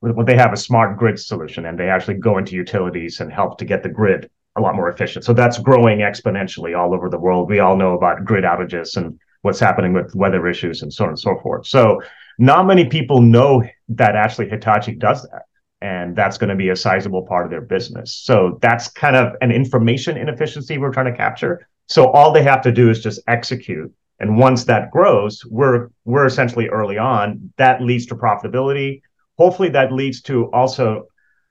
well, 0.00 0.24
they 0.24 0.36
have 0.36 0.54
a 0.54 0.56
smart 0.56 0.98
grid 0.98 1.18
solution 1.18 1.66
and 1.66 1.78
they 1.78 1.90
actually 1.90 2.14
go 2.14 2.38
into 2.38 2.56
utilities 2.56 3.20
and 3.20 3.30
help 3.30 3.58
to 3.58 3.66
get 3.66 3.82
the 3.82 3.90
grid 3.90 4.30
a 4.56 4.60
lot 4.60 4.74
more 4.74 4.88
efficient. 4.88 5.24
So 5.26 5.34
that's 5.34 5.58
growing 5.58 5.98
exponentially 5.98 6.76
all 6.76 6.94
over 6.94 7.10
the 7.10 7.18
world. 7.18 7.50
We 7.50 7.60
all 7.60 7.76
know 7.76 7.92
about 7.92 8.24
grid 8.24 8.44
outages 8.44 8.96
and 8.96 9.20
what's 9.42 9.60
happening 9.60 9.92
with 9.92 10.14
weather 10.14 10.48
issues 10.48 10.80
and 10.82 10.92
so 10.92 11.04
on 11.04 11.10
and 11.10 11.18
so 11.18 11.38
forth. 11.42 11.66
So 11.66 12.00
not 12.38 12.66
many 12.66 12.86
people 12.86 13.20
know 13.20 13.62
that 13.90 14.16
actually 14.16 14.48
Hitachi 14.48 14.94
does 14.94 15.22
that. 15.30 15.42
And 15.82 16.16
that's 16.16 16.38
going 16.38 16.50
to 16.50 16.56
be 16.56 16.70
a 16.70 16.76
sizable 16.76 17.26
part 17.26 17.44
of 17.44 17.50
their 17.50 17.60
business. 17.60 18.14
So 18.14 18.58
that's 18.62 18.88
kind 18.88 19.14
of 19.14 19.34
an 19.42 19.52
information 19.52 20.16
inefficiency 20.16 20.78
we're 20.78 20.92
trying 20.92 21.12
to 21.12 21.16
capture. 21.16 21.68
So 21.86 22.06
all 22.12 22.32
they 22.32 22.44
have 22.44 22.62
to 22.62 22.72
do 22.72 22.88
is 22.88 23.02
just 23.02 23.20
execute 23.28 23.92
and 24.22 24.38
once 24.38 24.64
that 24.64 24.92
grows, 24.92 25.44
we're 25.46 25.88
we're 26.04 26.26
essentially 26.26 26.68
early 26.68 26.96
on. 26.96 27.52
That 27.56 27.82
leads 27.82 28.06
to 28.06 28.14
profitability. 28.14 29.02
Hopefully, 29.36 29.68
that 29.70 29.92
leads 29.92 30.22
to 30.22 30.44
also 30.52 31.08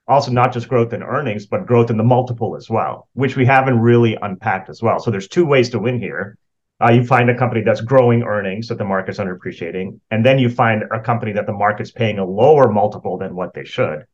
also 0.08 0.32
not 0.32 0.54
just 0.54 0.70
growth 0.70 0.94
in 0.94 1.04
earnings, 1.04 1.46
but 1.46 1.68
growth 1.68 1.90
in 1.90 1.98
the 1.98 2.04
multiple 2.04 2.56
as 2.56 2.70
well, 2.70 3.10
which 3.14 3.36
we 3.36 3.46
haven't 3.46 3.80
really 3.80 4.18
unpacked 4.22 4.70
as 4.70 4.82
well. 4.82 5.00
So 5.00 5.12
there's 5.12 5.28
two 5.28 5.46
ways 5.46 5.70
to 5.72 5.80
win 5.80 6.00
here. 6.00 6.38
Uh, 6.82 6.92
you 6.92 7.04
find 7.04 7.30
a 7.30 7.38
company 7.38 7.62
that's 7.62 7.82
growing 7.82 8.24
earnings 8.24 8.70
that 8.70 8.78
the 8.78 8.86
market's 8.86 9.20
underappreciating, 9.20 10.00
and 10.10 10.26
then 10.26 10.40
you 10.40 10.50
find 10.50 10.84
a 10.92 11.00
company 11.00 11.34
that 11.34 11.46
the 11.46 11.54
market's 11.54 11.92
paying 11.92 12.20
a 12.20 12.26
lower 12.26 12.72
multiple 12.72 13.18
than 13.18 13.36
what 13.36 13.54
they 13.54 13.66
should. 13.66 14.06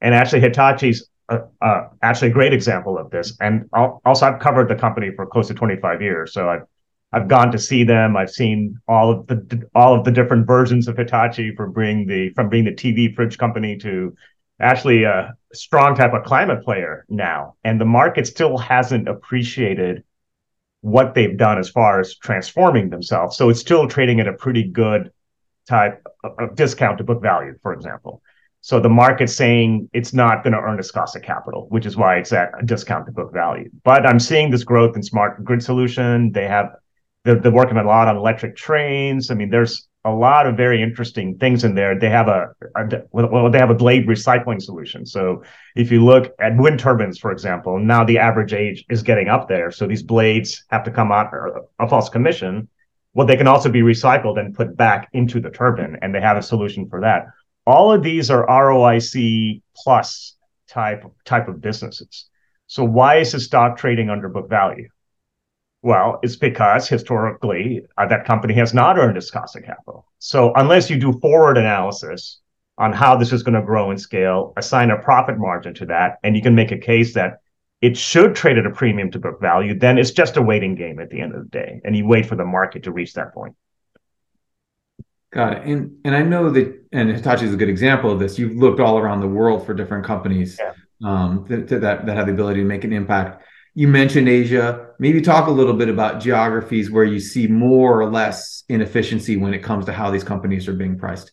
And 0.00 0.14
actually, 0.14 0.40
Hitachi's 0.40 1.10
uh, 1.28 1.40
uh, 1.60 1.88
actually 2.00 2.28
a 2.28 2.34
great 2.34 2.52
example 2.52 2.96
of 2.96 3.10
this. 3.10 3.36
And 3.40 3.68
also, 3.72 4.26
I've 4.26 4.38
covered 4.38 4.68
the 4.68 4.76
company 4.76 5.10
for 5.16 5.26
close 5.26 5.48
to 5.48 5.54
25 5.54 6.00
years, 6.00 6.32
so 6.32 6.48
I've 6.48 6.62
I've 7.14 7.28
gone 7.28 7.52
to 7.52 7.58
see 7.58 7.84
them. 7.84 8.16
I've 8.16 8.30
seen 8.30 8.76
all 8.88 9.12
of 9.12 9.26
the 9.28 9.68
all 9.72 9.94
of 9.96 10.04
the 10.04 10.10
different 10.10 10.48
versions 10.48 10.88
of 10.88 10.96
Hitachi 10.96 11.54
from 11.54 11.72
being 11.72 12.06
the 12.08 12.30
from 12.30 12.48
being 12.48 12.64
the 12.64 12.72
TV 12.72 13.14
fridge 13.14 13.38
company 13.38 13.76
to 13.78 14.16
actually 14.60 15.04
a 15.04 15.34
strong 15.52 15.94
type 15.94 16.12
of 16.12 16.24
climate 16.24 16.64
player 16.64 17.04
now. 17.08 17.54
And 17.62 17.80
the 17.80 17.84
market 17.84 18.26
still 18.26 18.58
hasn't 18.58 19.08
appreciated 19.08 20.02
what 20.80 21.14
they've 21.14 21.36
done 21.36 21.58
as 21.58 21.70
far 21.70 22.00
as 22.00 22.16
transforming 22.16 22.90
themselves. 22.90 23.36
So 23.36 23.48
it's 23.48 23.60
still 23.60 23.86
trading 23.86 24.18
at 24.18 24.26
a 24.26 24.32
pretty 24.32 24.64
good 24.64 25.12
type 25.68 26.04
of 26.24 26.56
discount 26.56 26.98
to 26.98 27.04
book 27.04 27.22
value, 27.22 27.54
for 27.62 27.72
example. 27.72 28.22
So 28.60 28.80
the 28.80 28.88
market's 28.88 29.36
saying 29.36 29.88
it's 29.92 30.12
not 30.12 30.42
going 30.42 30.54
to 30.54 30.58
earn 30.58 30.80
its 30.80 30.90
cost 30.90 31.14
of 31.14 31.22
capital, 31.22 31.66
which 31.68 31.86
is 31.86 31.96
why 31.96 32.16
it's 32.16 32.32
at 32.32 32.50
a 32.60 32.64
discount 32.64 33.06
to 33.06 33.12
book 33.12 33.32
value. 33.32 33.70
But 33.84 34.04
I'm 34.04 34.18
seeing 34.18 34.50
this 34.50 34.64
growth 34.64 34.96
in 34.96 35.02
smart 35.02 35.44
grid 35.44 35.62
solution. 35.62 36.32
They 36.32 36.48
have 36.48 36.74
they're, 37.24 37.36
they're 37.36 37.52
working 37.52 37.76
a 37.76 37.82
lot 37.82 38.08
on 38.08 38.16
electric 38.16 38.56
trains. 38.56 39.30
I 39.30 39.34
mean, 39.34 39.50
there's 39.50 39.88
a 40.04 40.10
lot 40.10 40.46
of 40.46 40.56
very 40.56 40.82
interesting 40.82 41.38
things 41.38 41.64
in 41.64 41.74
there. 41.74 41.98
They 41.98 42.10
have 42.10 42.28
a, 42.28 42.48
a, 42.76 43.02
well, 43.10 43.50
they 43.50 43.58
have 43.58 43.70
a 43.70 43.74
blade 43.74 44.06
recycling 44.06 44.60
solution. 44.60 45.06
So 45.06 45.42
if 45.74 45.90
you 45.90 46.04
look 46.04 46.34
at 46.38 46.56
wind 46.56 46.78
turbines, 46.78 47.18
for 47.18 47.32
example, 47.32 47.78
now 47.78 48.04
the 48.04 48.18
average 48.18 48.52
age 48.52 48.84
is 48.90 49.02
getting 49.02 49.28
up 49.28 49.48
there. 49.48 49.70
So 49.70 49.86
these 49.86 50.02
blades 50.02 50.64
have 50.68 50.84
to 50.84 50.90
come 50.90 51.10
out 51.10 51.32
a 51.78 51.88
false 51.88 52.10
commission. 52.10 52.68
Well, 53.14 53.26
they 53.26 53.36
can 53.36 53.46
also 53.46 53.70
be 53.70 53.80
recycled 53.80 54.38
and 54.38 54.54
put 54.54 54.76
back 54.76 55.08
into 55.12 55.40
the 55.40 55.48
turbine, 55.48 55.96
and 56.02 56.14
they 56.14 56.20
have 56.20 56.36
a 56.36 56.42
solution 56.42 56.88
for 56.88 57.00
that. 57.00 57.26
All 57.66 57.92
of 57.92 58.02
these 58.02 58.30
are 58.30 58.46
ROIC 58.46 59.62
plus 59.74 60.36
type 60.68 61.04
type 61.24 61.48
of 61.48 61.62
businesses. 61.62 62.28
So 62.66 62.84
why 62.84 63.16
is 63.16 63.32
the 63.32 63.40
stock 63.40 63.78
trading 63.78 64.10
under 64.10 64.28
book 64.28 64.50
value? 64.50 64.88
Well, 65.84 66.18
it's 66.22 66.36
because 66.36 66.88
historically 66.88 67.82
uh, 67.98 68.06
that 68.06 68.24
company 68.24 68.54
has 68.54 68.72
not 68.72 68.98
earned 68.98 69.18
its 69.18 69.30
cost 69.30 69.54
of 69.54 69.64
capital. 69.64 70.06
So 70.18 70.54
unless 70.54 70.88
you 70.88 70.98
do 70.98 71.12
forward 71.20 71.58
analysis 71.58 72.40
on 72.78 72.94
how 72.94 73.16
this 73.16 73.34
is 73.34 73.42
going 73.42 73.54
to 73.54 73.60
grow 73.60 73.90
and 73.90 74.00
scale, 74.00 74.54
assign 74.56 74.90
a 74.90 74.96
profit 74.96 75.36
margin 75.36 75.74
to 75.74 75.86
that, 75.86 76.20
and 76.24 76.34
you 76.34 76.40
can 76.40 76.54
make 76.54 76.72
a 76.72 76.78
case 76.78 77.12
that 77.12 77.40
it 77.82 77.98
should 77.98 78.34
trade 78.34 78.56
at 78.56 78.64
a 78.64 78.70
premium 78.70 79.10
to 79.10 79.18
book 79.18 79.38
value, 79.42 79.78
then 79.78 79.98
it's 79.98 80.10
just 80.10 80.38
a 80.38 80.42
waiting 80.42 80.74
game 80.74 80.98
at 81.00 81.10
the 81.10 81.20
end 81.20 81.34
of 81.34 81.42
the 81.42 81.50
day, 81.50 81.82
and 81.84 81.94
you 81.94 82.06
wait 82.06 82.24
for 82.24 82.34
the 82.34 82.46
market 82.46 82.84
to 82.84 82.90
reach 82.90 83.12
that 83.12 83.34
point. 83.34 83.54
Got 85.34 85.58
it. 85.58 85.66
And 85.66 85.98
and 86.06 86.16
I 86.16 86.22
know 86.22 86.48
that, 86.48 86.82
and 86.92 87.10
Hitachi 87.10 87.44
is 87.44 87.52
a 87.52 87.58
good 87.58 87.68
example 87.68 88.10
of 88.10 88.18
this. 88.18 88.38
You've 88.38 88.56
looked 88.56 88.80
all 88.80 88.96
around 88.96 89.20
the 89.20 89.28
world 89.28 89.66
for 89.66 89.74
different 89.74 90.06
companies 90.06 90.58
yeah. 90.58 90.72
um, 91.04 91.44
that, 91.50 91.68
that 91.68 92.06
that 92.06 92.16
have 92.16 92.24
the 92.24 92.32
ability 92.32 92.60
to 92.60 92.66
make 92.66 92.84
an 92.84 92.92
impact. 92.94 93.42
You 93.76 93.88
mentioned 93.88 94.28
Asia. 94.28 94.90
Maybe 95.00 95.20
talk 95.20 95.48
a 95.48 95.50
little 95.50 95.74
bit 95.74 95.88
about 95.88 96.20
geographies 96.20 96.92
where 96.92 97.04
you 97.04 97.18
see 97.18 97.48
more 97.48 98.00
or 98.00 98.08
less 98.08 98.62
inefficiency 98.68 99.36
when 99.36 99.52
it 99.52 99.64
comes 99.64 99.86
to 99.86 99.92
how 99.92 100.12
these 100.12 100.22
companies 100.22 100.68
are 100.68 100.74
being 100.74 100.96
priced. 100.96 101.32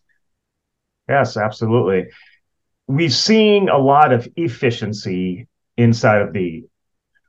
Yes, 1.08 1.38
absolutely. 1.38 2.08
We've 2.88 3.14
seen 3.14 3.70
a 3.70 3.78
lot 3.78 4.12
of 4.12 4.28
efficiency 4.38 5.48
inside 5.78 6.22
of 6.24 6.34
the, 6.34 6.64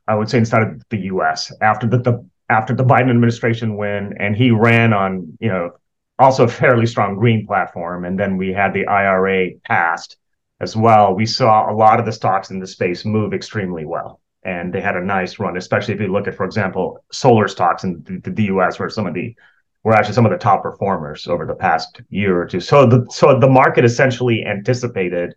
I 0.07 0.15
would 0.15 0.29
say, 0.31 0.39
inside 0.39 0.63
of 0.63 0.81
the 0.89 0.97
U.S. 1.01 1.53
after 1.61 1.85
the, 1.85 1.99
the 1.99 2.27
after 2.49 2.73
the 2.73 2.83
Biden 2.83 3.11
administration 3.11 3.77
win, 3.77 4.15
and 4.19 4.35
he 4.35 4.49
ran 4.49 4.93
on, 4.93 5.37
you 5.39 5.49
know, 5.49 5.71
also 6.17 6.45
a 6.45 6.47
fairly 6.47 6.87
strong 6.87 7.15
green 7.15 7.45
platform, 7.45 8.03
and 8.03 8.19
then 8.19 8.35
we 8.35 8.51
had 8.51 8.73
the 8.73 8.87
IRA 8.87 9.51
passed 9.63 10.17
as 10.59 10.75
well. 10.75 11.13
We 11.13 11.27
saw 11.27 11.71
a 11.71 11.75
lot 11.75 11.99
of 11.99 12.05
the 12.07 12.11
stocks 12.11 12.49
in 12.49 12.59
the 12.59 12.67
space 12.67 13.05
move 13.05 13.33
extremely 13.33 13.85
well 13.85 14.19
and 14.45 14.73
they 14.73 14.81
had 14.81 14.95
a 14.95 15.03
nice 15.03 15.39
run, 15.39 15.57
especially 15.57 15.93
if 15.93 16.01
you 16.01 16.07
look 16.07 16.27
at, 16.27 16.35
for 16.35 16.45
example, 16.45 17.03
solar 17.11 17.47
stocks 17.47 17.83
in 17.83 18.03
the, 18.23 18.31
the 18.31 18.43
US, 18.45 18.79
where 18.79 18.89
some 18.89 19.07
of 19.07 19.13
the 19.13 19.35
were 19.83 19.93
actually 19.93 20.13
some 20.13 20.25
of 20.25 20.31
the 20.31 20.37
top 20.37 20.63
performers 20.63 21.27
over 21.27 21.45
the 21.45 21.55
past 21.55 22.01
year 22.09 22.41
or 22.41 22.45
two. 22.45 22.59
So 22.59 22.85
the 22.85 23.05
so 23.09 23.37
the 23.39 23.49
market 23.49 23.83
essentially 23.83 24.45
anticipated 24.45 25.35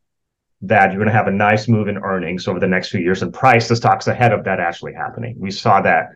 that 0.63 0.91
you're 0.91 0.99
going 0.99 1.09
to 1.09 1.13
have 1.13 1.29
a 1.29 1.33
nice 1.33 1.69
move 1.69 1.89
in 1.89 1.99
earnings 1.99 2.49
over 2.49 2.59
the 2.59 2.67
next 2.67 2.91
few 2.91 3.01
years 3.01 3.23
and 3.23 3.33
price 3.33 3.69
the 3.69 3.77
stocks 3.77 4.07
ahead 4.07 4.33
of 4.33 4.45
that 4.45 4.61
actually 4.61 4.95
happening. 4.95 5.35
We 5.39 5.51
saw 5.51 5.81
that 5.83 6.11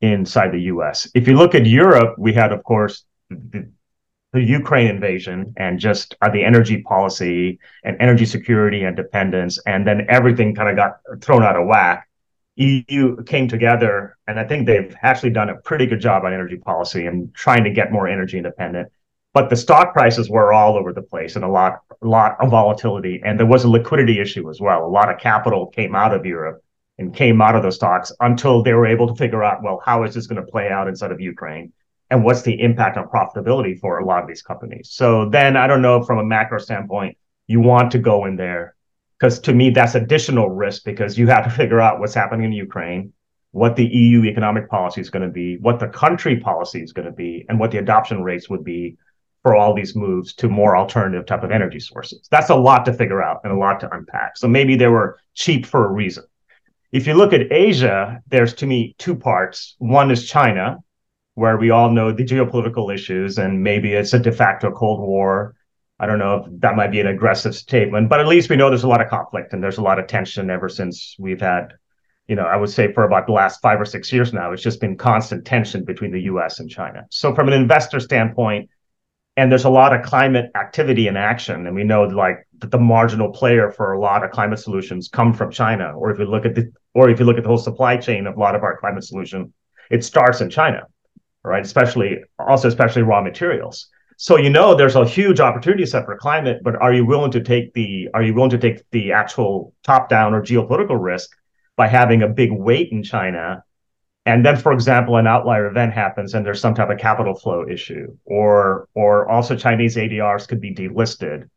inside 0.00 0.52
the 0.52 0.62
US. 0.62 1.08
If 1.14 1.28
you 1.28 1.36
look 1.36 1.54
at 1.54 1.66
Europe, 1.66 2.14
we 2.18 2.32
had, 2.32 2.52
of 2.52 2.62
course, 2.64 3.04
the, 3.30 3.68
the 4.32 4.42
Ukraine 4.42 4.88
invasion 4.88 5.54
and 5.56 5.78
just 5.78 6.16
uh, 6.22 6.30
the 6.30 6.44
energy 6.44 6.82
policy 6.82 7.58
and 7.84 7.96
energy 8.00 8.26
security 8.26 8.84
and 8.84 8.96
dependence. 8.96 9.58
And 9.66 9.86
then 9.86 10.06
everything 10.08 10.54
kind 10.54 10.70
of 10.70 10.76
got 10.76 11.22
thrown 11.22 11.42
out 11.42 11.56
of 11.56 11.66
whack. 11.66 12.05
EU 12.56 13.22
came 13.24 13.48
together, 13.48 14.16
and 14.26 14.40
I 14.40 14.44
think 14.44 14.66
they've 14.66 14.94
actually 15.02 15.30
done 15.30 15.50
a 15.50 15.56
pretty 15.56 15.86
good 15.86 16.00
job 16.00 16.24
on 16.24 16.32
energy 16.32 16.56
policy 16.56 17.06
and 17.06 17.34
trying 17.34 17.64
to 17.64 17.70
get 17.70 17.92
more 17.92 18.08
energy 18.08 18.38
independent. 18.38 18.90
But 19.34 19.50
the 19.50 19.56
stock 19.56 19.92
prices 19.92 20.30
were 20.30 20.54
all 20.54 20.76
over 20.78 20.94
the 20.94 21.02
place 21.02 21.36
and 21.36 21.44
a 21.44 21.48
lot, 21.48 21.80
a 22.00 22.06
lot 22.06 22.36
of 22.40 22.50
volatility. 22.50 23.20
And 23.22 23.38
there 23.38 23.46
was 23.46 23.64
a 23.64 23.68
liquidity 23.68 24.18
issue 24.18 24.48
as 24.48 24.60
well. 24.62 24.86
A 24.86 24.88
lot 24.88 25.12
of 25.12 25.20
capital 25.20 25.66
came 25.66 25.94
out 25.94 26.14
of 26.14 26.24
Europe 26.24 26.62
and 26.96 27.14
came 27.14 27.42
out 27.42 27.54
of 27.54 27.62
those 27.62 27.74
stocks 27.74 28.10
until 28.20 28.62
they 28.62 28.72
were 28.72 28.86
able 28.86 29.06
to 29.08 29.14
figure 29.14 29.44
out, 29.44 29.62
well, 29.62 29.82
how 29.84 30.04
is 30.04 30.14
this 30.14 30.26
going 30.26 30.42
to 30.42 30.50
play 30.50 30.70
out 30.70 30.88
inside 30.88 31.12
of 31.12 31.20
Ukraine? 31.20 31.74
And 32.08 32.24
what's 32.24 32.42
the 32.42 32.58
impact 32.62 32.96
on 32.96 33.08
profitability 33.08 33.78
for 33.78 33.98
a 33.98 34.06
lot 34.06 34.22
of 34.22 34.28
these 34.28 34.40
companies? 34.40 34.90
So 34.92 35.28
then 35.28 35.56
I 35.56 35.66
don't 35.66 35.82
know 35.82 36.02
from 36.02 36.18
a 36.18 36.24
macro 36.24 36.58
standpoint, 36.58 37.18
you 37.46 37.60
want 37.60 37.92
to 37.92 37.98
go 37.98 38.24
in 38.24 38.36
there 38.36 38.75
because 39.18 39.38
to 39.40 39.54
me, 39.54 39.70
that's 39.70 39.94
additional 39.94 40.50
risk 40.50 40.84
because 40.84 41.18
you 41.18 41.26
have 41.28 41.44
to 41.44 41.50
figure 41.50 41.80
out 41.80 42.00
what's 42.00 42.14
happening 42.14 42.46
in 42.46 42.52
Ukraine, 42.52 43.12
what 43.52 43.76
the 43.76 43.86
EU 43.86 44.24
economic 44.24 44.68
policy 44.68 45.00
is 45.00 45.10
going 45.10 45.26
to 45.26 45.32
be, 45.32 45.56
what 45.58 45.80
the 45.80 45.88
country 45.88 46.38
policy 46.38 46.82
is 46.82 46.92
going 46.92 47.06
to 47.06 47.12
be, 47.12 47.46
and 47.48 47.58
what 47.58 47.70
the 47.70 47.78
adoption 47.78 48.22
rates 48.22 48.50
would 48.50 48.64
be 48.64 48.96
for 49.42 49.54
all 49.54 49.74
these 49.74 49.94
moves 49.94 50.34
to 50.34 50.48
more 50.48 50.76
alternative 50.76 51.24
type 51.24 51.44
of 51.44 51.50
energy 51.50 51.80
sources. 51.80 52.26
That's 52.30 52.50
a 52.50 52.56
lot 52.56 52.84
to 52.86 52.92
figure 52.92 53.22
out 53.22 53.40
and 53.44 53.52
a 53.52 53.56
lot 53.56 53.80
to 53.80 53.94
unpack. 53.94 54.36
So 54.36 54.48
maybe 54.48 54.76
they 54.76 54.88
were 54.88 55.18
cheap 55.34 55.64
for 55.64 55.86
a 55.86 55.92
reason. 55.92 56.24
If 56.92 57.06
you 57.06 57.14
look 57.14 57.32
at 57.32 57.52
Asia, 57.52 58.22
there's 58.28 58.54
to 58.54 58.66
me 58.66 58.94
two 58.98 59.14
parts. 59.14 59.76
One 59.78 60.10
is 60.10 60.28
China, 60.28 60.78
where 61.34 61.56
we 61.58 61.70
all 61.70 61.90
know 61.90 62.10
the 62.12 62.24
geopolitical 62.24 62.92
issues, 62.92 63.38
and 63.38 63.62
maybe 63.62 63.92
it's 63.92 64.14
a 64.14 64.18
de 64.18 64.32
facto 64.32 64.70
Cold 64.70 65.00
War. 65.00 65.54
I 65.98 66.06
don't 66.06 66.18
know 66.18 66.44
if 66.44 66.60
that 66.60 66.76
might 66.76 66.90
be 66.90 67.00
an 67.00 67.06
aggressive 67.06 67.54
statement, 67.54 68.08
but 68.08 68.20
at 68.20 68.26
least 68.26 68.50
we 68.50 68.56
know 68.56 68.68
there's 68.68 68.84
a 68.84 68.88
lot 68.88 69.00
of 69.00 69.08
conflict 69.08 69.52
and 69.52 69.62
there's 69.62 69.78
a 69.78 69.82
lot 69.82 69.98
of 69.98 70.06
tension 70.06 70.50
ever 70.50 70.68
since 70.68 71.16
we've 71.18 71.40
had, 71.40 71.72
you 72.28 72.36
know, 72.36 72.44
I 72.44 72.56
would 72.56 72.70
say 72.70 72.92
for 72.92 73.04
about 73.04 73.26
the 73.26 73.32
last 73.32 73.62
five 73.62 73.80
or 73.80 73.86
six 73.86 74.12
years 74.12 74.32
now, 74.32 74.52
it's 74.52 74.62
just 74.62 74.80
been 74.80 74.96
constant 74.96 75.46
tension 75.46 75.84
between 75.84 76.12
the 76.12 76.22
US 76.22 76.60
and 76.60 76.68
China. 76.68 77.06
So, 77.10 77.34
from 77.34 77.48
an 77.48 77.54
investor 77.54 77.98
standpoint, 77.98 78.68
and 79.36 79.50
there's 79.50 79.64
a 79.64 79.70
lot 79.70 79.94
of 79.94 80.02
climate 80.02 80.50
activity 80.54 81.08
and 81.08 81.18
action 81.18 81.66
and 81.66 81.76
we 81.76 81.84
know 81.84 82.04
like 82.04 82.46
that 82.58 82.70
the 82.70 82.78
marginal 82.78 83.30
player 83.30 83.70
for 83.70 83.92
a 83.92 84.00
lot 84.00 84.24
of 84.24 84.30
climate 84.30 84.58
solutions 84.58 85.08
come 85.08 85.32
from 85.32 85.50
china 85.50 85.92
or 85.96 86.10
if 86.10 86.18
you 86.18 86.24
look 86.24 86.46
at 86.46 86.54
the 86.54 86.72
or 86.94 87.10
if 87.10 87.18
you 87.18 87.26
look 87.26 87.36
at 87.36 87.42
the 87.42 87.48
whole 87.48 87.58
supply 87.58 87.96
chain 87.96 88.26
of 88.26 88.36
a 88.36 88.40
lot 88.40 88.54
of 88.54 88.62
our 88.62 88.78
climate 88.78 89.04
solution 89.04 89.52
it 89.90 90.04
starts 90.04 90.40
in 90.40 90.50
china 90.50 90.82
right 91.44 91.64
especially 91.64 92.18
also 92.38 92.68
especially 92.68 93.02
raw 93.02 93.20
materials 93.20 93.88
so 94.16 94.38
you 94.38 94.48
know 94.48 94.74
there's 94.74 94.96
a 94.96 95.06
huge 95.06 95.40
opportunity 95.40 95.84
set 95.84 96.04
for 96.04 96.16
climate 96.16 96.60
but 96.62 96.74
are 96.76 96.92
you 96.92 97.04
willing 97.04 97.30
to 97.30 97.40
take 97.40 97.72
the 97.74 98.08
are 98.14 98.22
you 98.22 98.32
willing 98.32 98.50
to 98.50 98.58
take 98.58 98.82
the 98.90 99.12
actual 99.12 99.74
top 99.82 100.08
down 100.08 100.34
or 100.34 100.42
geopolitical 100.42 101.00
risk 101.00 101.36
by 101.76 101.86
having 101.86 102.22
a 102.22 102.28
big 102.28 102.50
weight 102.50 102.90
in 102.92 103.02
china? 103.02 103.62
And 104.24 104.44
then 104.44 104.56
for 104.56 104.72
example 104.72 105.16
an 105.16 105.26
outlier 105.26 105.66
event 105.66 105.92
happens 105.92 106.34
and 106.34 106.44
there's 106.44 106.60
some 106.60 106.74
type 106.74 106.90
of 106.90 106.98
capital 106.98 107.34
flow 107.34 107.66
issue 107.68 108.16
or 108.24 108.88
or 108.94 109.28
also 109.28 109.54
chinese 109.54 109.96
adrs 109.96 110.48
could 110.48 110.60
be 110.60 110.74
delisted 110.74 111.48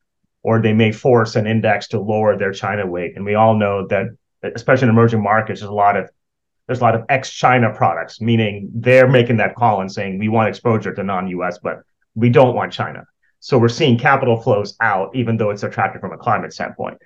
or 0.44 0.62
they 0.62 0.74
may 0.74 0.92
force 0.92 1.36
an 1.36 1.48
index 1.48 1.88
to 1.90 2.00
lower 2.00 2.38
their 2.38 2.52
china 2.52 2.86
weight. 2.86 3.16
And 3.16 3.26
we 3.26 3.36
all 3.36 3.56
know 3.56 3.88
that 3.88 4.08
especially 4.44 4.86
in 4.86 4.90
emerging 4.90 5.24
markets 5.24 5.62
there's 5.62 5.70
a 5.70 5.74
lot 5.74 5.96
of 5.96 6.10
there's 6.68 6.82
a 6.82 6.84
lot 6.84 6.94
of 6.96 7.04
ex-china 7.10 7.74
products 7.74 8.20
meaning 8.20 8.70
they're 8.76 9.08
making 9.08 9.38
that 9.38 9.56
call 9.56 9.82
and 9.82 9.92
saying 9.92 10.20
we 10.20 10.28
want 10.28 10.50
exposure 10.50 10.94
to 10.94 11.04
non-us 11.04 11.58
but 11.60 11.84
we 12.20 12.30
don't 12.30 12.56
want 12.56 12.72
china 12.72 13.04
so 13.40 13.58
we're 13.58 13.70
seeing 13.70 13.98
capital 13.98 14.40
flows 14.42 14.76
out 14.82 15.16
even 15.16 15.38
though 15.38 15.50
it's 15.50 15.64
attractive 15.64 16.02
from 16.02 16.14
a 16.14 16.18
climate 16.18 16.54
standpoint 16.54 16.98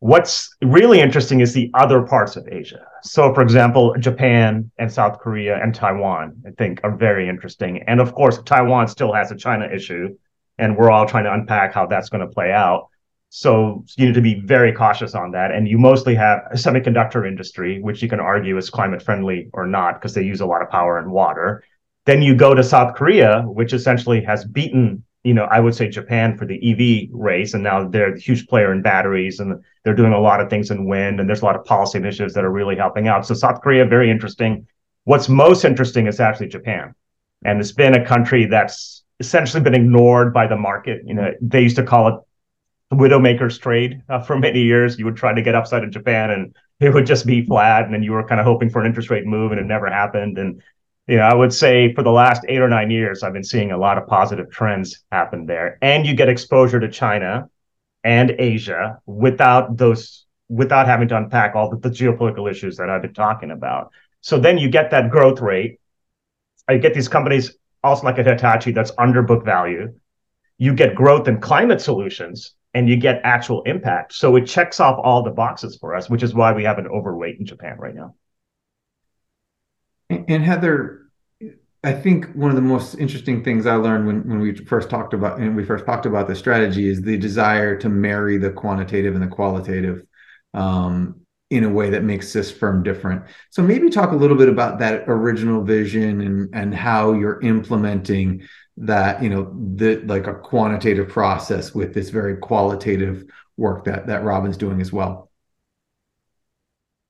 What's 0.00 0.54
really 0.62 1.00
interesting 1.00 1.40
is 1.40 1.52
the 1.52 1.72
other 1.74 2.02
parts 2.02 2.36
of 2.36 2.46
Asia. 2.48 2.86
So, 3.02 3.34
for 3.34 3.42
example, 3.42 3.96
Japan 3.98 4.70
and 4.78 4.92
South 4.92 5.18
Korea 5.18 5.60
and 5.60 5.74
Taiwan, 5.74 6.40
I 6.46 6.50
think, 6.52 6.80
are 6.84 6.96
very 6.96 7.28
interesting. 7.28 7.82
And 7.88 8.00
of 8.00 8.14
course, 8.14 8.40
Taiwan 8.44 8.86
still 8.86 9.12
has 9.12 9.32
a 9.32 9.36
China 9.36 9.66
issue, 9.66 10.16
and 10.56 10.76
we're 10.76 10.90
all 10.90 11.04
trying 11.04 11.24
to 11.24 11.32
unpack 11.32 11.74
how 11.74 11.86
that's 11.86 12.10
going 12.10 12.20
to 12.20 12.32
play 12.32 12.52
out. 12.52 12.90
So, 13.30 13.84
you 13.96 14.06
need 14.06 14.14
to 14.14 14.20
be 14.20 14.38
very 14.38 14.72
cautious 14.72 15.16
on 15.16 15.32
that. 15.32 15.50
And 15.50 15.66
you 15.66 15.78
mostly 15.78 16.14
have 16.14 16.42
a 16.52 16.54
semiconductor 16.54 17.26
industry, 17.26 17.82
which 17.82 18.00
you 18.00 18.08
can 18.08 18.20
argue 18.20 18.56
is 18.56 18.70
climate 18.70 19.02
friendly 19.02 19.50
or 19.52 19.66
not 19.66 19.94
because 19.94 20.14
they 20.14 20.22
use 20.22 20.40
a 20.40 20.46
lot 20.46 20.62
of 20.62 20.70
power 20.70 20.98
and 20.98 21.10
water. 21.10 21.64
Then 22.08 22.22
you 22.22 22.34
go 22.34 22.54
to 22.54 22.64
South 22.64 22.96
Korea, 22.96 23.42
which 23.42 23.74
essentially 23.74 24.22
has 24.24 24.46
beaten 24.46 25.04
you 25.24 25.34
know, 25.34 25.44
I 25.44 25.60
would 25.60 25.74
say 25.74 25.88
Japan 25.88 26.38
for 26.38 26.46
the 26.46 26.56
EV 26.56 27.10
race, 27.12 27.52
and 27.52 27.62
now 27.62 27.86
they're 27.86 28.14
a 28.14 28.18
huge 28.18 28.46
player 28.46 28.72
in 28.72 28.80
batteries, 28.80 29.40
and 29.40 29.62
they're 29.84 29.94
doing 29.94 30.14
a 30.14 30.18
lot 30.18 30.40
of 30.40 30.48
things 30.48 30.70
in 30.70 30.86
wind, 30.86 31.20
and 31.20 31.28
there's 31.28 31.42
a 31.42 31.44
lot 31.44 31.54
of 31.54 31.66
policy 31.66 31.98
initiatives 31.98 32.32
that 32.32 32.44
are 32.46 32.50
really 32.50 32.76
helping 32.76 33.08
out. 33.08 33.26
So 33.26 33.34
South 33.34 33.60
Korea, 33.60 33.84
very 33.84 34.10
interesting. 34.10 34.66
What's 35.04 35.28
most 35.28 35.66
interesting 35.66 36.06
is 36.06 36.18
actually 36.18 36.48
Japan, 36.48 36.94
and 37.44 37.60
it's 37.60 37.72
been 37.72 37.94
a 37.94 38.06
country 38.06 38.46
that's 38.46 39.04
essentially 39.20 39.62
been 39.62 39.74
ignored 39.74 40.32
by 40.32 40.46
the 40.46 40.56
market. 40.56 41.02
You 41.04 41.12
know, 41.12 41.32
they 41.42 41.60
used 41.60 41.76
to 41.76 41.82
call 41.82 42.08
it 42.08 42.94
widowmaker's 42.94 43.58
trade 43.58 44.00
uh, 44.08 44.22
for 44.22 44.38
many 44.38 44.62
years. 44.62 44.98
You 44.98 45.04
would 45.04 45.16
try 45.16 45.34
to 45.34 45.42
get 45.42 45.54
upside 45.54 45.82
in 45.82 45.92
Japan, 45.92 46.30
and 46.30 46.56
it 46.80 46.94
would 46.94 47.04
just 47.06 47.26
be 47.26 47.44
flat, 47.44 47.84
and 47.84 47.92
then 47.92 48.02
you 48.02 48.12
were 48.12 48.26
kind 48.26 48.40
of 48.40 48.46
hoping 48.46 48.70
for 48.70 48.80
an 48.80 48.86
interest 48.86 49.10
rate 49.10 49.26
move, 49.26 49.52
and 49.52 49.60
it 49.60 49.66
never 49.66 49.90
happened. 49.90 50.38
And 50.38 50.62
know, 51.16 51.22
I 51.22 51.34
would 51.34 51.54
say 51.54 51.94
for 51.94 52.02
the 52.02 52.10
last 52.10 52.44
eight 52.48 52.60
or 52.60 52.68
nine 52.68 52.90
years, 52.90 53.22
I've 53.22 53.32
been 53.32 53.42
seeing 53.42 53.72
a 53.72 53.78
lot 53.78 53.96
of 53.96 54.06
positive 54.06 54.50
trends 54.50 55.04
happen 55.10 55.46
there. 55.46 55.78
And 55.80 56.06
you 56.06 56.14
get 56.14 56.28
exposure 56.28 56.78
to 56.80 56.88
China 56.88 57.48
and 58.04 58.30
Asia 58.38 58.98
without 59.06 59.76
those, 59.76 60.26
without 60.48 60.86
having 60.86 61.08
to 61.08 61.16
unpack 61.16 61.54
all 61.54 61.70
the, 61.70 61.76
the 61.76 61.88
geopolitical 61.88 62.50
issues 62.50 62.76
that 62.76 62.90
I've 62.90 63.02
been 63.02 63.14
talking 63.14 63.50
about. 63.50 63.90
So 64.20 64.38
then 64.38 64.58
you 64.58 64.68
get 64.68 64.90
that 64.90 65.10
growth 65.10 65.40
rate. 65.40 65.80
You 66.68 66.78
get 66.78 66.92
these 66.92 67.08
companies 67.08 67.56
also 67.82 68.04
like 68.04 68.18
a 68.18 68.22
Hitachi 68.22 68.72
that's 68.72 68.92
under 68.98 69.22
book 69.22 69.44
value. 69.44 69.94
You 70.58 70.74
get 70.74 70.94
growth 70.94 71.26
in 71.26 71.40
climate 71.40 71.80
solutions 71.80 72.54
and 72.74 72.88
you 72.88 72.96
get 72.96 73.20
actual 73.24 73.62
impact. 73.62 74.12
So 74.12 74.36
it 74.36 74.46
checks 74.46 74.80
off 74.80 75.00
all 75.02 75.22
the 75.22 75.30
boxes 75.30 75.76
for 75.76 75.94
us, 75.94 76.10
which 76.10 76.22
is 76.22 76.34
why 76.34 76.52
we 76.52 76.64
have 76.64 76.78
an 76.78 76.86
overweight 76.86 77.38
in 77.38 77.46
Japan 77.46 77.78
right 77.78 77.94
now. 77.94 78.14
And 80.10 80.42
Heather, 80.42 81.02
I 81.84 81.92
think 81.92 82.32
one 82.32 82.50
of 82.50 82.56
the 82.56 82.62
most 82.62 82.94
interesting 82.94 83.44
things 83.44 83.66
I 83.66 83.76
learned 83.76 84.06
when, 84.06 84.26
when 84.28 84.40
we 84.40 84.54
first 84.54 84.90
talked 84.90 85.14
about 85.14 85.38
and 85.38 85.54
we 85.54 85.64
first 85.64 85.86
talked 85.86 86.06
about 86.06 86.26
the 86.26 86.34
strategy 86.34 86.88
is 86.88 87.02
the 87.02 87.16
desire 87.16 87.76
to 87.78 87.88
marry 87.88 88.38
the 88.38 88.50
quantitative 88.50 89.14
and 89.14 89.22
the 89.22 89.28
qualitative 89.28 90.04
um, 90.54 91.20
in 91.50 91.64
a 91.64 91.68
way 91.68 91.90
that 91.90 92.02
makes 92.02 92.32
this 92.32 92.50
firm 92.50 92.82
different. 92.82 93.22
So 93.50 93.62
maybe 93.62 93.90
talk 93.90 94.12
a 94.12 94.16
little 94.16 94.36
bit 94.36 94.48
about 94.48 94.78
that 94.80 95.04
original 95.06 95.62
vision 95.62 96.20
and 96.20 96.54
and 96.54 96.74
how 96.74 97.12
you're 97.12 97.40
implementing 97.42 98.42
that, 98.78 99.22
you 99.22 99.28
know, 99.28 99.54
the 99.76 99.96
like 100.06 100.26
a 100.26 100.34
quantitative 100.34 101.08
process 101.08 101.74
with 101.74 101.94
this 101.94 102.10
very 102.10 102.36
qualitative 102.38 103.24
work 103.56 103.84
that 103.84 104.06
that 104.06 104.24
Robin's 104.24 104.56
doing 104.56 104.80
as 104.80 104.92
well. 104.92 105.30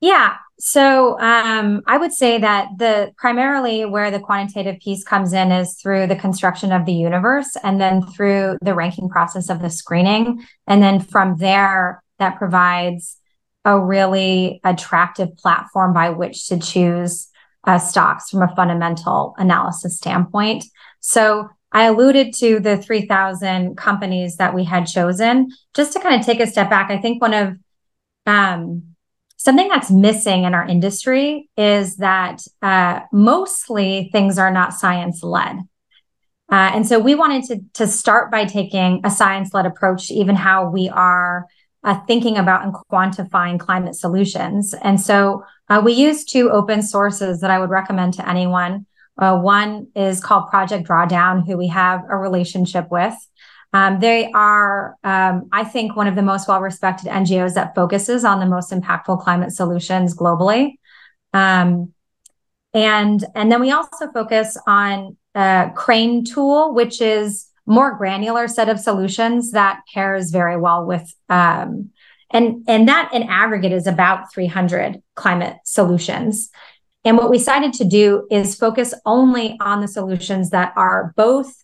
Yeah, 0.01 0.36
so 0.61 1.19
um, 1.21 1.83
I 1.87 1.99
would 1.99 2.13
say 2.13 2.39
that 2.39 2.69
the 2.79 3.13
primarily 3.17 3.85
where 3.85 4.11
the 4.11 4.19
quantitative 4.19 4.81
piece 4.81 5.05
comes 5.05 5.33
in 5.33 5.53
is 5.53 5.75
through 5.81 6.09
the 6.09 6.17
construction 6.17 6.73
of 6.73 6.85
the 6.85 6.93
universe 6.93 7.57
and 7.63 7.81
then 7.81 8.03
through 8.03 8.59
the 8.61 8.75
ranking 8.75 9.09
process 9.09 9.51
of 9.51 9.63
the 9.63 9.71
screening. 9.71 10.45
And 10.67 10.83
then 10.83 10.99
from 11.01 11.37
there, 11.37 12.03
that 12.19 12.39
provides 12.39 13.19
a 13.65 13.79
really 13.79 14.61
attractive 14.65 15.37
platform 15.37 15.93
by 15.93 16.11
which 16.11 16.49
to 16.49 16.59
choose 16.59 17.29
uh, 17.65 17.79
stocks 17.79 18.31
from 18.31 18.43
a 18.43 18.55
fundamental 18.57 19.35
analysis 19.39 19.97
standpoint. 19.97 20.65
So 21.01 21.49
I 21.71 21.85
alluded 21.85 22.35
to 22.37 22.59
the 22.61 22.79
3,000 22.79 23.77
companies 23.77 24.37
that 24.37 24.55
we 24.55 24.65
had 24.65 24.87
chosen. 24.87 25.51
Just 25.75 25.93
to 25.93 26.01
kind 26.01 26.19
of 26.19 26.27
take 26.27 26.41
a 26.41 26.47
step 26.47 26.71
back, 26.71 26.91
I 26.91 26.99
think 26.99 27.21
one 27.21 27.35
of 27.35 27.57
um, 28.27 28.88
something 29.49 29.68
that's 29.68 29.90
missing 29.90 30.44
in 30.44 30.53
our 30.53 30.66
industry 30.66 31.49
is 31.57 31.96
that 31.96 32.42
uh, 32.61 33.01
mostly 33.11 34.11
things 34.12 34.36
are 34.36 34.51
not 34.51 34.74
science 34.74 35.22
led. 35.22 35.57
Uh, 36.53 36.70
and 36.74 36.86
so 36.86 36.99
we 36.99 37.14
wanted 37.14 37.42
to, 37.44 37.59
to 37.72 37.86
start 37.86 38.30
by 38.30 38.44
taking 38.44 39.01
a 39.05 39.11
science 39.11 39.55
led 39.55 39.64
approach 39.64 40.09
to 40.09 40.14
even 40.14 40.36
how 40.36 40.68
we 40.68 40.90
are 40.90 41.46
uh, 41.82 41.99
thinking 42.07 42.36
about 42.36 42.62
and 42.62 42.74
quantifying 42.92 43.59
climate 43.59 43.94
solutions. 43.94 44.74
And 44.82 45.01
so 45.01 45.42
uh, 45.70 45.80
we 45.82 45.94
use 45.94 46.26
two 46.26 46.51
open 46.51 46.82
sources 46.82 47.40
that 47.40 47.51
I 47.51 47.59
would 47.59 47.70
recommend 47.70 48.12
to 48.14 48.28
anyone. 48.28 48.84
Uh, 49.16 49.38
one 49.38 49.86
is 49.96 50.20
called 50.20 50.51
Project 50.51 50.86
Drawdown, 50.86 51.46
who 51.46 51.57
we 51.57 51.68
have 51.68 52.03
a 52.11 52.18
relationship 52.18 52.90
with. 52.90 53.14
Um, 53.73 54.01
they 54.01 54.31
are, 54.33 54.97
um, 55.05 55.49
I 55.53 55.64
think, 55.64 55.95
one 55.95 56.07
of 56.07 56.14
the 56.14 56.23
most 56.23 56.49
well 56.49 56.61
respected 56.61 57.09
NGOs 57.09 57.55
that 57.55 57.75
focuses 57.75 58.25
on 58.25 58.41
the 58.41 58.47
most 58.47 58.71
impactful 58.73 59.23
climate 59.23 59.53
solutions 59.53 60.16
globally. 60.16 60.75
Um, 61.35 61.93
and, 62.73 63.25
and 63.35 63.53
then 63.53 63.61
we 63.61 63.71
also 63.71 64.11
focus 64.12 64.57
on 64.66 65.16
uh, 65.35 65.71
Crane 65.71 66.25
Tool, 66.25 66.75
which 66.75 67.01
is 67.01 67.49
more 67.69 67.95
granular 67.95 68.49
set 68.49 68.71
of 68.71 68.81
solutions 68.81 69.53
that 69.53 69.83
pairs 69.93 70.31
very 70.31 70.57
well 70.57 70.87
with 70.87 71.14
um, 71.29 71.91
and 72.31 72.64
and 72.66 72.89
that 72.89 73.11
in 73.12 73.23
aggregate 73.25 73.73
is 73.73 73.87
about 73.87 74.33
300 74.33 75.03
climate 75.14 75.57
solutions 75.64 76.49
and 77.05 77.16
what 77.16 77.31
we 77.31 77.39
decided 77.39 77.75
to 77.75 77.85
do 77.85 78.27
is 78.31 78.57
focus 78.57 78.95
only 79.05 79.57
on 79.61 79.81
the 79.81 79.89
solutions 79.89 80.51
that 80.51 80.73
are 80.77 81.12
both 81.16 81.55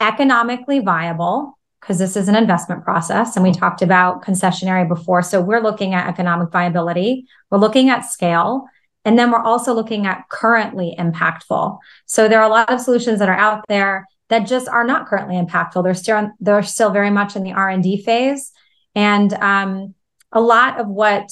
economically 0.00 0.80
viable 0.80 1.58
because 1.80 1.98
this 1.98 2.16
is 2.16 2.28
an 2.28 2.34
investment 2.34 2.82
process 2.82 3.36
and 3.36 3.44
we 3.44 3.52
talked 3.52 3.82
about 3.82 4.22
concessionary 4.22 4.86
before. 4.86 5.22
So 5.22 5.40
we're 5.40 5.62
looking 5.62 5.94
at 5.94 6.08
economic 6.08 6.50
viability 6.50 7.26
we're 7.50 7.58
looking 7.58 7.88
at 7.88 8.00
scale 8.00 8.66
and 9.04 9.18
then 9.18 9.30
we're 9.30 9.42
also 9.42 9.72
looking 9.72 10.06
at 10.06 10.28
currently 10.28 10.94
impactful. 10.98 11.78
So 12.06 12.28
there 12.28 12.40
are 12.40 12.46
a 12.46 12.52
lot 12.52 12.70
of 12.70 12.80
solutions 12.80 13.20
that 13.20 13.28
are 13.28 13.34
out 13.34 13.64
there 13.68 14.06
that 14.28 14.40
just 14.40 14.68
are 14.68 14.84
not 14.84 15.06
currently 15.06 15.36
impactful. 15.36 15.82
They're 15.82 15.94
still 15.94 16.30
they're 16.40 16.62
still 16.62 16.90
very 16.90 17.10
much 17.10 17.34
in 17.34 17.42
the 17.42 17.52
r&d 17.52 18.02
phase. 18.02 18.52
And 18.94 19.32
um, 19.34 19.94
a 20.32 20.40
lot 20.40 20.78
of 20.80 20.88
what 20.88 21.30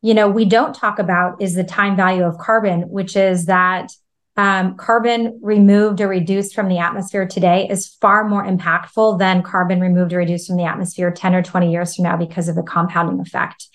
you 0.00 0.14
know 0.14 0.28
we 0.28 0.44
don't 0.44 0.74
talk 0.74 0.98
about 0.98 1.42
is 1.42 1.54
the 1.54 1.64
time 1.64 1.96
value 1.96 2.24
of 2.24 2.38
carbon 2.38 2.88
which 2.88 3.14
is 3.16 3.46
that 3.46 3.92
um, 4.36 4.76
carbon 4.76 5.38
removed 5.42 6.00
or 6.00 6.08
reduced 6.08 6.54
from 6.54 6.68
the 6.68 6.78
atmosphere 6.78 7.26
today 7.26 7.68
is 7.68 7.88
far 8.00 8.26
more 8.26 8.44
impactful 8.44 9.18
than 9.18 9.42
carbon 9.42 9.80
removed 9.80 10.12
or 10.12 10.18
reduced 10.18 10.46
from 10.46 10.56
the 10.56 10.64
atmosphere 10.64 11.10
10 11.10 11.34
or 11.34 11.42
20 11.42 11.70
years 11.70 11.94
from 11.94 12.04
now 12.04 12.16
because 12.16 12.48
of 12.48 12.56
the 12.56 12.62
compounding 12.62 13.20
effect. 13.20 13.68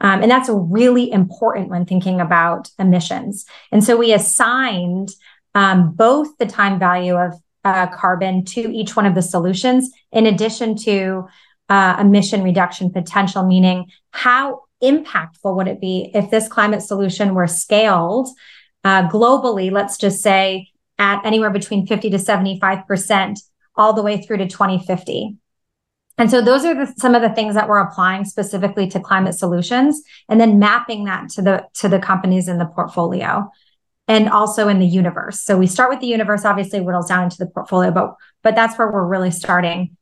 Um, 0.00 0.22
and 0.22 0.30
that's 0.30 0.48
really 0.48 1.10
important 1.10 1.70
when 1.70 1.86
thinking 1.86 2.20
about 2.20 2.70
emissions. 2.78 3.46
And 3.72 3.82
so 3.82 3.96
we 3.96 4.12
assigned 4.12 5.10
um, 5.54 5.92
both 5.92 6.36
the 6.38 6.46
time 6.46 6.78
value 6.78 7.16
of 7.16 7.34
uh, 7.64 7.88
carbon 7.88 8.44
to 8.44 8.60
each 8.60 8.94
one 8.94 9.06
of 9.06 9.14
the 9.14 9.22
solutions, 9.22 9.90
in 10.12 10.26
addition 10.26 10.76
to 10.76 11.26
uh, 11.68 11.96
emission 11.98 12.44
reduction 12.44 12.92
potential, 12.92 13.44
meaning 13.44 13.90
how 14.12 14.62
impactful 14.82 15.56
would 15.56 15.66
it 15.66 15.80
be 15.80 16.10
if 16.14 16.30
this 16.30 16.46
climate 16.46 16.82
solution 16.82 17.34
were 17.34 17.46
scaled 17.46 18.28
uh, 18.86 19.08
globally, 19.08 19.72
let's 19.72 19.98
just 19.98 20.22
say 20.22 20.68
at 20.96 21.20
anywhere 21.26 21.50
between 21.50 21.88
50 21.88 22.08
to 22.10 22.18
75%, 22.18 23.40
all 23.74 23.92
the 23.92 24.02
way 24.02 24.22
through 24.22 24.36
to 24.36 24.46
2050. 24.46 25.36
And 26.18 26.30
so 26.30 26.40
those 26.40 26.64
are 26.64 26.72
the, 26.72 26.94
some 26.96 27.16
of 27.16 27.20
the 27.20 27.30
things 27.30 27.56
that 27.56 27.68
we're 27.68 27.80
applying 27.80 28.24
specifically 28.24 28.86
to 28.90 29.00
climate 29.00 29.34
solutions 29.34 30.02
and 30.28 30.40
then 30.40 30.60
mapping 30.60 31.04
that 31.06 31.30
to 31.30 31.42
the 31.42 31.66
to 31.74 31.88
the 31.88 31.98
companies 31.98 32.46
in 32.46 32.58
the 32.58 32.64
portfolio 32.64 33.50
and 34.06 34.28
also 34.28 34.68
in 34.68 34.78
the 34.78 34.86
universe. 34.86 35.42
So 35.42 35.58
we 35.58 35.66
start 35.66 35.90
with 35.90 35.98
the 35.98 36.06
universe, 36.06 36.44
obviously 36.44 36.78
whittles 36.78 37.08
down 37.08 37.24
into 37.24 37.38
the 37.38 37.46
portfolio, 37.46 37.90
but 37.90 38.14
but 38.44 38.54
that's 38.54 38.78
where 38.78 38.90
we're 38.90 39.04
really 39.04 39.32
starting. 39.32 39.96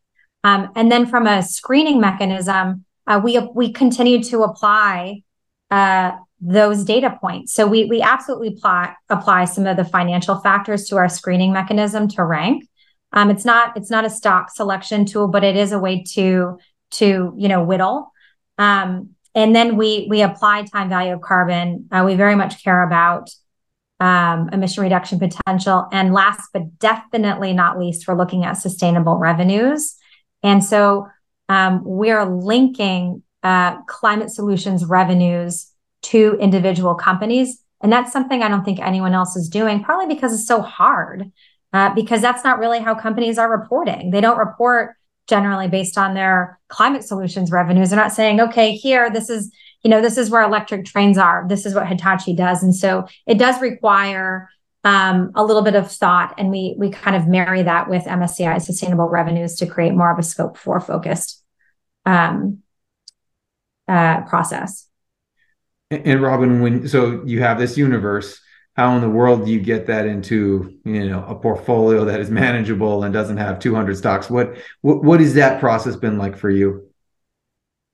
Um, 0.45 0.71
and 0.77 0.93
then 0.93 1.07
from 1.07 1.27
a 1.27 1.43
screening 1.43 2.03
mechanism, 2.03 2.85
uh, 3.07 3.19
we 3.25 3.39
we 3.55 3.73
continue 3.73 4.23
to 4.25 4.43
apply 4.43 5.23
uh, 5.71 6.13
those 6.45 6.85
data 6.85 7.17
points. 7.21 7.55
So 7.55 7.67
we 7.67 7.87
we 7.87 8.03
absolutely 8.03 8.49
apply 8.49 8.95
apply 9.09 9.47
some 9.47 9.67
of 9.67 9.79
the 9.79 9.85
financial 9.85 10.37
factors 10.41 10.87
to 10.89 10.97
our 10.97 11.09
screening 11.09 11.53
mechanism 11.53 12.07
to 12.09 12.23
rank. 12.23 12.69
Um, 13.13 13.31
it's 13.31 13.47
not 13.47 13.77
it's 13.77 13.91
not 13.91 14.05
a 14.05 14.11
stock 14.11 14.51
selection 14.51 15.07
tool, 15.07 15.27
but 15.27 15.43
it 15.43 15.57
is 15.57 15.73
a 15.73 15.79
way 15.79 16.05
to 16.15 16.59
to 16.93 17.35
you 17.37 17.49
know 17.49 17.65
whittle. 17.65 18.13
Um, 18.59 19.11
and 19.35 19.57
then 19.57 19.77
we 19.77 20.07
we 20.11 20.21
apply 20.21 20.65
time 20.65 20.91
value 20.91 21.15
of 21.15 21.23
carbon. 21.23 21.89
Uh, 21.91 22.03
we 22.05 22.15
very 22.15 22.35
much 22.35 22.63
care 22.63 22.83
about 22.83 23.31
um, 23.99 24.51
emission 24.53 24.83
reduction 24.83 25.19
potential, 25.19 25.89
and 25.93 26.13
last 26.13 26.51
but 26.53 26.79
definitely 26.79 27.55
not 27.55 27.79
least, 27.79 28.07
we're 28.07 28.19
looking 28.19 28.45
at 28.45 28.55
sustainable 28.55 29.17
revenues. 29.17 29.97
And 30.43 30.63
so 30.63 31.09
um, 31.49 31.81
we're 31.85 32.27
linking 32.27 33.23
uh, 33.43 33.81
climate 33.85 34.31
solutions 34.31 34.85
revenues 34.85 35.71
to 36.05 36.37
individual 36.41 36.95
companies. 36.95 37.63
And 37.83 37.93
that's 37.93 38.13
something 38.13 38.43
I 38.43 38.49
don't 38.49 38.65
think 38.65 38.81
anyone 38.81 39.15
else 39.15 39.37
is 39.37 39.49
doing, 39.49 39.83
probably 39.83 40.15
because 40.15 40.33
it's 40.33 40.47
so 40.47 40.63
hard, 40.63 41.31
uh, 41.73 41.95
because 41.95 42.21
that's 42.21 42.45
not 42.45 42.59
really 42.59 42.79
how 42.79 42.95
companies 42.95 43.39
are 43.39 43.51
reporting. 43.51 44.11
They 44.11 44.21
don't 44.21 44.39
report 44.39 44.97
generally 45.27 45.69
based 45.69 45.99
on 45.99 46.15
their 46.15 46.59
climate 46.69 47.05
solutions 47.05 47.51
revenues. 47.51 47.91
They're 47.91 47.99
not 47.99 48.13
saying, 48.13 48.41
okay, 48.41 48.73
here, 48.73 49.11
this 49.11 49.31
is, 49.31 49.53
you 49.83 49.91
know, 49.91 50.01
this 50.01 50.19
is 50.19 50.31
where 50.31 50.43
electric 50.43 50.85
trains 50.85 51.19
are. 51.19 51.45
This 51.49 51.67
is 51.67 51.75
what 51.75 51.87
Hitachi 51.89 52.35
does. 52.35 52.63
And 52.63 52.75
so 52.75 53.07
it 53.27 53.39
does 53.39 53.61
require 53.61 54.49
um, 54.85 55.33
a 55.35 55.45
little 55.45 55.63
bit 55.63 55.75
of 55.75 55.91
thought, 55.91 56.35
and 56.37 56.51
we 56.51 56.75
we 56.79 56.91
kind 56.91 57.17
of 57.17 57.27
marry 57.27 57.63
that 57.63 57.89
with 57.89 58.05
MSCI 58.05 58.61
sustainable 58.61 59.09
revenues 59.09 59.57
to 59.57 59.67
create 59.67 59.95
more 59.95 60.13
of 60.13 60.19
a 60.19 60.23
ScopeFour 60.23 60.87
focused 60.87 61.43
um, 62.05 62.63
uh, 63.89 64.21
process. 64.23 64.87
And 66.05 66.23
Robin, 66.23 66.61
when 66.61 66.89
so 66.89 67.23
you 67.25 67.41
have 67.41 67.59
this 67.59 67.77
universe, 67.77 68.41
how 68.77 68.95
in 68.97 69.03
the 69.03 69.11
world 69.11 69.45
do 69.45 69.53
you 69.53 69.61
get 69.61 69.87
that 69.87 70.07
into 70.07 70.79
you 70.85 71.09
know 71.09 71.25
a 71.27 71.35
portfolio 71.35 72.05
that 72.05 72.21
is 72.21 72.31
manageable 72.31 73.05
and 73.05 73.13
doesn't 73.13 73.37
have 73.37 73.59
200 73.59 73.97
stocks? 73.97 74.29
What 74.29 74.57
what 74.81 75.05
what 75.05 75.21
has 75.21 75.35
that 75.35 75.61
process 75.61 75.97
been 75.97 76.19
like 76.19 76.37
for 76.37 76.51
you? 76.51 76.89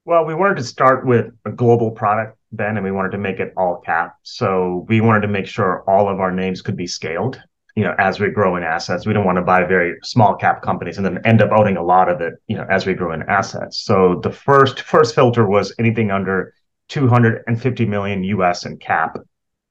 Well, 0.05 0.25
we 0.25 0.35
wanted 0.35 0.57
to 0.57 0.65
start 0.65 1.07
with 1.07 1.27
a 1.45 1.53
global 1.53 1.91
product 1.91 2.39
then, 2.53 2.77
and 2.77 2.85
we 2.85 2.91
wanted 2.91 3.13
to 3.13 3.19
make 3.19 3.39
it 3.39 3.53
all 3.57 3.77
cap. 3.77 4.17
So 4.23 4.87
we 4.89 5.01
wanted 5.01 5.21
to 5.21 5.29
make 5.29 5.47
sure 5.47 5.85
all 5.87 6.09
of 6.09 6.21
our 6.21 6.33
names 6.33 6.63
could 6.63 6.77
be 6.77 6.87
scaled. 6.87 7.41
You 7.77 7.85
know, 7.85 7.95
as 7.99 8.19
we 8.19 8.31
grow 8.31 8.57
in 8.57 8.65
assets, 8.65 9.07
we 9.07 9.13
don't 9.13 9.25
want 9.25 9.37
to 9.37 9.43
buy 9.43 9.63
very 9.65 9.97
small 10.03 10.35
cap 10.35 10.63
companies 10.63 10.97
and 10.97 11.07
then 11.07 11.21
end 11.25 11.41
up 11.41 11.53
owning 11.53 11.77
a 11.77 11.83
lot 11.83 12.09
of 12.09 12.21
it. 12.21 12.35
You 12.49 12.57
know, 12.57 12.67
as 12.71 12.87
we 12.87 12.95
grow 12.95 13.13
in 13.13 13.23
assets. 13.23 13.79
So 13.79 14.21
the 14.23 14.33
first 14.33 14.81
first 14.81 15.15
filter 15.15 15.47
was 15.47 15.75
anything 15.79 16.11
under 16.11 16.55
250 16.91 17.87
million 17.87 18.25
US 18.25 18.67
in 18.67 18.77
cap. 18.77 19.17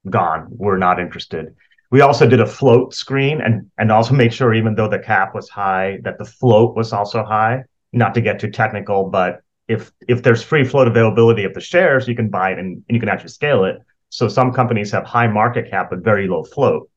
Gone. 0.09 0.47
We're 0.49 0.77
not 0.77 0.99
interested. 0.99 1.55
We 1.91 2.01
also 2.01 2.27
did 2.27 2.39
a 2.39 2.45
float 2.45 2.93
screen 2.93 3.41
and 3.41 3.69
and 3.77 3.91
also 3.91 4.13
made 4.13 4.33
sure 4.33 4.53
even 4.53 4.75
though 4.75 4.87
the 4.87 4.99
cap 4.99 5.35
was 5.35 5.49
high, 5.49 5.99
that 6.03 6.17
the 6.17 6.25
float 6.25 6.75
was 6.75 6.93
also 6.93 7.23
high. 7.23 7.63
Not 7.91 8.13
to 8.13 8.21
get 8.21 8.39
too 8.39 8.49
technical, 8.49 9.09
but 9.09 9.41
if 9.67 9.91
if 10.07 10.23
there's 10.23 10.41
free 10.41 10.63
float 10.63 10.87
availability 10.87 11.43
of 11.43 11.53
the 11.53 11.61
shares, 11.61 12.07
you 12.07 12.15
can 12.15 12.29
buy 12.29 12.51
it 12.51 12.59
and, 12.59 12.83
and 12.87 12.95
you 12.95 12.99
can 12.99 13.09
actually 13.09 13.29
scale 13.29 13.65
it. 13.65 13.77
So 14.09 14.27
some 14.27 14.53
companies 14.53 14.91
have 14.91 15.03
high 15.05 15.27
market 15.27 15.69
cap 15.69 15.89
but 15.89 15.99
very 15.99 16.27
low 16.27 16.43
float. 16.43 16.89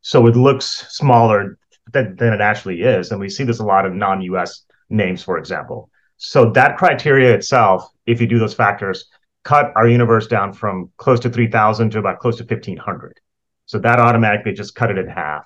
So 0.00 0.26
it 0.26 0.36
looks 0.36 0.86
smaller 0.96 1.58
than, 1.92 2.16
than 2.16 2.32
it 2.32 2.40
actually 2.40 2.82
is. 2.82 3.10
And 3.10 3.20
we 3.20 3.28
see 3.28 3.44
this 3.44 3.58
a 3.58 3.64
lot 3.64 3.86
in 3.86 3.98
non-US 3.98 4.64
names, 4.88 5.22
for 5.22 5.38
example. 5.38 5.90
So 6.16 6.50
that 6.52 6.76
criteria 6.76 7.34
itself, 7.34 7.90
if 8.06 8.20
you 8.20 8.26
do 8.26 8.38
those 8.38 8.54
factors, 8.54 9.08
cut 9.46 9.72
our 9.76 9.86
universe 9.86 10.26
down 10.26 10.52
from 10.52 10.90
close 10.96 11.20
to 11.20 11.30
3,000 11.30 11.90
to 11.90 12.00
about 12.00 12.18
close 12.18 12.36
to 12.38 12.42
1,500. 12.42 13.20
So 13.66 13.78
that 13.78 14.00
automatically 14.00 14.52
just 14.52 14.74
cut 14.74 14.90
it 14.90 14.98
in 14.98 15.06
half. 15.06 15.44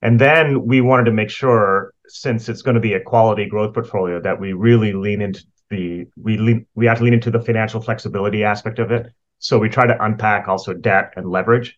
And 0.00 0.18
then 0.18 0.64
we 0.64 0.80
wanted 0.80 1.04
to 1.04 1.12
make 1.12 1.28
sure, 1.28 1.92
since 2.06 2.48
it's 2.48 2.62
going 2.62 2.76
to 2.76 2.80
be 2.80 2.94
a 2.94 3.00
quality 3.00 3.46
growth 3.46 3.74
portfolio, 3.74 4.18
that 4.22 4.40
we 4.40 4.54
really 4.54 4.94
lean 4.94 5.20
into 5.20 5.44
the 5.68 6.06
we 6.16 6.38
lean, 6.38 6.66
we 6.74 6.86
have 6.86 6.98
to 6.98 7.04
lean 7.04 7.12
into 7.12 7.30
the 7.30 7.40
financial 7.40 7.82
flexibility 7.82 8.44
aspect 8.44 8.78
of 8.78 8.90
it. 8.90 9.12
So 9.40 9.58
we 9.58 9.68
try 9.68 9.86
to 9.86 10.02
unpack 10.02 10.48
also 10.48 10.72
debt 10.72 11.12
and 11.16 11.30
leverage. 11.30 11.76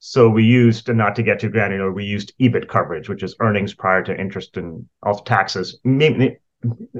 So 0.00 0.28
we 0.28 0.44
used, 0.44 0.90
and 0.90 0.98
not 0.98 1.16
to 1.16 1.22
get 1.22 1.40
too 1.40 1.48
granular, 1.48 1.90
we 1.92 2.04
used 2.04 2.34
EBIT 2.38 2.68
coverage, 2.68 3.08
which 3.08 3.22
is 3.22 3.34
earnings 3.40 3.72
prior 3.72 4.02
to 4.04 4.20
interest 4.20 4.58
and 4.58 4.86
also 5.02 5.22
taxes, 5.24 5.80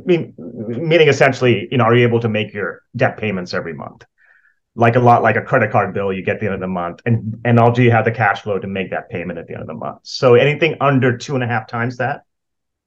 meaning 0.05 1.09
essentially, 1.09 1.69
you 1.71 1.79
know, 1.79 1.85
are 1.85 1.95
you 1.95 2.07
able 2.07 2.21
to 2.21 2.29
make 2.29 2.53
your 2.53 2.83
debt 2.95 3.17
payments 3.17 3.55
every 3.55 3.73
month? 3.73 4.05
Like 4.75 4.97
a 4.97 5.01
lot 5.01 5.23
like 5.23 5.37
a 5.37 5.43
credit 5.43 5.71
card 5.73 5.95
bill, 5.95 6.13
you 6.13 6.23
get 6.23 6.35
at 6.35 6.41
the 6.41 6.47
end 6.47 6.55
of 6.55 6.61
the 6.61 6.67
month, 6.67 7.01
and 7.07 7.41
and 7.45 7.59
also 7.59 7.81
you 7.81 7.91
have 7.91 8.05
the 8.05 8.11
cash 8.13 8.43
flow 8.43 8.59
to 8.59 8.67
make 8.67 8.91
that 8.91 9.09
payment 9.09 9.39
at 9.39 9.47
the 9.47 9.55
end 9.55 9.63
of 9.63 9.69
the 9.69 9.75
month. 9.75 10.01
So 10.03 10.35
anything 10.35 10.77
under 10.81 11.17
two 11.17 11.35
and 11.35 11.43
a 11.43 11.47
half 11.47 11.67
times 11.67 11.97
that, 11.97 12.23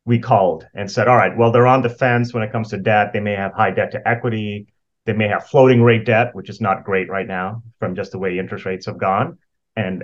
we 0.06 0.20
called 0.20 0.68
and 0.74 0.90
said, 0.90 1.08
all 1.08 1.18
right, 1.18 1.36
well, 1.38 1.52
they're 1.52 1.68
on 1.68 1.82
the 1.82 1.90
fence 1.90 2.34
when 2.34 2.44
it 2.44 2.52
comes 2.52 2.70
to 2.70 2.78
debt. 2.78 3.12
They 3.14 3.20
may 3.20 3.36
have 3.36 3.54
high 3.54 3.72
debt 3.72 3.92
to 3.92 4.08
equity. 4.08 4.68
They 5.06 5.14
may 5.14 5.28
have 5.28 5.48
floating 5.48 5.82
rate 5.82 6.06
debt, 6.06 6.36
which 6.36 6.50
is 6.50 6.62
not 6.62 6.84
great 6.84 7.10
right 7.10 7.28
now 7.28 7.64
from 7.80 7.96
just 7.96 8.12
the 8.12 8.20
way 8.20 8.38
interest 8.38 8.66
rates 8.66 8.86
have 8.86 8.98
gone. 8.98 9.38
And 9.76 10.04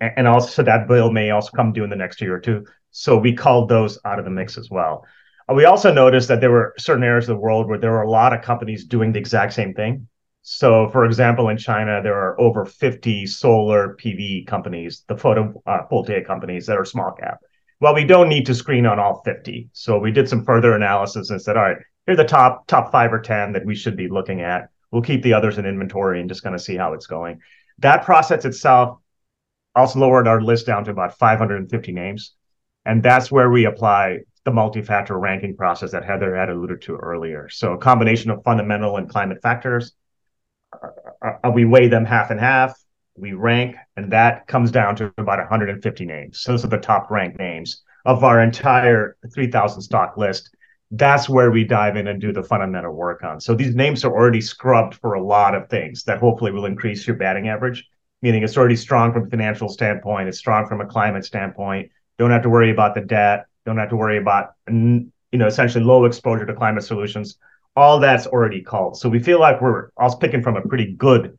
and 0.00 0.26
also 0.26 0.62
that 0.62 0.88
bill 0.88 1.10
may 1.10 1.30
also 1.30 1.50
come 1.54 1.72
due 1.72 1.84
in 1.84 1.90
the 1.90 1.96
next 1.96 2.20
year 2.20 2.34
or 2.34 2.40
two. 2.40 2.64
So 2.90 3.18
we 3.18 3.34
called 3.34 3.68
those 3.68 3.98
out 4.04 4.18
of 4.18 4.24
the 4.24 4.30
mix 4.30 4.56
as 4.56 4.70
well. 4.70 5.04
Uh, 5.48 5.54
we 5.54 5.64
also 5.64 5.92
noticed 5.92 6.28
that 6.28 6.40
there 6.40 6.50
were 6.50 6.74
certain 6.78 7.04
areas 7.04 7.28
of 7.28 7.36
the 7.36 7.40
world 7.40 7.68
where 7.68 7.78
there 7.78 7.92
were 7.92 8.02
a 8.02 8.10
lot 8.10 8.32
of 8.32 8.42
companies 8.42 8.84
doing 8.84 9.12
the 9.12 9.18
exact 9.18 9.52
same 9.52 9.74
thing. 9.74 10.08
So, 10.42 10.88
for 10.90 11.04
example, 11.04 11.48
in 11.48 11.56
China, 11.56 12.00
there 12.02 12.14
are 12.14 12.40
over 12.40 12.64
50 12.64 13.26
solar 13.26 13.96
PV 14.00 14.46
companies, 14.46 15.04
the 15.08 15.14
photovoltaic 15.14 16.24
uh, 16.24 16.26
companies 16.26 16.66
that 16.66 16.76
are 16.76 16.84
small 16.84 17.12
cap 17.12 17.40
well, 17.80 17.94
we 17.94 18.04
don't 18.04 18.28
need 18.28 18.46
to 18.46 18.54
screen 18.54 18.86
on 18.86 18.98
all 18.98 19.22
50. 19.24 19.68
So 19.72 19.98
we 19.98 20.10
did 20.10 20.28
some 20.28 20.44
further 20.44 20.74
analysis 20.74 21.30
and 21.30 21.40
said, 21.40 21.56
all 21.56 21.62
right, 21.62 21.76
here 22.06 22.14
are 22.14 22.16
the 22.16 22.24
top 22.24 22.66
top 22.66 22.90
five 22.90 23.12
or 23.12 23.20
10 23.20 23.52
that 23.52 23.66
we 23.66 23.74
should 23.74 23.96
be 23.96 24.08
looking 24.08 24.40
at. 24.40 24.70
We'll 24.90 25.02
keep 25.02 25.22
the 25.22 25.34
others 25.34 25.58
in 25.58 25.66
inventory 25.66 26.20
and 26.20 26.28
just 26.28 26.42
kind 26.42 26.54
of 26.54 26.60
see 26.60 26.76
how 26.76 26.94
it's 26.94 27.06
going. 27.06 27.40
That 27.78 28.04
process 28.04 28.44
itself 28.44 28.98
also 29.74 29.98
lowered 29.98 30.28
our 30.28 30.40
list 30.40 30.66
down 30.66 30.84
to 30.84 30.90
about 30.90 31.18
550 31.18 31.92
names. 31.92 32.32
And 32.84 33.02
that's 33.02 33.30
where 33.30 33.50
we 33.50 33.66
apply 33.66 34.20
the 34.46 34.52
multi-factor 34.52 35.18
ranking 35.18 35.56
process 35.56 35.90
that 35.90 36.04
Heather 36.04 36.34
had 36.34 36.48
alluded 36.48 36.80
to 36.82 36.94
earlier. 36.94 37.48
So 37.48 37.72
a 37.72 37.78
combination 37.78 38.30
of 38.30 38.44
fundamental 38.44 38.96
and 38.96 39.10
climate 39.10 39.42
factors. 39.42 39.92
Uh, 40.72 41.32
uh 41.44 41.50
we 41.50 41.64
weigh 41.64 41.88
them 41.88 42.04
half 42.06 42.30
and 42.30 42.38
half. 42.38 42.80
We 43.18 43.32
rank, 43.32 43.76
and 43.96 44.12
that 44.12 44.46
comes 44.46 44.70
down 44.70 44.94
to 44.96 45.12
about 45.18 45.38
150 45.38 46.04
names. 46.04 46.40
So 46.40 46.52
those 46.52 46.64
are 46.64 46.68
the 46.68 46.78
top 46.78 47.10
ranked 47.10 47.38
names 47.38 47.82
of 48.04 48.22
our 48.22 48.40
entire 48.40 49.16
3,000 49.34 49.82
stock 49.82 50.16
list. 50.16 50.54
That's 50.92 51.28
where 51.28 51.50
we 51.50 51.64
dive 51.64 51.96
in 51.96 52.06
and 52.06 52.20
do 52.20 52.32
the 52.32 52.44
fundamental 52.44 52.92
work 52.92 53.24
on. 53.24 53.40
So 53.40 53.54
these 53.54 53.74
names 53.74 54.04
are 54.04 54.12
already 54.12 54.40
scrubbed 54.40 54.94
for 54.94 55.14
a 55.14 55.22
lot 55.22 55.56
of 55.56 55.68
things 55.68 56.04
that 56.04 56.20
hopefully 56.20 56.52
will 56.52 56.66
increase 56.66 57.04
your 57.04 57.16
batting 57.16 57.48
average. 57.48 57.84
Meaning 58.22 58.44
it's 58.44 58.56
already 58.56 58.76
strong 58.76 59.12
from 59.12 59.26
a 59.26 59.30
financial 59.30 59.68
standpoint. 59.68 60.28
It's 60.28 60.38
strong 60.38 60.68
from 60.68 60.80
a 60.80 60.86
climate 60.86 61.24
standpoint. 61.24 61.90
Don't 62.18 62.30
have 62.30 62.42
to 62.42 62.48
worry 62.48 62.70
about 62.70 62.94
the 62.94 63.00
debt 63.00 63.46
don't 63.66 63.76
have 63.76 63.90
to 63.90 63.96
worry 63.96 64.16
about 64.16 64.54
you 64.68 65.10
know 65.32 65.46
essentially 65.46 65.84
low 65.84 66.06
exposure 66.06 66.46
to 66.46 66.54
climate 66.54 66.84
solutions. 66.84 67.36
All 67.74 68.00
that's 68.00 68.26
already 68.26 68.62
called. 68.62 68.96
So 68.96 69.10
we 69.10 69.18
feel 69.18 69.38
like 69.38 69.60
we're 69.60 69.90
also 69.98 70.16
picking 70.16 70.42
from 70.42 70.56
a 70.56 70.62
pretty 70.62 70.94
good 70.94 71.38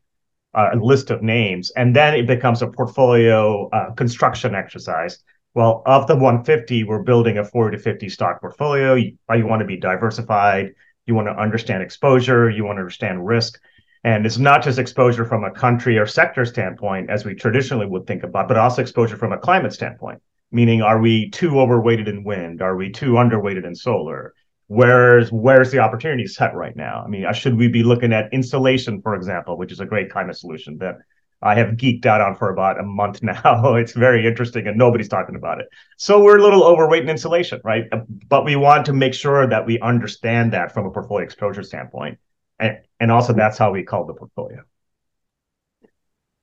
uh, 0.53 0.69
list 0.79 1.09
of 1.09 1.23
names, 1.23 1.71
and 1.71 1.95
then 1.95 2.13
it 2.13 2.27
becomes 2.27 2.61
a 2.61 2.67
portfolio 2.67 3.67
uh, 3.69 3.91
construction 3.93 4.53
exercise. 4.53 5.17
Well, 5.55 5.81
of 5.87 6.05
the 6.05 6.15
150, 6.15 6.83
we're 6.83 7.01
building 7.01 7.39
a 7.39 7.43
40 7.43 7.77
to 7.77 7.81
50 7.81 8.09
stock 8.09 8.41
portfolio. 8.41 8.93
You, 8.93 9.17
you 9.33 9.47
want 9.47 9.61
to 9.61 9.65
be 9.65 9.77
diversified. 9.77 10.75
You 11.07 11.15
want 11.15 11.27
to 11.29 11.41
understand 11.41 11.81
exposure. 11.81 12.51
You 12.51 12.65
want 12.65 12.77
to 12.77 12.81
understand 12.81 13.25
risk. 13.25 13.59
And 14.03 14.27
it's 14.27 14.37
not 14.37 14.63
just 14.63 14.77
exposure 14.77 15.25
from 15.25 15.43
a 15.43 15.51
country 15.51 15.97
or 15.97 16.05
sector 16.05 16.45
standpoint, 16.45 17.09
as 17.09 17.25
we 17.25 17.33
traditionally 17.33 17.87
would 17.87 18.05
think 18.05 18.21
about, 18.21 18.47
but 18.47 18.57
also 18.57 18.83
exposure 18.83 19.17
from 19.17 19.33
a 19.33 19.37
climate 19.39 19.73
standpoint 19.73 20.21
meaning 20.51 20.81
are 20.81 20.99
we 20.99 21.29
too 21.29 21.59
overweighted 21.59 22.07
in 22.07 22.23
wind? 22.23 22.61
Are 22.61 22.75
we 22.75 22.91
too 22.91 23.13
underweighted 23.13 23.65
in 23.65 23.75
solar? 23.75 24.33
Where's 24.67 25.31
where's 25.31 25.71
the 25.71 25.79
opportunity 25.79 26.27
set 26.27 26.53
right 26.53 26.75
now? 26.75 27.03
I 27.05 27.07
mean 27.07 27.25
uh, 27.25 27.33
should 27.33 27.55
we 27.55 27.67
be 27.67 27.83
looking 27.83 28.13
at 28.13 28.31
insulation 28.33 29.01
for 29.01 29.15
example 29.15 29.57
which 29.57 29.71
is 29.71 29.79
a 29.79 29.85
great 29.85 30.11
climate 30.11 30.37
solution 30.37 30.77
that 30.79 30.95
i 31.41 31.53
have 31.55 31.77
geeked 31.77 32.05
out 32.05 32.19
on 32.19 32.35
for 32.35 32.49
about 32.49 32.79
a 32.79 32.83
month 32.83 33.23
now. 33.31 33.75
It's 33.75 33.93
very 33.93 34.25
interesting 34.27 34.67
and 34.67 34.77
nobody's 34.77 35.07
talking 35.07 35.35
about 35.35 35.61
it. 35.61 35.67
So 35.97 36.21
we're 36.21 36.37
a 36.37 36.41
little 36.41 36.63
overweight 36.63 37.03
in 37.03 37.09
insulation 37.09 37.61
right? 37.63 37.85
Uh, 37.91 38.01
but 38.27 38.43
we 38.43 38.55
want 38.55 38.85
to 38.87 38.93
make 38.93 39.13
sure 39.13 39.47
that 39.47 39.65
we 39.65 39.79
understand 39.79 40.53
that 40.53 40.73
from 40.73 40.85
a 40.85 40.91
portfolio 40.91 41.23
exposure 41.23 41.63
standpoint. 41.63 42.19
And, 42.59 42.79
and 42.99 43.11
also 43.11 43.33
that's 43.33 43.57
how 43.57 43.71
we 43.71 43.83
call 43.83 44.05
the 44.05 44.13
portfolio 44.13 44.63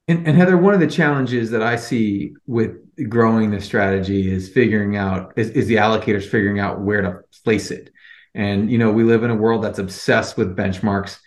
and, 0.06 0.26
and, 0.26 0.36
Heather, 0.36 0.58
one 0.58 0.74
of 0.74 0.80
the 0.80 0.86
challenges 0.86 1.50
that 1.50 1.62
I 1.62 1.76
see 1.76 2.34
with 2.46 2.76
growing 3.08 3.50
the 3.50 3.60
strategy 3.60 4.30
is 4.30 4.48
figuring 4.48 4.96
out 4.96 5.32
is, 5.36 5.50
is 5.50 5.66
the 5.66 5.76
allocators 5.76 6.24
figuring 6.24 6.60
out 6.60 6.80
where 6.80 7.00
to 7.00 7.20
place 7.42 7.70
it. 7.70 7.90
And 8.34 8.70
you 8.70 8.78
know, 8.78 8.90
we 8.90 9.04
live 9.04 9.22
in 9.22 9.30
a 9.30 9.34
world 9.34 9.62
that's 9.64 9.78
obsessed 9.78 10.36
with 10.36 10.56
benchmarks. 10.56 11.18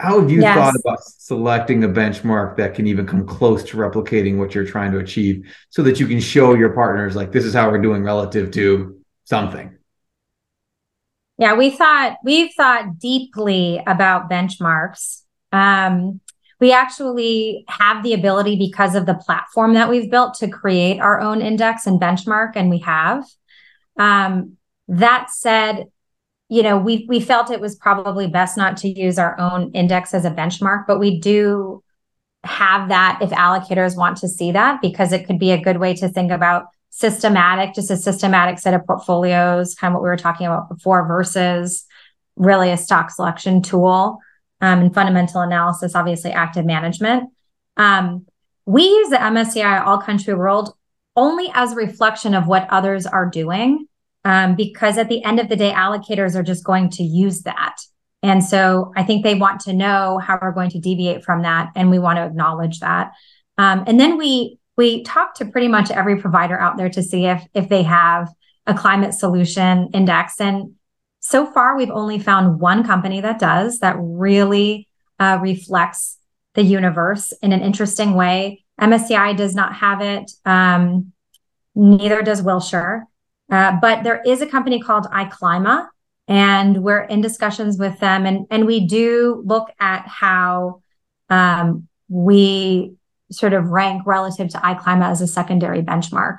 How 0.00 0.20
have 0.20 0.30
you 0.30 0.40
yes. 0.40 0.56
thought 0.56 0.74
about 0.74 0.98
selecting 1.04 1.84
a 1.84 1.88
benchmark 1.88 2.56
that 2.56 2.74
can 2.74 2.88
even 2.88 3.06
come 3.06 3.24
close 3.24 3.62
to 3.64 3.76
replicating 3.76 4.38
what 4.38 4.54
you're 4.54 4.66
trying 4.66 4.90
to 4.92 4.98
achieve 4.98 5.54
so 5.70 5.82
that 5.82 6.00
you 6.00 6.08
can 6.08 6.18
show 6.18 6.54
your 6.54 6.70
partners 6.70 7.14
like 7.14 7.30
this 7.30 7.44
is 7.44 7.54
how 7.54 7.70
we're 7.70 7.80
doing 7.80 8.02
relative 8.02 8.50
to 8.52 9.00
something? 9.24 9.76
Yeah, 11.38 11.54
we 11.54 11.70
thought 11.70 12.16
we've 12.24 12.52
thought 12.56 12.98
deeply 12.98 13.82
about 13.86 14.28
benchmarks. 14.28 15.22
Um, 15.52 16.20
we 16.60 16.72
actually 16.72 17.64
have 17.68 18.02
the 18.02 18.14
ability 18.14 18.56
because 18.56 18.94
of 18.94 19.06
the 19.06 19.14
platform 19.14 19.74
that 19.74 19.90
we've 19.90 20.10
built 20.10 20.34
to 20.34 20.48
create 20.48 21.00
our 21.00 21.20
own 21.20 21.42
index 21.42 21.86
and 21.86 22.00
benchmark, 22.00 22.52
and 22.54 22.70
we 22.70 22.78
have. 22.78 23.24
Um, 23.98 24.56
that 24.88 25.30
said, 25.30 25.86
you 26.48 26.62
know, 26.62 26.78
we 26.78 27.06
we 27.08 27.20
felt 27.20 27.50
it 27.50 27.60
was 27.60 27.74
probably 27.74 28.26
best 28.26 28.56
not 28.56 28.76
to 28.78 28.88
use 28.88 29.18
our 29.18 29.38
own 29.38 29.72
index 29.72 30.14
as 30.14 30.24
a 30.24 30.30
benchmark, 30.30 30.84
but 30.86 30.98
we 30.98 31.20
do 31.20 31.82
have 32.44 32.88
that 32.88 33.18
if 33.20 33.30
allocators 33.30 33.96
want 33.96 34.18
to 34.18 34.28
see 34.28 34.52
that 34.52 34.80
because 34.80 35.12
it 35.12 35.26
could 35.26 35.38
be 35.38 35.50
a 35.50 35.60
good 35.60 35.78
way 35.78 35.92
to 35.94 36.08
think 36.08 36.30
about 36.30 36.66
systematic, 36.90 37.74
just 37.74 37.90
a 37.90 37.96
systematic 37.96 38.58
set 38.58 38.72
of 38.72 38.86
portfolios, 38.86 39.74
kind 39.74 39.92
of 39.92 39.96
what 39.96 40.02
we 40.02 40.08
were 40.08 40.16
talking 40.16 40.46
about 40.46 40.68
before, 40.68 41.06
versus 41.06 41.84
really 42.36 42.70
a 42.70 42.76
stock 42.76 43.10
selection 43.10 43.60
tool 43.60 44.20
um, 44.60 44.80
and 44.80 44.94
fundamental 44.94 45.40
analysis, 45.40 45.94
obviously 45.94 46.32
active 46.32 46.64
management. 46.64 47.30
Um, 47.76 48.26
we 48.64 48.84
use 48.84 49.10
the 49.10 49.16
MSCI 49.16 49.86
All 49.86 49.98
Country 49.98 50.34
World 50.34 50.74
only 51.14 51.50
as 51.54 51.72
a 51.72 51.76
reflection 51.76 52.34
of 52.34 52.46
what 52.46 52.66
others 52.70 53.06
are 53.06 53.28
doing, 53.28 53.86
um, 54.24 54.54
because 54.54 54.98
at 54.98 55.08
the 55.08 55.22
end 55.24 55.40
of 55.40 55.48
the 55.48 55.56
day, 55.56 55.72
allocators 55.72 56.34
are 56.34 56.42
just 56.42 56.64
going 56.64 56.90
to 56.90 57.02
use 57.02 57.42
that. 57.42 57.76
And 58.22 58.42
so 58.42 58.92
I 58.96 59.02
think 59.02 59.22
they 59.22 59.34
want 59.34 59.60
to 59.62 59.72
know 59.72 60.18
how 60.18 60.38
we're 60.40 60.52
going 60.52 60.70
to 60.70 60.80
deviate 60.80 61.24
from 61.24 61.42
that, 61.42 61.70
and 61.76 61.90
we 61.90 61.98
want 61.98 62.16
to 62.16 62.24
acknowledge 62.24 62.80
that. 62.80 63.12
Um, 63.58 63.84
and 63.86 64.00
then 64.00 64.18
we 64.18 64.58
we 64.76 65.02
talk 65.04 65.34
to 65.34 65.46
pretty 65.46 65.68
much 65.68 65.90
every 65.90 66.20
provider 66.20 66.58
out 66.58 66.76
there 66.76 66.90
to 66.90 67.02
see 67.02 67.26
if 67.26 67.42
if 67.54 67.68
they 67.68 67.82
have 67.82 68.28
a 68.66 68.74
climate 68.74 69.14
solution 69.14 69.90
index 69.94 70.40
and 70.40 70.74
so 71.28 71.44
far, 71.44 71.76
we've 71.76 71.90
only 71.90 72.20
found 72.20 72.60
one 72.60 72.84
company 72.84 73.20
that 73.20 73.40
does 73.40 73.80
that 73.80 73.96
really 73.98 74.86
uh, 75.18 75.38
reflects 75.42 76.18
the 76.54 76.62
universe 76.62 77.32
in 77.42 77.50
an 77.50 77.62
interesting 77.62 78.14
way. 78.14 78.64
MSCI 78.80 79.36
does 79.36 79.52
not 79.52 79.74
have 79.74 80.00
it. 80.02 80.30
Um, 80.44 81.12
neither 81.74 82.22
does 82.22 82.42
Wilshire. 82.42 83.06
Uh, 83.50 83.72
but 83.80 84.04
there 84.04 84.22
is 84.24 84.40
a 84.40 84.46
company 84.46 84.80
called 84.80 85.06
iClima, 85.06 85.88
and 86.28 86.84
we're 86.84 87.02
in 87.02 87.22
discussions 87.22 87.76
with 87.76 87.98
them. 87.98 88.24
And, 88.24 88.46
and 88.48 88.64
we 88.64 88.86
do 88.86 89.42
look 89.44 89.68
at 89.80 90.06
how 90.06 90.82
um, 91.28 91.88
we 92.08 92.94
sort 93.32 93.52
of 93.52 93.70
rank 93.70 94.06
relative 94.06 94.50
to 94.50 94.58
iClima 94.58 95.10
as 95.10 95.20
a 95.20 95.26
secondary 95.26 95.82
benchmark. 95.82 96.38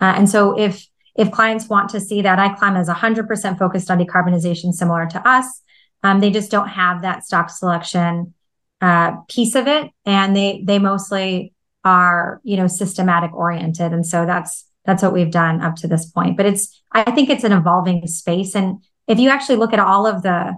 Uh, 0.00 0.14
and 0.16 0.30
so 0.30 0.56
if 0.56 0.86
if 1.18 1.32
clients 1.32 1.68
want 1.68 1.90
to 1.90 2.00
see 2.00 2.22
that, 2.22 2.38
iClima 2.38 2.80
is 2.80 2.88
100% 2.88 3.58
focused 3.58 3.90
on 3.90 3.98
decarbonization, 3.98 4.72
similar 4.72 5.04
to 5.08 5.28
us. 5.28 5.62
Um, 6.04 6.20
they 6.20 6.30
just 6.30 6.48
don't 6.48 6.68
have 6.68 7.02
that 7.02 7.24
stock 7.24 7.50
selection 7.50 8.34
uh, 8.80 9.16
piece 9.28 9.56
of 9.56 9.66
it, 9.66 9.90
and 10.06 10.36
they 10.36 10.62
they 10.64 10.78
mostly 10.78 11.52
are 11.84 12.40
you 12.44 12.56
know 12.56 12.68
systematic 12.68 13.34
oriented, 13.34 13.92
and 13.92 14.06
so 14.06 14.24
that's 14.24 14.64
that's 14.84 15.02
what 15.02 15.12
we've 15.12 15.32
done 15.32 15.60
up 15.60 15.74
to 15.76 15.88
this 15.88 16.06
point. 16.06 16.36
But 16.36 16.46
it's 16.46 16.80
I 16.92 17.10
think 17.10 17.30
it's 17.30 17.42
an 17.42 17.50
evolving 17.50 18.06
space, 18.06 18.54
and 18.54 18.80
if 19.08 19.18
you 19.18 19.28
actually 19.28 19.56
look 19.56 19.72
at 19.72 19.80
all 19.80 20.06
of 20.06 20.22
the 20.22 20.54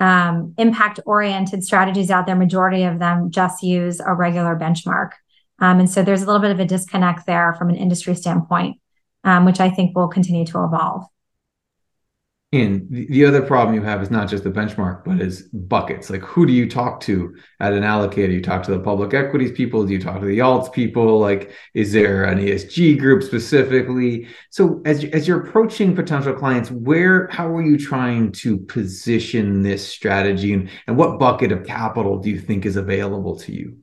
um, 0.00 0.54
impact 0.56 1.00
oriented 1.04 1.62
strategies 1.62 2.10
out 2.10 2.24
there, 2.24 2.36
majority 2.36 2.84
of 2.84 2.98
them 2.98 3.30
just 3.30 3.62
use 3.62 4.00
a 4.00 4.14
regular 4.14 4.56
benchmark. 4.56 5.10
Um, 5.58 5.80
and 5.80 5.90
so 5.90 6.02
there's 6.02 6.22
a 6.22 6.26
little 6.26 6.40
bit 6.40 6.52
of 6.52 6.58
a 6.58 6.64
disconnect 6.64 7.26
there 7.26 7.54
from 7.58 7.68
an 7.68 7.76
industry 7.76 8.14
standpoint 8.14 8.79
um, 9.24 9.44
which 9.44 9.60
I 9.60 9.70
think 9.70 9.96
will 9.96 10.08
continue 10.08 10.46
to 10.46 10.64
evolve. 10.64 11.04
And 12.52 12.88
the 12.90 13.24
other 13.26 13.42
problem 13.42 13.76
you 13.76 13.82
have 13.82 14.02
is 14.02 14.10
not 14.10 14.28
just 14.28 14.42
the 14.42 14.50
benchmark, 14.50 15.04
but 15.04 15.20
is 15.20 15.42
buckets. 15.52 16.10
Like, 16.10 16.22
who 16.22 16.46
do 16.46 16.52
you 16.52 16.68
talk 16.68 16.98
to 17.02 17.36
at 17.60 17.72
an 17.72 17.84
allocator? 17.84 18.32
You 18.32 18.42
talk 18.42 18.64
to 18.64 18.72
the 18.72 18.80
public 18.80 19.14
equities 19.14 19.52
people? 19.52 19.86
Do 19.86 19.92
you 19.92 20.00
talk 20.00 20.18
to 20.18 20.26
the 20.26 20.38
alts 20.38 20.72
people? 20.72 21.20
Like, 21.20 21.52
is 21.74 21.92
there 21.92 22.24
an 22.24 22.38
ESG 22.38 22.98
group 22.98 23.22
specifically? 23.22 24.26
So, 24.50 24.82
as 24.84 25.04
as 25.04 25.28
you're 25.28 25.46
approaching 25.46 25.94
potential 25.94 26.34
clients, 26.34 26.72
where 26.72 27.28
how 27.28 27.46
are 27.54 27.62
you 27.62 27.78
trying 27.78 28.32
to 28.32 28.58
position 28.58 29.62
this 29.62 29.86
strategy, 29.86 30.52
and 30.52 30.70
and 30.88 30.96
what 30.96 31.20
bucket 31.20 31.52
of 31.52 31.64
capital 31.64 32.18
do 32.18 32.30
you 32.30 32.40
think 32.40 32.66
is 32.66 32.74
available 32.74 33.36
to 33.40 33.52
you? 33.52 33.78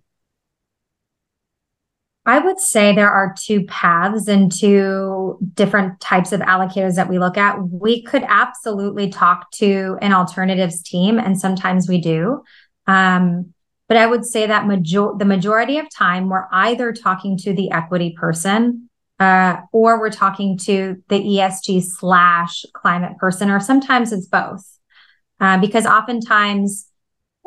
I 2.28 2.39
would 2.39 2.59
say 2.59 2.93
there 2.93 3.09
are 3.09 3.34
two 3.39 3.65
paths 3.67 4.28
and 4.28 4.51
two 4.51 5.39
different 5.53 6.01
types 6.01 6.34
of 6.34 6.41
allocators 6.41 6.95
that 6.95 7.07
we 7.07 7.19
look 7.19 7.38
at. 7.38 7.69
We 7.69 8.03
could 8.03 8.23
absolutely 8.28 9.09
talk 9.09 9.49
to 9.51 9.97
an 10.01 10.11
alternatives 10.11 10.84
team, 10.84 11.19
and 11.19 11.39
sometimes 11.39 11.88
we 11.88 12.01
do. 12.01 12.43
Um, 12.86 13.53
but 13.88 13.95
I 13.95 14.05
would 14.05 14.25
say 14.25 14.45
that 14.45 14.67
major- 14.67 15.13
the 15.17 15.23
majority 15.23 15.78
of 15.80 15.89
time, 15.89 16.28
we're 16.28 16.47
either 16.51 16.91
talking 16.91 17.38
to 17.38 17.53
the 17.53 17.71
equity 17.71 18.13
person 18.19 18.89
uh, 19.21 19.61
or 19.71 19.97
we're 19.97 20.09
talking 20.09 20.57
to 20.57 21.01
the 21.07 21.19
ESG 21.19 21.82
slash 21.82 22.65
climate 22.73 23.17
person, 23.17 23.49
or 23.49 23.61
sometimes 23.61 24.11
it's 24.11 24.28
both. 24.28 24.65
Uh, 25.39 25.57
because 25.59 25.86
oftentimes 25.86 26.88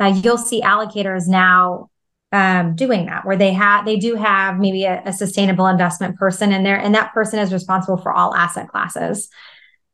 uh, 0.00 0.06
you'll 0.06 0.38
see 0.38 0.62
allocators 0.62 1.28
now 1.28 1.89
um, 2.32 2.76
doing 2.76 3.06
that, 3.06 3.26
where 3.26 3.36
they 3.36 3.52
have 3.52 3.84
they 3.84 3.96
do 3.96 4.14
have 4.14 4.58
maybe 4.58 4.84
a, 4.84 5.02
a, 5.04 5.12
sustainable 5.12 5.66
investment 5.66 6.16
person 6.16 6.52
in 6.52 6.62
there, 6.62 6.78
and 6.78 6.94
that 6.94 7.12
person 7.12 7.38
is 7.40 7.52
responsible 7.52 7.96
for 7.96 8.12
all 8.12 8.34
asset 8.34 8.68
classes. 8.68 9.28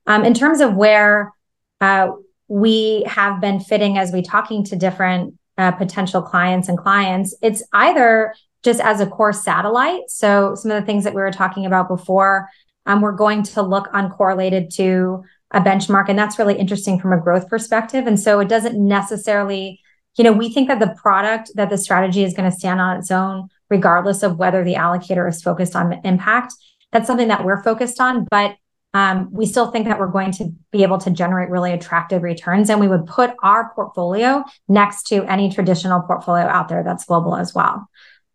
Um, 0.07 0.25
in 0.25 0.35
terms 0.35 0.61
of 0.61 0.75
where 0.75 1.33
uh, 1.81 2.09
we 2.49 3.05
have 3.07 3.41
been 3.41 3.61
fitting 3.61 3.99
as 3.99 4.13
we 4.13 4.23
talking 4.23 4.65
to 4.65 4.77
different 4.77 5.35
uh, 5.59 5.73
potential 5.73 6.23
clients 6.23 6.69
and 6.69 6.79
clients, 6.79 7.35
it's 7.43 7.63
either 7.73 8.35
just 8.63 8.81
as 8.81 9.01
a 9.01 9.07
core 9.07 9.33
satellite. 9.33 10.03
So 10.09 10.55
some 10.55 10.71
of 10.71 10.81
the 10.81 10.87
things 10.87 11.05
that 11.05 11.15
we 11.15 11.23
were 11.23 11.31
talking 11.31 11.67
about 11.67 11.89
before, 11.89 12.49
um, 12.85 13.01
we're 13.01 13.13
going 13.13 13.43
to 13.45 13.63
look 13.63 13.91
uncorrelated 13.93 14.75
to 14.77 15.25
a 15.53 15.61
benchmark, 15.61 16.09
and 16.09 16.19
that's 16.19 16.39
really 16.39 16.59
interesting 16.59 16.99
from 16.99 17.13
a 17.13 17.21
growth 17.21 17.49
perspective. 17.49 18.07
And 18.07 18.19
so 18.19 18.41
it 18.41 18.49
doesn't 18.49 18.77
necessarily, 18.77 19.81
you 20.17 20.25
know, 20.25 20.33
we 20.33 20.53
think 20.53 20.69
that 20.69 20.81
the 20.81 20.95
product 21.01 21.51
that 21.55 21.71
the 21.71 21.79
strategy 21.79 22.25
is 22.25 22.35
going 22.35 22.51
to 22.51 22.57
stand 22.57 22.81
on 22.81 22.97
its 22.97 23.11
own, 23.11 23.49
regardless 23.69 24.23
of 24.23 24.39
whether 24.39 24.65
the 24.65 24.75
allocator 24.75 25.29
is 25.29 25.43
focused 25.43 25.77
on 25.77 26.01
impact. 26.05 26.55
That's 26.93 27.07
something 27.07 27.29
that 27.29 27.45
we're 27.45 27.63
focused 27.63 28.01
on, 28.01 28.27
but 28.31 28.57
um, 28.95 29.29
we 29.31 29.45
still 29.45 29.71
think 29.71 29.87
that 29.89 29.99
we're 29.99 30.07
going 30.07 30.33
to 30.33 30.55
be 30.73 30.83
able 30.83 30.97
to 30.99 31.11
generate 31.11 31.51
really 31.51 31.73
attractive 31.73 32.23
returns. 32.23 32.71
And 32.71 32.81
we 32.81 32.89
would 32.89 33.05
put 33.05 33.35
our 33.43 33.75
portfolio 33.75 34.43
next 34.69 35.09
to 35.09 35.23
any 35.25 35.53
traditional 35.53 36.01
portfolio 36.01 36.47
out 36.47 36.69
there 36.69 36.83
that's 36.83 37.05
global 37.05 37.37
as 37.37 37.55
well. 37.55 37.91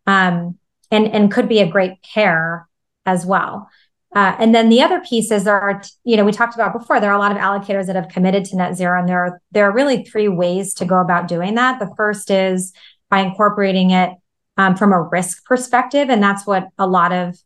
Um, 0.06 0.58
and, 0.92 1.08
and 1.08 1.32
could 1.32 1.48
be 1.48 1.58
a 1.58 1.68
great 1.68 1.94
pair 2.14 2.68
as 3.04 3.26
well. 3.26 3.68
Uh, 4.14 4.36
and 4.38 4.54
then 4.54 4.68
the 4.68 4.82
other 4.82 5.00
piece 5.00 5.30
is 5.30 5.44
there 5.44 5.58
are, 5.58 5.82
you 6.04 6.16
know, 6.16 6.24
we 6.24 6.32
talked 6.32 6.54
about 6.54 6.72
before, 6.72 7.00
there 7.00 7.10
are 7.10 7.16
a 7.16 7.18
lot 7.18 7.32
of 7.32 7.38
allocators 7.38 7.86
that 7.86 7.96
have 7.96 8.08
committed 8.08 8.44
to 8.44 8.56
net 8.56 8.76
zero, 8.76 9.00
and 9.00 9.08
there 9.08 9.24
are 9.24 9.40
there 9.52 9.64
are 9.64 9.72
really 9.72 10.04
three 10.04 10.28
ways 10.28 10.74
to 10.74 10.84
go 10.84 11.00
about 11.00 11.28
doing 11.28 11.54
that. 11.54 11.78
The 11.78 11.92
first 11.96 12.30
is 12.30 12.72
by 13.08 13.20
incorporating 13.20 13.90
it 13.90 14.10
um, 14.58 14.76
from 14.76 14.92
a 14.92 15.00
risk 15.00 15.44
perspective, 15.46 16.10
and 16.10 16.22
that's 16.22 16.46
what 16.46 16.68
a 16.78 16.86
lot 16.86 17.12
of 17.12 17.38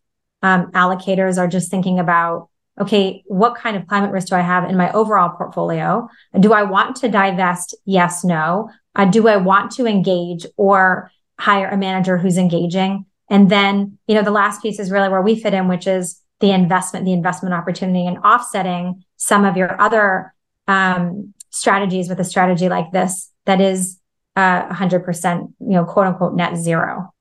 um, 0.43 0.73
allocators 0.73 1.39
are 1.39 1.49
just 1.49 1.71
thinking 1.71 1.99
about 1.99 2.49
okay, 2.79 3.23
what 3.27 3.55
kind 3.55 3.77
of 3.77 3.87
climate 3.87 4.13
risk 4.13 4.29
do 4.29 4.35
I 4.35 4.41
have 4.41 4.69
in 4.69 4.77
my 4.77 4.93
overall 4.93 5.31
portfolio? 5.31 6.09
Do 6.39 6.53
I 6.53 6.63
want 6.63 6.97
to 6.97 7.09
divest? 7.09 7.75
Yes, 7.87 8.23
no. 8.23 8.71
Uh, 8.95 9.07
do 9.07 9.29
I 9.29 9.37
want 9.37 9.71
to 9.73 9.87
engage 9.87 10.47
or 10.57 11.11
hire 11.39 11.69
a 11.69 11.77
manager 11.77 12.19
who's 12.19 12.37
engaging? 12.37 13.07
And 13.31 13.51
then, 13.51 13.99
you 14.07 14.15
know, 14.15 14.23
the 14.23 14.31
last 14.31 14.63
piece 14.63 14.79
is 14.79 14.91
really 14.91 15.09
where 15.09 15.23
we 15.23 15.41
fit 15.41 15.55
in, 15.55 15.69
which 15.69 15.87
is 15.87 16.21
the 16.41 16.51
investment, 16.51 17.05
the 17.05 17.13
investment 17.13 17.55
opportunity 17.55 18.07
and 18.07 18.19
offsetting 18.19 19.05
some 19.17 19.45
of 19.45 19.57
your 19.57 19.81
other 19.81 20.35
um, 20.69 21.33
strategies 21.51 22.09
with 22.09 22.21
a 22.21 22.25
strategy 22.25 22.69
like 22.69 22.93
this 22.93 23.31
that 23.47 23.61
is 23.61 23.99
uh, 24.37 24.69
100%, 24.69 25.41
you 25.41 25.55
know, 25.69 25.85
quote 25.85 26.07
unquote 26.07 26.35
net 26.35 26.57
zero. 26.57 27.13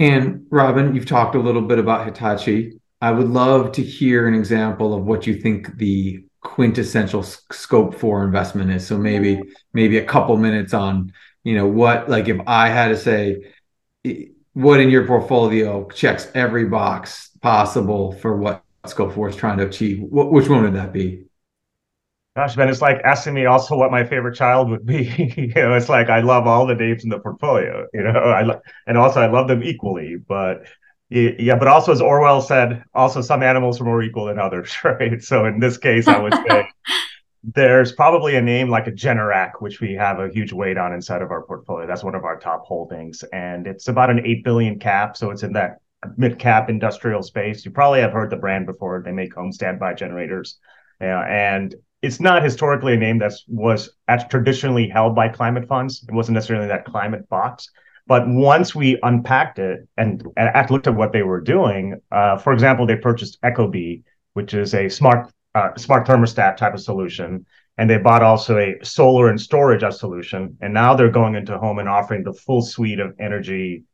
And 0.00 0.46
Robin, 0.50 0.94
you've 0.94 1.06
talked 1.06 1.36
a 1.36 1.38
little 1.38 1.62
bit 1.62 1.78
about 1.78 2.06
Hitachi. 2.06 2.80
I 3.00 3.12
would 3.12 3.28
love 3.28 3.72
to 3.72 3.82
hear 3.82 4.26
an 4.26 4.34
example 4.34 4.94
of 4.94 5.04
what 5.04 5.26
you 5.26 5.34
think 5.34 5.76
the 5.76 6.24
quintessential 6.40 7.22
ScopeFour 7.22 8.24
investment 8.24 8.70
is. 8.72 8.84
So 8.86 8.98
maybe 8.98 9.40
maybe 9.72 9.98
a 9.98 10.04
couple 10.04 10.36
minutes 10.36 10.74
on, 10.74 11.12
you 11.44 11.54
know, 11.54 11.66
what 11.66 12.08
like 12.08 12.28
if 12.28 12.40
I 12.48 12.68
had 12.68 12.88
to 12.88 12.96
say 12.96 13.54
what 14.54 14.80
in 14.80 14.90
your 14.90 15.06
portfolio 15.06 15.88
checks 15.90 16.30
every 16.34 16.66
box 16.66 17.30
possible 17.40 18.12
for 18.12 18.36
what 18.36 18.62
ScopeFour 18.84 19.30
is 19.30 19.36
trying 19.36 19.58
to 19.58 19.66
achieve, 19.66 20.00
what, 20.00 20.32
which 20.32 20.48
one 20.48 20.62
would 20.62 20.74
that 20.74 20.92
be? 20.92 21.24
Gosh, 22.34 22.56
Ben, 22.56 22.68
it's 22.70 22.80
like 22.80 22.98
asking 23.04 23.34
me 23.34 23.44
also 23.44 23.76
what 23.76 23.90
my 23.90 24.04
favorite 24.04 24.36
child 24.36 24.70
would 24.70 24.86
be. 24.86 25.04
you 25.36 25.52
know, 25.54 25.74
it's 25.74 25.88
like 25.88 26.08
I 26.08 26.20
love 26.20 26.46
all 26.46 26.66
the 26.66 26.74
names 26.74 27.04
in 27.04 27.10
the 27.10 27.18
portfolio. 27.18 27.86
You 27.92 28.04
know, 28.04 28.10
I 28.10 28.42
lo- 28.42 28.60
and 28.86 28.96
also 28.96 29.20
I 29.20 29.26
love 29.30 29.48
them 29.48 29.62
equally. 29.62 30.16
But 30.16 30.66
yeah, 31.10 31.56
but 31.56 31.68
also 31.68 31.92
as 31.92 32.00
Orwell 32.00 32.40
said, 32.40 32.84
also 32.94 33.20
some 33.20 33.42
animals 33.42 33.80
are 33.80 33.84
more 33.84 34.02
equal 34.02 34.26
than 34.26 34.38
others, 34.38 34.74
right? 34.84 35.22
So 35.22 35.44
in 35.44 35.60
this 35.60 35.76
case, 35.76 36.08
I 36.08 36.18
would 36.18 36.32
say 36.32 36.68
there's 37.44 37.92
probably 37.92 38.36
a 38.36 38.42
name 38.42 38.68
like 38.68 38.86
a 38.86 38.92
Generac, 38.92 39.60
which 39.60 39.80
we 39.80 39.94
have 39.94 40.20
a 40.20 40.28
huge 40.28 40.52
weight 40.52 40.78
on 40.78 40.92
inside 40.92 41.22
of 41.22 41.30
our 41.30 41.42
portfolio. 41.42 41.86
That's 41.86 42.04
one 42.04 42.14
of 42.14 42.24
our 42.24 42.38
top 42.38 42.64
holdings, 42.64 43.24
and 43.32 43.66
it's 43.66 43.88
about 43.88 44.10
an 44.10 44.24
eight 44.24 44.44
billion 44.44 44.78
cap, 44.78 45.16
so 45.16 45.30
it's 45.30 45.42
in 45.42 45.52
that 45.54 45.78
mid 46.16 46.38
cap 46.38 46.70
industrial 46.70 47.22
space. 47.22 47.64
You 47.64 47.70
probably 47.70 48.00
have 48.00 48.12
heard 48.12 48.30
the 48.30 48.36
brand 48.36 48.66
before. 48.66 49.02
They 49.04 49.12
make 49.12 49.34
home 49.34 49.52
standby 49.52 49.94
generators. 49.94 50.58
And 51.00 51.74
it's 52.00 52.20
not 52.20 52.42
historically 52.42 52.94
a 52.94 52.96
name 52.96 53.18
that 53.18 53.32
was 53.48 53.90
traditionally 54.28 54.88
held 54.88 55.14
by 55.14 55.28
climate 55.28 55.68
funds. 55.68 56.04
It 56.08 56.14
wasn't 56.14 56.34
necessarily 56.34 56.68
that 56.68 56.84
climate 56.84 57.28
box. 57.28 57.70
But 58.06 58.24
once 58.26 58.74
we 58.74 58.98
unpacked 59.02 59.60
it 59.60 59.88
and, 59.96 60.26
and 60.36 60.70
looked 60.70 60.88
at 60.88 60.94
what 60.94 61.12
they 61.12 61.22
were 61.22 61.40
doing, 61.40 62.00
uh, 62.10 62.36
for 62.36 62.52
example, 62.52 62.86
they 62.86 62.96
purchased 62.96 63.40
ecobee, 63.42 64.02
which 64.32 64.54
is 64.54 64.74
a 64.74 64.88
smart 64.88 65.30
uh, 65.54 65.74
smart 65.76 66.06
thermostat 66.06 66.56
type 66.56 66.74
of 66.74 66.80
solution, 66.80 67.46
and 67.78 67.88
they 67.88 67.98
bought 67.98 68.22
also 68.22 68.58
a 68.58 68.76
solar 68.82 69.28
and 69.28 69.40
storage 69.40 69.84
solution. 69.94 70.56
And 70.60 70.74
now 70.74 70.94
they're 70.94 71.10
going 71.10 71.34
into 71.34 71.58
home 71.58 71.78
and 71.78 71.88
offering 71.88 72.22
the 72.22 72.32
full 72.32 72.62
suite 72.62 73.00
of 73.00 73.14
energy, 73.18 73.84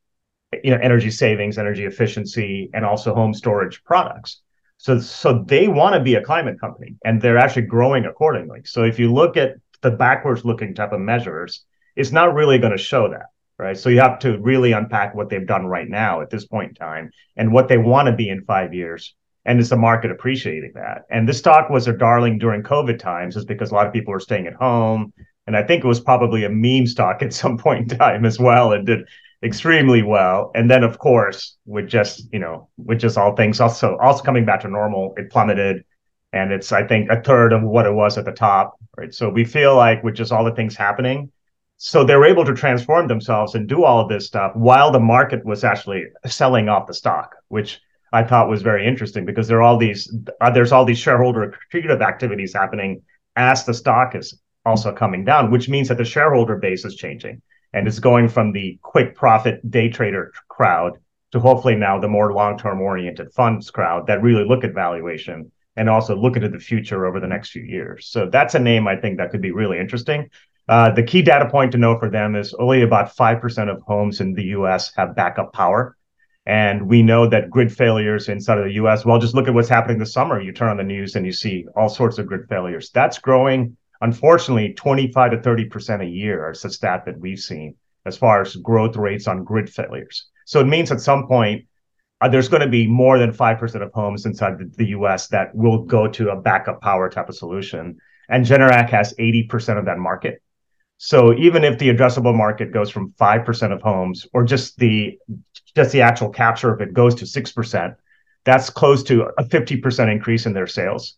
you 0.64 0.70
know, 0.70 0.78
energy 0.82 1.10
savings, 1.10 1.58
energy 1.58 1.84
efficiency, 1.84 2.70
and 2.74 2.84
also 2.84 3.14
home 3.14 3.34
storage 3.34 3.82
products. 3.84 4.40
So, 4.78 5.00
so 5.00 5.44
they 5.46 5.66
want 5.66 5.94
to 5.94 6.00
be 6.00 6.14
a 6.14 6.22
climate 6.22 6.60
company 6.60 6.96
and 7.04 7.20
they're 7.20 7.38
actually 7.38 7.62
growing 7.62 8.04
accordingly. 8.04 8.60
So 8.64 8.84
if 8.84 8.98
you 8.98 9.12
look 9.12 9.36
at 9.36 9.54
the 9.80 9.90
backwards 9.90 10.44
looking 10.44 10.74
type 10.74 10.92
of 10.92 11.00
measures, 11.00 11.64
it's 11.96 12.12
not 12.12 12.34
really 12.34 12.58
going 12.58 12.76
to 12.76 12.82
show 12.82 13.10
that, 13.10 13.26
right? 13.58 13.76
So 13.76 13.88
you 13.88 14.00
have 14.00 14.20
to 14.20 14.38
really 14.38 14.72
unpack 14.72 15.16
what 15.16 15.28
they've 15.28 15.46
done 15.46 15.66
right 15.66 15.88
now 15.88 16.20
at 16.20 16.30
this 16.30 16.46
point 16.46 16.70
in 16.70 16.74
time 16.74 17.10
and 17.36 17.52
what 17.52 17.66
they 17.66 17.78
want 17.78 18.06
to 18.06 18.12
be 18.12 18.28
in 18.28 18.44
five 18.44 18.72
years. 18.72 19.14
And 19.44 19.60
is 19.60 19.70
the 19.70 19.76
market 19.76 20.10
appreciating 20.10 20.72
that? 20.74 21.04
And 21.10 21.28
this 21.28 21.38
stock 21.38 21.70
was 21.70 21.88
a 21.88 21.92
darling 21.92 22.38
during 22.38 22.62
COVID 22.62 22.98
times, 22.98 23.36
is 23.36 23.44
because 23.44 23.70
a 23.70 23.74
lot 23.74 23.86
of 23.86 23.92
people 23.92 24.12
were 24.12 24.20
staying 24.20 24.46
at 24.46 24.54
home. 24.54 25.12
And 25.46 25.56
I 25.56 25.62
think 25.62 25.82
it 25.82 25.88
was 25.88 26.00
probably 26.00 26.44
a 26.44 26.50
meme 26.50 26.86
stock 26.86 27.22
at 27.22 27.32
some 27.32 27.56
point 27.56 27.90
in 27.92 27.98
time 27.98 28.24
as 28.24 28.38
well. 28.38 28.72
and 28.72 28.86
did 28.86 29.06
extremely 29.42 30.02
well. 30.02 30.50
And 30.54 30.70
then, 30.70 30.82
of 30.82 30.98
course, 30.98 31.56
with 31.66 31.88
just 31.88 32.32
you 32.32 32.38
know, 32.38 32.68
with 32.76 33.00
just 33.00 33.16
all 33.16 33.34
things 33.36 33.60
also 33.60 33.96
also 33.98 34.22
coming 34.22 34.44
back 34.44 34.60
to 34.60 34.68
normal, 34.68 35.14
it 35.16 35.30
plummeted, 35.30 35.84
and 36.32 36.52
it's 36.52 36.72
I 36.72 36.86
think 36.86 37.10
a 37.10 37.22
third 37.22 37.52
of 37.52 37.62
what 37.62 37.86
it 37.86 37.92
was 37.92 38.18
at 38.18 38.24
the 38.24 38.32
top. 38.32 38.76
Right. 38.96 39.14
So 39.14 39.28
we 39.28 39.44
feel 39.44 39.76
like 39.76 40.02
with 40.02 40.14
just 40.14 40.32
all 40.32 40.44
the 40.44 40.54
things 40.54 40.76
happening, 40.76 41.30
so 41.76 42.04
they 42.04 42.16
were 42.16 42.26
able 42.26 42.44
to 42.44 42.54
transform 42.54 43.06
themselves 43.06 43.54
and 43.54 43.68
do 43.68 43.84
all 43.84 44.00
of 44.00 44.08
this 44.08 44.26
stuff 44.26 44.54
while 44.56 44.90
the 44.90 45.00
market 45.00 45.44
was 45.44 45.62
actually 45.64 46.04
selling 46.26 46.68
off 46.68 46.88
the 46.88 46.94
stock, 46.94 47.36
which 47.48 47.80
I 48.12 48.24
thought 48.24 48.48
was 48.48 48.62
very 48.62 48.86
interesting 48.86 49.24
because 49.24 49.48
there 49.48 49.58
are 49.58 49.62
all 49.62 49.76
these 49.76 50.12
uh, 50.40 50.50
there's 50.50 50.72
all 50.72 50.84
these 50.84 50.98
shareholder 50.98 51.54
accretive 51.72 52.02
activities 52.02 52.54
happening 52.54 53.02
as 53.36 53.64
the 53.64 53.74
stock 53.74 54.14
is 54.14 54.40
also 54.64 54.92
coming 54.92 55.24
down, 55.24 55.50
which 55.50 55.68
means 55.68 55.88
that 55.88 55.98
the 55.98 56.04
shareholder 56.04 56.56
base 56.56 56.84
is 56.84 56.94
changing 56.94 57.42
and 57.72 57.86
it's 57.86 57.98
going 57.98 58.28
from 58.28 58.52
the 58.52 58.78
quick 58.82 59.14
profit 59.14 59.68
day 59.70 59.88
trader 59.88 60.32
crowd 60.48 60.98
to 61.32 61.40
hopefully 61.40 61.74
now 61.74 61.98
the 61.98 62.08
more 62.08 62.32
long-term 62.32 62.80
oriented 62.80 63.32
funds 63.32 63.70
crowd 63.70 64.06
that 64.06 64.22
really 64.22 64.44
look 64.44 64.64
at 64.64 64.74
valuation 64.74 65.50
and 65.76 65.88
also 65.88 66.16
look 66.16 66.36
into 66.36 66.48
the 66.48 66.58
future 66.58 67.06
over 67.06 67.20
the 67.20 67.26
next 67.26 67.50
few 67.50 67.62
years. 67.62 68.08
So 68.08 68.28
that's 68.30 68.54
a 68.54 68.58
name 68.58 68.88
I 68.88 68.96
think 68.96 69.18
that 69.18 69.30
could 69.30 69.42
be 69.42 69.52
really 69.52 69.78
interesting. 69.78 70.30
Uh, 70.68 70.90
the 70.90 71.02
key 71.02 71.22
data 71.22 71.48
point 71.48 71.72
to 71.72 71.78
know 71.78 71.98
for 71.98 72.10
them 72.10 72.34
is 72.34 72.52
only 72.54 72.82
about 72.82 73.16
5% 73.16 73.70
of 73.70 73.82
homes 73.82 74.20
in 74.20 74.34
the 74.34 74.44
US 74.44 74.92
have 74.96 75.14
backup 75.14 75.52
power. 75.52 75.96
And 76.48 76.88
we 76.88 77.02
know 77.02 77.28
that 77.28 77.50
grid 77.50 77.70
failures 77.70 78.30
inside 78.30 78.56
of 78.56 78.64
the 78.64 78.72
US, 78.72 79.04
well, 79.04 79.18
just 79.18 79.34
look 79.34 79.48
at 79.48 79.54
what's 79.54 79.68
happening 79.68 79.98
this 79.98 80.14
summer. 80.14 80.40
You 80.40 80.50
turn 80.50 80.70
on 80.70 80.78
the 80.78 80.82
news 80.82 81.14
and 81.14 81.26
you 81.26 81.32
see 81.32 81.66
all 81.76 81.90
sorts 81.90 82.18
of 82.18 82.26
grid 82.26 82.48
failures. 82.48 82.90
That's 82.90 83.18
growing 83.18 83.76
unfortunately 84.00 84.72
25 84.72 85.32
to 85.32 85.36
30% 85.38 86.02
a 86.02 86.06
year 86.06 86.50
is 86.50 86.62
the 86.62 86.70
stat 86.70 87.04
that 87.04 87.18
we've 87.18 87.38
seen 87.38 87.74
as 88.06 88.16
far 88.16 88.40
as 88.40 88.56
growth 88.56 88.96
rates 88.96 89.28
on 89.28 89.44
grid 89.44 89.68
failures. 89.68 90.28
So 90.46 90.60
it 90.60 90.66
means 90.66 90.90
at 90.90 91.02
some 91.02 91.26
point, 91.26 91.66
uh, 92.22 92.28
there's 92.28 92.48
going 92.48 92.62
to 92.62 92.68
be 92.68 92.86
more 92.86 93.18
than 93.18 93.32
5% 93.32 93.82
of 93.82 93.92
homes 93.92 94.24
inside 94.24 94.58
the, 94.58 94.70
the, 94.76 94.86
US 94.86 95.28
that 95.28 95.54
will 95.54 95.84
go 95.84 96.08
to 96.08 96.30
a 96.30 96.40
backup 96.40 96.80
power 96.80 97.10
type 97.10 97.28
of 97.28 97.36
solution. 97.36 97.98
And 98.28 98.44
Generac 98.44 98.88
has 98.88 99.14
80% 99.18 99.78
of 99.78 99.84
that 99.84 99.98
market. 99.98 100.42
So 100.96 101.32
even 101.34 101.62
if 101.62 101.78
the 101.78 101.94
addressable 101.94 102.34
market 102.34 102.72
goes 102.72 102.90
from 102.90 103.12
5% 103.12 103.72
of 103.72 103.82
homes 103.82 104.26
or 104.32 104.42
just 104.42 104.78
the 104.78 105.16
just 105.78 105.92
the 105.92 106.02
actual 106.02 106.28
capture 106.28 106.72
of 106.72 106.80
it 106.80 106.92
goes 106.92 107.14
to 107.14 107.24
6%, 107.24 107.96
that's 108.44 108.68
close 108.68 109.04
to 109.04 109.30
a 109.38 109.44
50% 109.44 110.10
increase 110.10 110.44
in 110.44 110.52
their 110.52 110.66
sales. 110.66 111.16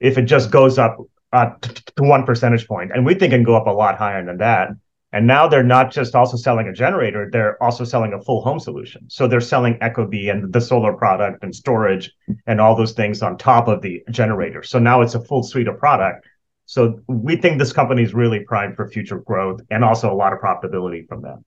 If 0.00 0.16
it 0.16 0.22
just 0.22 0.50
goes 0.50 0.78
up 0.78 0.96
uh, 1.34 1.50
to 1.60 2.02
one 2.02 2.24
percentage 2.24 2.66
point, 2.66 2.92
and 2.94 3.04
we 3.04 3.12
think 3.12 3.34
it 3.34 3.36
can 3.36 3.44
go 3.44 3.56
up 3.56 3.66
a 3.66 3.70
lot 3.70 3.98
higher 3.98 4.24
than 4.24 4.38
that. 4.38 4.68
And 5.12 5.26
now 5.26 5.48
they're 5.48 5.62
not 5.62 5.92
just 5.92 6.14
also 6.14 6.38
selling 6.38 6.68
a 6.68 6.72
generator; 6.72 7.28
they're 7.30 7.62
also 7.62 7.84
selling 7.84 8.14
a 8.14 8.22
full 8.22 8.40
home 8.40 8.58
solution. 8.58 9.10
So 9.10 9.26
they're 9.26 9.40
selling 9.40 9.74
ecobee 9.80 10.30
and 10.30 10.50
the 10.50 10.60
solar 10.60 10.94
product 10.94 11.44
and 11.44 11.54
storage 11.54 12.10
and 12.46 12.60
all 12.60 12.74
those 12.76 12.92
things 12.92 13.20
on 13.20 13.36
top 13.36 13.68
of 13.68 13.82
the 13.82 14.02
generator. 14.10 14.62
So 14.62 14.78
now 14.78 15.02
it's 15.02 15.16
a 15.16 15.24
full 15.24 15.42
suite 15.42 15.68
of 15.68 15.78
product. 15.78 16.26
So 16.64 17.00
we 17.06 17.36
think 17.36 17.58
this 17.58 17.72
company 17.72 18.02
is 18.02 18.14
really 18.14 18.40
primed 18.40 18.76
for 18.76 18.88
future 18.88 19.18
growth 19.18 19.60
and 19.70 19.84
also 19.84 20.10
a 20.10 20.14
lot 20.14 20.32
of 20.32 20.38
profitability 20.38 21.06
from 21.06 21.22
that. 21.22 21.38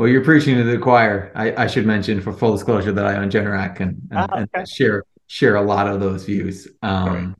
Well, 0.00 0.08
you're 0.08 0.24
preaching 0.24 0.56
to 0.56 0.64
the 0.64 0.78
choir. 0.78 1.30
I, 1.34 1.64
I 1.64 1.66
should 1.66 1.84
mention, 1.84 2.22
for 2.22 2.32
full 2.32 2.52
disclosure, 2.52 2.90
that 2.90 3.04
I 3.04 3.16
own 3.16 3.30
Generac 3.30 3.80
and, 3.80 4.00
and, 4.10 4.18
ah, 4.18 4.28
okay. 4.32 4.46
and 4.54 4.66
share 4.66 5.04
share 5.26 5.56
a 5.56 5.60
lot 5.60 5.88
of 5.88 6.00
those 6.00 6.24
views. 6.24 6.66
Um, 6.80 7.36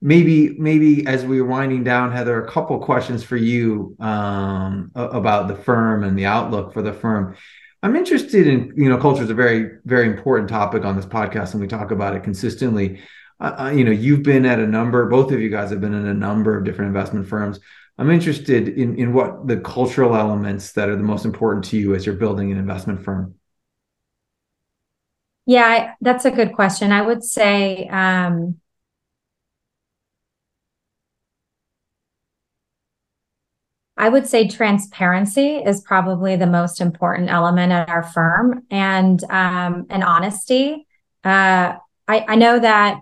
maybe 0.00 0.58
maybe 0.58 1.06
as 1.06 1.24
we 1.24 1.38
are 1.38 1.44
winding 1.44 1.84
down, 1.84 2.10
Heather, 2.10 2.44
a 2.44 2.50
couple 2.50 2.80
questions 2.80 3.22
for 3.22 3.36
you 3.36 3.94
um, 4.00 4.90
about 4.96 5.46
the 5.46 5.54
firm 5.54 6.02
and 6.02 6.18
the 6.18 6.26
outlook 6.26 6.72
for 6.72 6.82
the 6.82 6.92
firm. 6.92 7.36
I'm 7.84 7.94
interested 7.94 8.48
in 8.48 8.72
you 8.76 8.88
know 8.88 8.98
culture 8.98 9.22
is 9.22 9.30
a 9.30 9.34
very 9.34 9.70
very 9.84 10.08
important 10.08 10.48
topic 10.48 10.84
on 10.84 10.96
this 10.96 11.06
podcast, 11.06 11.52
and 11.52 11.60
we 11.60 11.68
talk 11.68 11.92
about 11.92 12.16
it 12.16 12.24
consistently. 12.24 13.02
Uh, 13.38 13.72
you 13.72 13.84
know, 13.84 13.92
you've 13.92 14.24
been 14.24 14.46
at 14.46 14.58
a 14.58 14.66
number. 14.66 15.08
Both 15.08 15.30
of 15.30 15.40
you 15.40 15.48
guys 15.48 15.70
have 15.70 15.80
been 15.80 15.94
in 15.94 16.08
a 16.08 16.14
number 16.14 16.58
of 16.58 16.64
different 16.64 16.88
investment 16.88 17.28
firms. 17.28 17.60
I'm 17.98 18.10
interested 18.10 18.68
in 18.68 18.96
in 18.96 19.12
what 19.12 19.46
the 19.46 19.58
cultural 19.58 20.16
elements 20.16 20.72
that 20.72 20.88
are 20.88 20.96
the 20.96 21.02
most 21.02 21.24
important 21.24 21.64
to 21.66 21.76
you 21.76 21.94
as 21.94 22.06
you're 22.06 22.14
building 22.14 22.50
an 22.50 22.58
investment 22.58 23.04
firm. 23.04 23.34
Yeah, 25.44 25.64
I, 25.64 25.94
that's 26.00 26.24
a 26.24 26.30
good 26.30 26.54
question. 26.54 26.92
I 26.92 27.02
would 27.02 27.22
say 27.24 27.88
um, 27.88 28.60
I 33.96 34.08
would 34.08 34.26
say 34.26 34.48
transparency 34.48 35.56
is 35.56 35.80
probably 35.82 36.36
the 36.36 36.46
most 36.46 36.80
important 36.80 37.28
element 37.28 37.72
at 37.72 37.88
our 37.88 38.02
firm, 38.02 38.64
and 38.70 39.22
um, 39.24 39.86
and 39.90 40.02
honesty. 40.02 40.86
Uh, 41.22 41.74
I, 42.08 42.24
I 42.26 42.34
know 42.36 42.58
that 42.58 43.00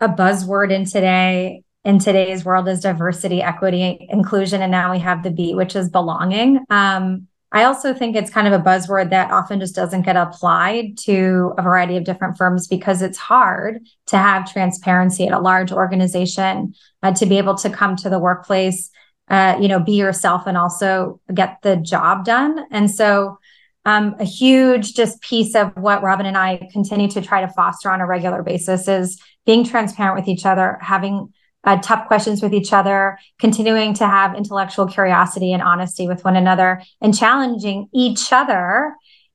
a 0.00 0.08
buzzword 0.08 0.70
in 0.70 0.84
today 0.84 1.64
in 1.84 1.98
today's 1.98 2.44
world 2.44 2.68
is 2.68 2.80
diversity, 2.80 3.42
equity, 3.42 4.06
inclusion, 4.10 4.60
and 4.60 4.70
now 4.70 4.92
we 4.92 4.98
have 4.98 5.22
the 5.22 5.30
B, 5.30 5.54
which 5.54 5.74
is 5.74 5.88
belonging. 5.88 6.64
Um, 6.68 7.26
I 7.52 7.64
also 7.64 7.92
think 7.92 8.14
it's 8.14 8.30
kind 8.30 8.46
of 8.46 8.52
a 8.52 8.62
buzzword 8.62 9.10
that 9.10 9.32
often 9.32 9.58
just 9.58 9.74
doesn't 9.74 10.02
get 10.02 10.16
applied 10.16 10.96
to 10.98 11.52
a 11.58 11.62
variety 11.62 11.96
of 11.96 12.04
different 12.04 12.36
firms 12.36 12.68
because 12.68 13.02
it's 13.02 13.18
hard 13.18 13.80
to 14.06 14.18
have 14.18 14.50
transparency 14.52 15.26
at 15.26 15.32
a 15.32 15.40
large 15.40 15.72
organization 15.72 16.74
uh, 17.02 17.12
to 17.14 17.26
be 17.26 17.38
able 17.38 17.56
to 17.56 17.70
come 17.70 17.96
to 17.96 18.10
the 18.10 18.20
workplace, 18.20 18.90
uh, 19.28 19.56
you 19.60 19.66
know, 19.66 19.80
be 19.80 19.94
yourself 19.94 20.46
and 20.46 20.56
also 20.56 21.20
get 21.34 21.60
the 21.62 21.76
job 21.76 22.24
done. 22.24 22.66
And 22.70 22.90
so, 22.90 23.38
um, 23.86 24.14
a 24.20 24.24
huge 24.24 24.94
just 24.94 25.20
piece 25.22 25.54
of 25.54 25.74
what 25.74 26.02
Robin 26.02 26.26
and 26.26 26.36
I 26.36 26.68
continue 26.70 27.08
to 27.08 27.22
try 27.22 27.40
to 27.40 27.48
foster 27.48 27.90
on 27.90 28.02
a 28.02 28.06
regular 28.06 28.42
basis 28.42 28.86
is 28.86 29.20
being 29.46 29.64
transparent 29.64 30.16
with 30.16 30.28
each 30.28 30.44
other, 30.44 30.78
having 30.82 31.32
uh, 31.64 31.76
tough 31.82 32.06
questions 32.06 32.42
with 32.42 32.54
each 32.54 32.72
other, 32.72 33.18
continuing 33.38 33.94
to 33.94 34.06
have 34.06 34.34
intellectual 34.34 34.86
curiosity 34.86 35.52
and 35.52 35.62
honesty 35.62 36.08
with 36.08 36.24
one 36.24 36.36
another, 36.36 36.82
and 37.00 37.16
challenging 37.16 37.88
each 37.92 38.32
other 38.32 38.94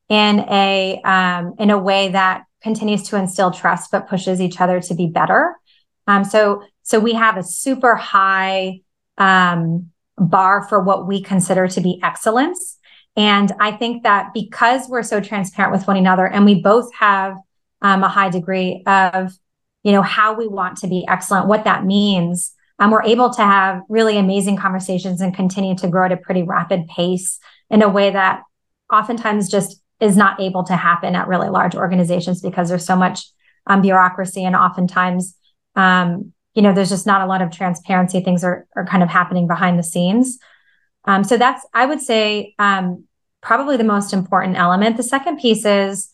in 0.10 0.40
a 0.40 1.02
um, 1.04 1.56
in 1.60 1.70
a 1.70 1.78
way 1.78 2.10
that 2.10 2.44
continues 2.62 3.04
to 3.04 3.16
instill 3.16 3.52
trust 3.52 3.92
but 3.92 4.08
pushes 4.08 4.42
each 4.42 4.60
other 4.60 4.80
to 4.82 4.94
be 4.96 5.08
better. 5.08 5.56
Um, 6.08 6.24
so 6.24 6.64
so 6.84 7.00
we 7.00 7.14
have 7.14 7.38
a 7.38 7.44
super 7.44 7.96
high 7.96 8.82
um, 9.18 9.92
bar 10.18 10.68
for 10.68 10.82
what 10.82 11.08
we 11.08 11.22
consider 11.22 11.68
to 11.68 11.82
be 11.82 12.00
excellence. 12.04 12.78
And 13.16 13.52
I 13.60 13.72
think 13.72 14.04
that 14.04 14.34
because 14.34 14.90
we're 14.90 15.04
so 15.04 15.22
transparent 15.22 15.74
with 15.74 15.88
one 15.88 15.98
another 15.98 16.28
and 16.28 16.46
we 16.46 16.62
both 16.62 16.94
have 16.96 17.38
um, 17.82 18.04
a 18.04 18.10
high 18.10 18.30
degree 18.30 18.84
of 18.86 19.32
you 19.86 19.92
know, 19.92 20.02
how 20.02 20.34
we 20.34 20.48
want 20.48 20.80
to 20.80 20.88
be 20.88 21.06
excellent, 21.08 21.48
what 21.48 21.64
that 21.64 21.86
means. 21.86 22.52
Um, 22.80 22.90
we're 22.90 23.04
able 23.04 23.30
to 23.30 23.42
have 23.44 23.84
really 23.88 24.18
amazing 24.18 24.58
conversations 24.58 25.22
and 25.22 25.34
continue 25.34 25.76
to 25.76 25.88
grow 25.88 26.08
at 26.08 26.12
a 26.12 26.18
pretty 26.18 26.42
rapid 26.42 26.88
pace 26.88 27.40
in 27.70 27.84
a 27.84 27.88
way 27.88 28.10
that 28.10 28.42
oftentimes 28.92 29.48
just 29.48 29.80
is 30.00 30.18
not 30.18 30.42
able 30.42 30.64
to 30.64 30.76
happen 30.76 31.16
at 31.16 31.28
really 31.28 31.50
large 31.50 31.76
organizations 31.76 32.42
because 32.42 32.68
there's 32.68 32.84
so 32.84 32.96
much 32.96 33.28
um, 33.68 33.84
bureaucracy 33.84 34.44
and 34.44 34.56
oftentimes 34.56 35.36
um, 35.76 36.34
you 36.56 36.64
know 36.64 36.74
there's 36.74 36.90
just 36.90 37.06
not 37.06 37.22
a 37.22 37.28
lot 37.28 37.44
of 37.44 37.52
transparency. 37.52 38.22
Things 38.22 38.44
are, 38.44 38.66
are 38.76 38.88
kind 38.88 39.04
of 39.04 39.10
happening 39.10 39.48
behind 39.48 39.78
the 39.78 39.84
scenes. 39.84 40.40
Um, 41.08 41.24
so 41.24 41.38
that's 41.38 41.64
i 41.76 41.86
would 41.86 42.02
say 42.02 42.56
um, 42.58 43.04
probably 43.44 43.78
the 43.78 43.84
most 43.84 44.14
important 44.14 44.58
element. 44.58 44.98
The 44.98 45.04
second 45.04 45.38
piece 45.38 45.64
is 45.64 46.12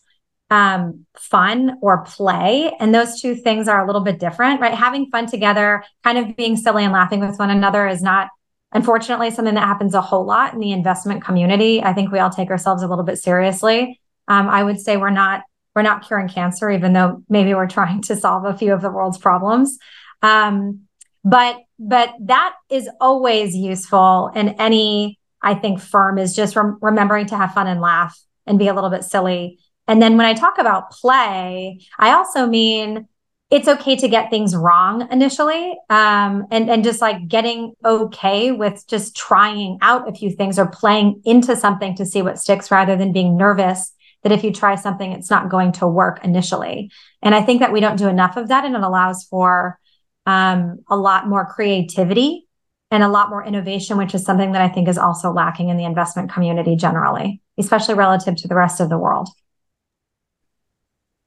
um, 0.52 1.06
fun 1.16 1.78
or 1.80 2.04
play. 2.04 2.70
And 2.78 2.94
those 2.94 3.18
two 3.22 3.34
things 3.34 3.68
are 3.68 3.82
a 3.82 3.86
little 3.86 4.02
bit 4.02 4.20
different, 4.20 4.60
right? 4.60 4.74
Having 4.74 5.06
fun 5.06 5.26
together, 5.26 5.82
kind 6.04 6.18
of 6.18 6.36
being 6.36 6.58
silly 6.58 6.84
and 6.84 6.92
laughing 6.92 7.20
with 7.20 7.38
one 7.38 7.48
another 7.48 7.88
is 7.88 8.02
not, 8.02 8.28
unfortunately, 8.70 9.30
something 9.30 9.54
that 9.54 9.64
happens 9.64 9.94
a 9.94 10.02
whole 10.02 10.26
lot 10.26 10.52
in 10.52 10.60
the 10.60 10.72
investment 10.72 11.24
community. 11.24 11.82
I 11.82 11.94
think 11.94 12.12
we 12.12 12.18
all 12.18 12.28
take 12.28 12.50
ourselves 12.50 12.82
a 12.82 12.86
little 12.86 13.02
bit 13.02 13.16
seriously. 13.16 13.98
Um, 14.28 14.46
I 14.46 14.62
would 14.62 14.78
say 14.78 14.98
we're 14.98 15.08
not 15.08 15.40
we're 15.74 15.80
not 15.80 16.06
curing 16.06 16.28
cancer, 16.28 16.70
even 16.70 16.92
though 16.92 17.24
maybe 17.30 17.54
we're 17.54 17.66
trying 17.66 18.02
to 18.02 18.16
solve 18.16 18.44
a 18.44 18.52
few 18.54 18.74
of 18.74 18.82
the 18.82 18.90
world's 18.90 19.16
problems. 19.16 19.78
Um, 20.20 20.82
but 21.24 21.56
but 21.78 22.10
that 22.26 22.56
is 22.70 22.90
always 23.00 23.56
useful 23.56 24.30
in 24.34 24.50
any 24.60 25.18
I 25.40 25.54
think 25.54 25.80
firm 25.80 26.18
is 26.18 26.36
just 26.36 26.56
rem- 26.56 26.76
remembering 26.82 27.24
to 27.28 27.38
have 27.38 27.54
fun 27.54 27.68
and 27.68 27.80
laugh 27.80 28.20
and 28.46 28.58
be 28.58 28.68
a 28.68 28.74
little 28.74 28.90
bit 28.90 29.04
silly 29.04 29.58
and 29.92 30.00
then 30.00 30.16
when 30.16 30.24
I 30.24 30.32
talk 30.32 30.56
about 30.56 30.90
play, 30.90 31.78
I 31.98 32.12
also 32.12 32.46
mean 32.46 33.06
it's 33.50 33.68
okay 33.68 33.94
to 33.94 34.08
get 34.08 34.30
things 34.30 34.56
wrong 34.56 35.06
initially 35.12 35.78
um, 35.90 36.46
and, 36.50 36.70
and 36.70 36.82
just 36.82 37.02
like 37.02 37.28
getting 37.28 37.74
okay 37.84 38.52
with 38.52 38.86
just 38.88 39.14
trying 39.14 39.76
out 39.82 40.08
a 40.08 40.14
few 40.14 40.30
things 40.30 40.58
or 40.58 40.64
playing 40.64 41.20
into 41.26 41.54
something 41.54 41.94
to 41.96 42.06
see 42.06 42.22
what 42.22 42.38
sticks 42.38 42.70
rather 42.70 42.96
than 42.96 43.12
being 43.12 43.36
nervous 43.36 43.92
that 44.22 44.32
if 44.32 44.42
you 44.42 44.50
try 44.50 44.76
something, 44.76 45.12
it's 45.12 45.28
not 45.28 45.50
going 45.50 45.72
to 45.72 45.86
work 45.86 46.24
initially. 46.24 46.90
And 47.20 47.34
I 47.34 47.42
think 47.42 47.60
that 47.60 47.70
we 47.70 47.80
don't 47.80 47.98
do 47.98 48.08
enough 48.08 48.38
of 48.38 48.48
that. 48.48 48.64
And 48.64 48.74
it 48.74 48.82
allows 48.82 49.24
for 49.24 49.78
um, 50.24 50.78
a 50.88 50.96
lot 50.96 51.28
more 51.28 51.44
creativity 51.44 52.46
and 52.90 53.02
a 53.02 53.08
lot 53.08 53.28
more 53.28 53.44
innovation, 53.44 53.98
which 53.98 54.14
is 54.14 54.24
something 54.24 54.52
that 54.52 54.62
I 54.62 54.70
think 54.70 54.88
is 54.88 54.96
also 54.96 55.30
lacking 55.30 55.68
in 55.68 55.76
the 55.76 55.84
investment 55.84 56.32
community 56.32 56.76
generally, 56.76 57.42
especially 57.58 57.96
relative 57.96 58.36
to 58.36 58.48
the 58.48 58.54
rest 58.54 58.80
of 58.80 58.88
the 58.88 58.96
world 58.96 59.28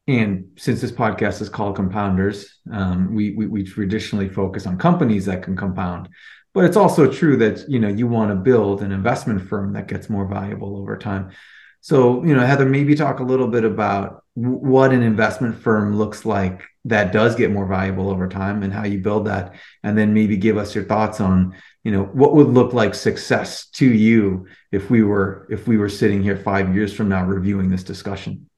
and 0.07 0.51
since 0.55 0.81
this 0.81 0.91
podcast 0.91 1.41
is 1.41 1.49
called 1.49 1.75
compounders 1.75 2.55
um, 2.71 3.13
we, 3.13 3.31
we, 3.31 3.47
we 3.47 3.63
traditionally 3.63 4.29
focus 4.29 4.65
on 4.65 4.77
companies 4.77 5.25
that 5.25 5.43
can 5.43 5.55
compound. 5.55 6.09
But 6.53 6.65
it's 6.65 6.77
also 6.77 7.11
true 7.11 7.37
that 7.37 7.69
you 7.69 7.79
know 7.79 7.89
you 7.89 8.07
want 8.07 8.31
to 8.31 8.35
build 8.35 8.81
an 8.81 8.91
investment 8.91 9.41
firm 9.47 9.73
that 9.73 9.87
gets 9.87 10.09
more 10.09 10.25
valuable 10.25 10.77
over 10.77 10.97
time. 10.97 11.31
So 11.81 12.23
you 12.23 12.33
know 12.33 12.45
heather 12.45 12.65
maybe 12.65 12.95
talk 12.95 13.19
a 13.19 13.23
little 13.23 13.47
bit 13.47 13.65
about 13.65 14.23
what 14.35 14.93
an 14.93 15.01
investment 15.01 15.57
firm 15.61 15.97
looks 15.97 16.25
like 16.25 16.63
that 16.85 17.11
does 17.11 17.35
get 17.35 17.51
more 17.51 17.65
valuable 17.65 18.09
over 18.09 18.27
time 18.27 18.63
and 18.63 18.71
how 18.71 18.85
you 18.85 18.99
build 18.99 19.27
that. 19.27 19.55
And 19.83 19.97
then 19.97 20.13
maybe 20.13 20.37
give 20.37 20.57
us 20.57 20.73
your 20.73 20.85
thoughts 20.85 21.19
on 21.19 21.55
you 21.83 21.91
know 21.91 22.03
what 22.03 22.33
would 22.35 22.47
look 22.47 22.73
like 22.73 22.95
success 22.95 23.67
to 23.71 23.85
you 23.85 24.47
if 24.71 24.89
we 24.89 25.03
were 25.03 25.45
if 25.51 25.67
we 25.67 25.77
were 25.77 25.89
sitting 25.89 26.23
here 26.23 26.37
five 26.37 26.73
years 26.73 26.93
from 26.93 27.09
now 27.09 27.25
reviewing 27.25 27.69
this 27.69 27.83
discussion 27.83 28.49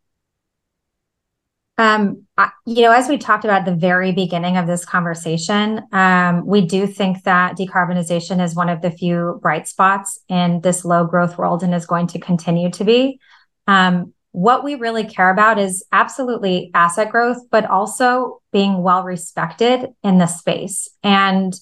um, 1.78 2.26
I, 2.38 2.50
you 2.66 2.82
know, 2.82 2.92
as 2.92 3.08
we 3.08 3.18
talked 3.18 3.46
about 3.46 3.60
at 3.60 3.66
the 3.66 3.76
very 3.76 4.12
beginning 4.12 4.58
of 4.58 4.66
this 4.66 4.84
conversation, 4.84 5.84
um, 5.92 6.46
we 6.46 6.62
do 6.62 6.88
think 6.88 7.24
that 7.24 7.56
decarbonization 7.56 8.44
is 8.44 8.56
one 8.56 8.70
of 8.70 8.82
the 8.82 8.90
few 8.90 9.40
bright 9.42 9.68
spots 9.68 10.20
in 10.28 10.62
this 10.62 10.84
low 10.84 11.06
growth 11.06 11.38
world 11.38 11.62
and 11.62 11.76
is 11.76 11.86
going 11.86 12.08
to 12.08 12.20
continue 12.20 12.72
to 12.72 12.84
be. 12.84 13.20
Um, 13.68 14.14
what 14.32 14.64
we 14.64 14.76
really 14.76 15.04
care 15.04 15.30
about 15.30 15.60
is 15.60 15.84
absolutely 15.92 16.72
asset 16.74 17.12
growth, 17.12 17.38
but 17.52 17.66
also 17.66 18.42
being 18.52 18.82
well 18.82 19.04
respected 19.04 19.90
in 20.04 20.18
the 20.18 20.28
space. 20.28 20.90
And 21.04 21.54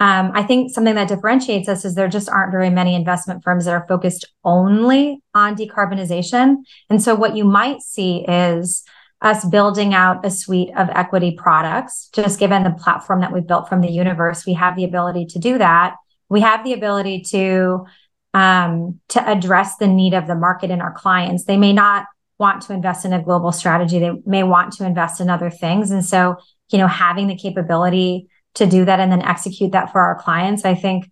um, 0.00 0.32
I 0.34 0.42
think 0.42 0.72
something 0.72 0.96
that 0.96 1.08
differentiates 1.08 1.68
us 1.68 1.84
is 1.84 1.94
there 1.94 2.08
just 2.08 2.28
aren't 2.28 2.52
very 2.52 2.70
many 2.70 2.94
investment 2.94 3.44
firms 3.44 3.64
that 3.64 3.72
are 3.72 3.86
focused 3.86 4.26
only 4.44 5.22
on 5.34 5.56
decarbonization. 5.56 6.56
And 6.90 7.02
so 7.02 7.14
what 7.14 7.36
you 7.36 7.44
might 7.44 7.82
see 7.82 8.24
is 8.26 8.82
us 9.22 9.44
building 9.44 9.94
out 9.94 10.24
a 10.26 10.30
suite 10.30 10.70
of 10.76 10.88
equity 10.90 11.36
products. 11.36 12.10
Just 12.12 12.38
given 12.38 12.64
the 12.64 12.70
platform 12.70 13.20
that 13.20 13.32
we've 13.32 13.46
built 13.46 13.68
from 13.68 13.80
the 13.80 13.90
universe, 13.90 14.44
we 14.44 14.54
have 14.54 14.76
the 14.76 14.84
ability 14.84 15.26
to 15.26 15.38
do 15.38 15.58
that. 15.58 15.96
We 16.28 16.40
have 16.40 16.64
the 16.64 16.72
ability 16.72 17.22
to 17.30 17.86
um, 18.34 19.00
to 19.08 19.28
address 19.28 19.76
the 19.76 19.86
need 19.86 20.14
of 20.14 20.26
the 20.26 20.34
market 20.34 20.70
and 20.70 20.80
our 20.80 20.92
clients. 20.92 21.44
They 21.44 21.58
may 21.58 21.72
not 21.72 22.06
want 22.38 22.62
to 22.62 22.72
invest 22.72 23.04
in 23.04 23.12
a 23.12 23.22
global 23.22 23.52
strategy. 23.52 23.98
They 23.98 24.12
may 24.24 24.42
want 24.42 24.72
to 24.74 24.86
invest 24.86 25.20
in 25.20 25.28
other 25.28 25.50
things, 25.50 25.90
and 25.90 26.04
so 26.04 26.38
you 26.72 26.78
know, 26.78 26.86
having 26.86 27.28
the 27.28 27.36
capability 27.36 28.28
to 28.54 28.66
do 28.66 28.84
that 28.84 28.98
and 28.98 29.12
then 29.12 29.22
execute 29.22 29.72
that 29.72 29.92
for 29.92 30.00
our 30.00 30.16
clients, 30.16 30.64
I 30.64 30.74
think, 30.74 31.10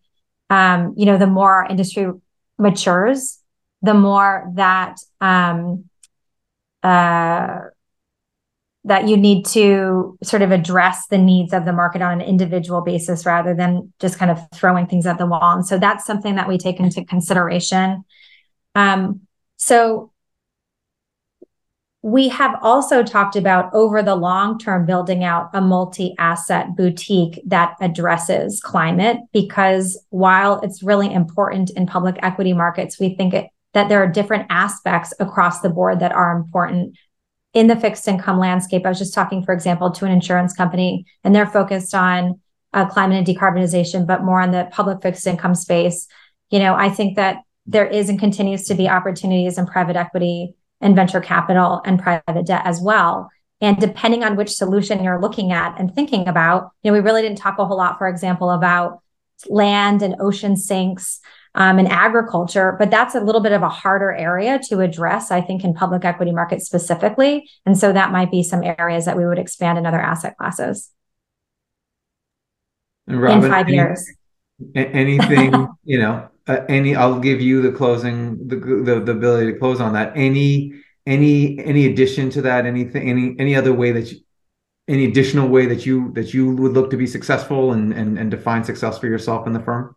um, 0.49 0.95
you 0.97 1.07
know, 1.07 1.19
the 1.19 1.27
more 1.27 1.55
our 1.55 1.67
industry 1.67 2.11
matures, 2.59 3.39
the 3.83 3.95
more 3.95 4.51
that 4.55 4.97
um, 5.21 5.85
uh, 6.83 7.59
that 8.85 9.09
you 9.09 9.16
need 9.16 9.45
to 9.45 10.16
sort 10.22 10.43
of 10.43 10.53
address 10.53 11.07
the 11.09 11.18
needs 11.18 11.53
of 11.53 11.66
the 11.66 11.72
market 11.72 12.01
on 12.01 12.20
an 12.20 12.26
individual 12.26 12.81
basis 12.81 13.26
rather 13.26 13.55
than 13.55 13.93
just 14.01 14.18
kind 14.18 14.31
of 14.31 14.41
throwing 14.55 14.87
things 14.87 15.07
at 15.07 15.18
the 15.18 15.26
wall. 15.26 15.55
And 15.55 15.66
so 15.66 15.78
that's 15.78 16.07
something 16.07 16.37
that 16.37 16.49
we 16.49 16.57
take 16.57 16.81
into 16.81 17.05
consideration. 17.05 18.05
Um, 18.74 19.20
so 19.57 20.12
we 22.03 22.28
have 22.28 22.59
also 22.62 23.03
talked 23.03 23.37
about 23.37 23.74
over 23.74 24.03
the 24.03 24.14
long 24.14 24.59
term 24.59 24.87
building 24.87 25.22
out 25.22 25.51
a 25.53 25.61
multi 25.61 26.14
asset 26.18 26.74
boutique 26.74 27.39
that 27.47 27.74
addresses 27.83 28.61
climate 28.61 29.18
because 29.33 30.03
while 30.09 30.61
it's 30.61 30.83
really 30.83 31.12
important 31.12 31.70
in 31.70 31.87
public 31.87 32.16
equity 32.22 32.55
markets, 32.55 32.99
we 32.99 33.14
think 33.14 33.35
it, 33.35 33.49
that 33.74 33.91
there 33.91 34.03
are 34.03 34.09
different 34.09 34.47
aspects 34.49 35.12
across 35.20 35.61
the 35.61 35.68
board 35.68 36.01
that 36.01 36.12
are 36.12 36.35
important 36.35 36.97
in 37.53 37.67
the 37.67 37.77
fixed 37.77 38.07
income 38.07 38.39
landscape. 38.39 38.87
I 38.87 38.91
was 38.91 38.99
just 38.99 39.15
talking, 39.15 39.43
for 39.43 39.53
example, 39.53 39.91
to 39.93 40.05
an 40.05 40.13
insurance 40.13 40.53
company, 40.53 41.07
and 41.25 41.35
they're 41.35 41.47
focused 41.47 41.95
on 41.95 42.41
uh, 42.73 42.87
climate 42.87 43.19
and 43.19 43.27
decarbonization, 43.27 44.07
but 44.07 44.23
more 44.23 44.41
on 44.41 44.53
the 44.53 44.69
public 44.71 45.03
fixed 45.03 45.27
income 45.27 45.55
space. 45.55 46.07
You 46.51 46.61
know, 46.61 46.75
I 46.75 46.89
think 46.89 47.17
that 47.17 47.39
there 47.67 47.87
is 47.87 48.09
and 48.09 48.19
continues 48.19 48.65
to 48.65 48.75
be 48.75 48.89
opportunities 48.89 49.59
in 49.59 49.67
private 49.67 49.97
equity 49.97 50.55
and 50.81 50.97
venture 50.97 51.21
capital 51.21 51.83
and 51.85 52.01
private 52.01 52.47
debt 52.47 52.63
as 52.65 52.81
well. 52.81 53.29
And 53.61 53.79
depending 53.79 54.25
on 54.25 54.37
which 54.37 54.51
solution 54.51 55.05
you're 55.05 55.21
looking 55.21 55.53
at 55.53 55.79
and 55.79 55.95
thinking 55.95 56.27
about, 56.29 56.71
you 56.83 56.91
know, 56.91 56.95
we 56.97 57.05
really 57.05 57.21
didn't 57.21 57.39
talk 57.39 57.59
a 57.59 57.67
whole 57.67 57.77
lot, 57.77 57.99
for 57.99 58.09
example, 58.09 58.51
about 58.51 59.03
land 59.49 60.03
and 60.03 60.17
ocean 60.21 60.57
sinks 60.57 61.21
um, 61.55 61.79
and 61.79 61.89
agriculture, 61.89 62.77
but 62.79 62.91
that's 62.91 63.15
a 63.15 63.21
little 63.21 63.41
bit 63.41 63.53
of 63.53 63.63
a 63.63 63.69
harder 63.69 64.13
area 64.13 64.61
to 64.69 64.81
address, 64.81 65.31
I 65.31 65.41
think, 65.41 65.65
in 65.65 65.75
public 65.75 66.05
equity 66.05 66.33
markets 66.33 66.67
specifically. 66.67 67.49
And 67.67 67.77
so 67.77 67.93
that 67.93 68.13
might 68.13 68.31
be 68.31 68.43
some 68.43 68.63
areas 68.63 69.05
that 69.05 69.17
we 69.17 69.27
would 69.27 69.39
expand 69.39 69.79
in 69.79 69.87
other 69.87 70.01
asset 70.01 70.37
classes. 70.37 70.91
Robin, 73.09 73.45
in 73.45 73.51
five 73.51 73.67
any, 73.67 73.77
years. 73.77 74.09
Anything, 74.75 75.69
you 75.85 75.99
know, 75.99 76.29
uh, 76.51 76.65
any 76.69 76.97
i'll 76.97 77.21
give 77.21 77.41
you 77.41 77.63
the 77.63 77.71
closing 77.71 78.49
the, 78.49 78.57
the 78.57 79.01
the 79.01 79.13
ability 79.13 79.53
to 79.53 79.59
close 79.59 79.81
on 79.81 79.93
that 79.93 80.13
any 80.17 80.73
any 81.07 81.59
any 81.65 81.87
addition 81.87 82.31
to 82.31 82.43
that 82.43 82.67
anything 82.67 83.09
any 83.09 83.37
any 83.39 83.55
other 83.55 83.73
way 83.73 83.93
that 83.93 84.11
you 84.11 84.19
any 84.89 85.05
additional 85.05 85.49
way 85.49 85.67
that 85.67 85.87
you 85.87 86.13
that 86.15 86.35
you 86.35 86.51
would 86.57 86.73
look 86.73 86.91
to 86.91 86.97
be 86.97 87.07
successful 87.07 87.73
and 87.73 87.93
and, 87.93 88.19
and 88.19 88.31
define 88.31 88.65
success 88.65 88.99
for 88.99 89.07
yourself 89.07 89.47
in 89.47 89.53
the 89.53 89.61
firm 89.61 89.95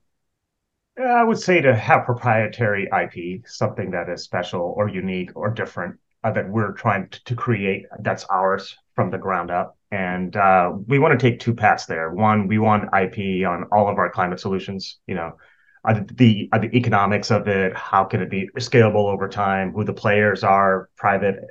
i 1.00 1.24
would 1.24 1.40
say 1.40 1.62
to 1.62 1.76
have 1.76 2.06
proprietary 2.06 2.88
ip 3.04 3.46
something 3.48 3.92
that 3.92 4.10
is 4.10 4.24
special 4.24 4.74
or 4.78 4.88
unique 4.90 5.32
or 5.36 5.50
different 5.50 5.98
uh, 6.24 6.32
that 6.32 6.50
we're 6.50 6.72
trying 6.72 7.10
to, 7.10 7.24
to, 7.26 7.36
create 7.36 7.86
that's 8.00 8.24
ours 8.26 8.78
from 8.96 9.10
the 9.10 9.18
ground 9.18 9.52
up. 9.52 9.78
And 9.92 10.36
uh, 10.38 10.72
we 10.88 10.98
want 10.98 11.20
to 11.20 11.30
take 11.30 11.40
two 11.40 11.54
paths 11.54 11.86
there. 11.86 12.12
One 12.12 12.48
we 12.48 12.60
want 12.60 12.86
ip 12.96 13.46
on 13.46 13.66
all 13.72 13.90
of 13.90 13.98
our 13.98 14.10
climate 14.10 14.40
solutions 14.40 15.00
you 15.06 15.16
know 15.16 15.34
are 15.84 16.00
the 16.00 16.50
are 16.54 16.60
the 16.60 16.76
economics 16.76 17.30
of 17.30 17.48
it 17.48 17.76
how 17.76 18.06
can 18.06 18.22
it 18.22 18.30
be 18.30 18.50
scalable 18.58 19.12
over 19.12 19.28
time 19.28 19.74
who 19.74 19.84
the 19.84 19.94
players 19.94 20.44
are 20.44 20.90
private 20.96 21.44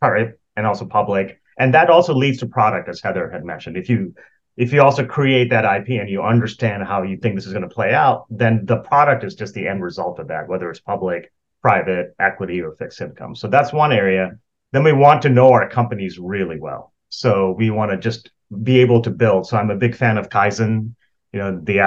private 0.00 0.40
and 0.56 0.66
also 0.66 0.84
public. 0.84 1.40
And 1.58 1.74
that 1.74 1.90
also 1.90 2.14
leads 2.14 2.38
to 2.38 2.46
product 2.46 2.88
as 2.88 3.00
heather 3.00 3.30
had 3.30 3.44
mentioned. 3.44 3.76
If 3.76 3.88
you 3.88 4.14
if 4.58 4.72
you 4.72 4.82
also 4.82 5.04
create 5.04 5.48
that 5.50 5.64
ip 5.64 5.88
and 5.88 6.10
you 6.10 6.22
understand 6.22 6.82
how 6.84 7.02
you 7.02 7.16
think 7.16 7.34
this 7.34 7.46
is 7.46 7.52
going 7.52 7.68
to 7.68 7.74
play 7.74 7.92
out 7.94 8.26
then 8.30 8.64
the 8.64 8.78
product 8.78 9.24
is 9.24 9.34
just 9.34 9.54
the 9.54 9.66
end 9.66 9.82
result 9.82 10.18
of 10.18 10.28
that 10.28 10.48
whether 10.48 10.70
it's 10.70 10.80
public 10.80 11.32
private 11.62 12.14
equity 12.18 12.60
or 12.60 12.72
fixed 12.72 13.00
income 13.00 13.34
so 13.34 13.48
that's 13.48 13.72
one 13.72 13.92
area 13.92 14.32
then 14.72 14.84
we 14.84 14.92
want 14.92 15.22
to 15.22 15.28
know 15.28 15.50
our 15.52 15.68
companies 15.68 16.18
really 16.18 16.58
well 16.60 16.92
so 17.08 17.54
we 17.56 17.70
want 17.70 17.90
to 17.90 17.96
just 17.96 18.30
be 18.62 18.78
able 18.78 19.00
to 19.00 19.10
build 19.10 19.46
so 19.46 19.56
i'm 19.56 19.70
a 19.70 19.76
big 19.76 19.94
fan 19.94 20.18
of 20.18 20.28
kaizen 20.28 20.94
you 21.32 21.38
know 21.38 21.60
the 21.64 21.78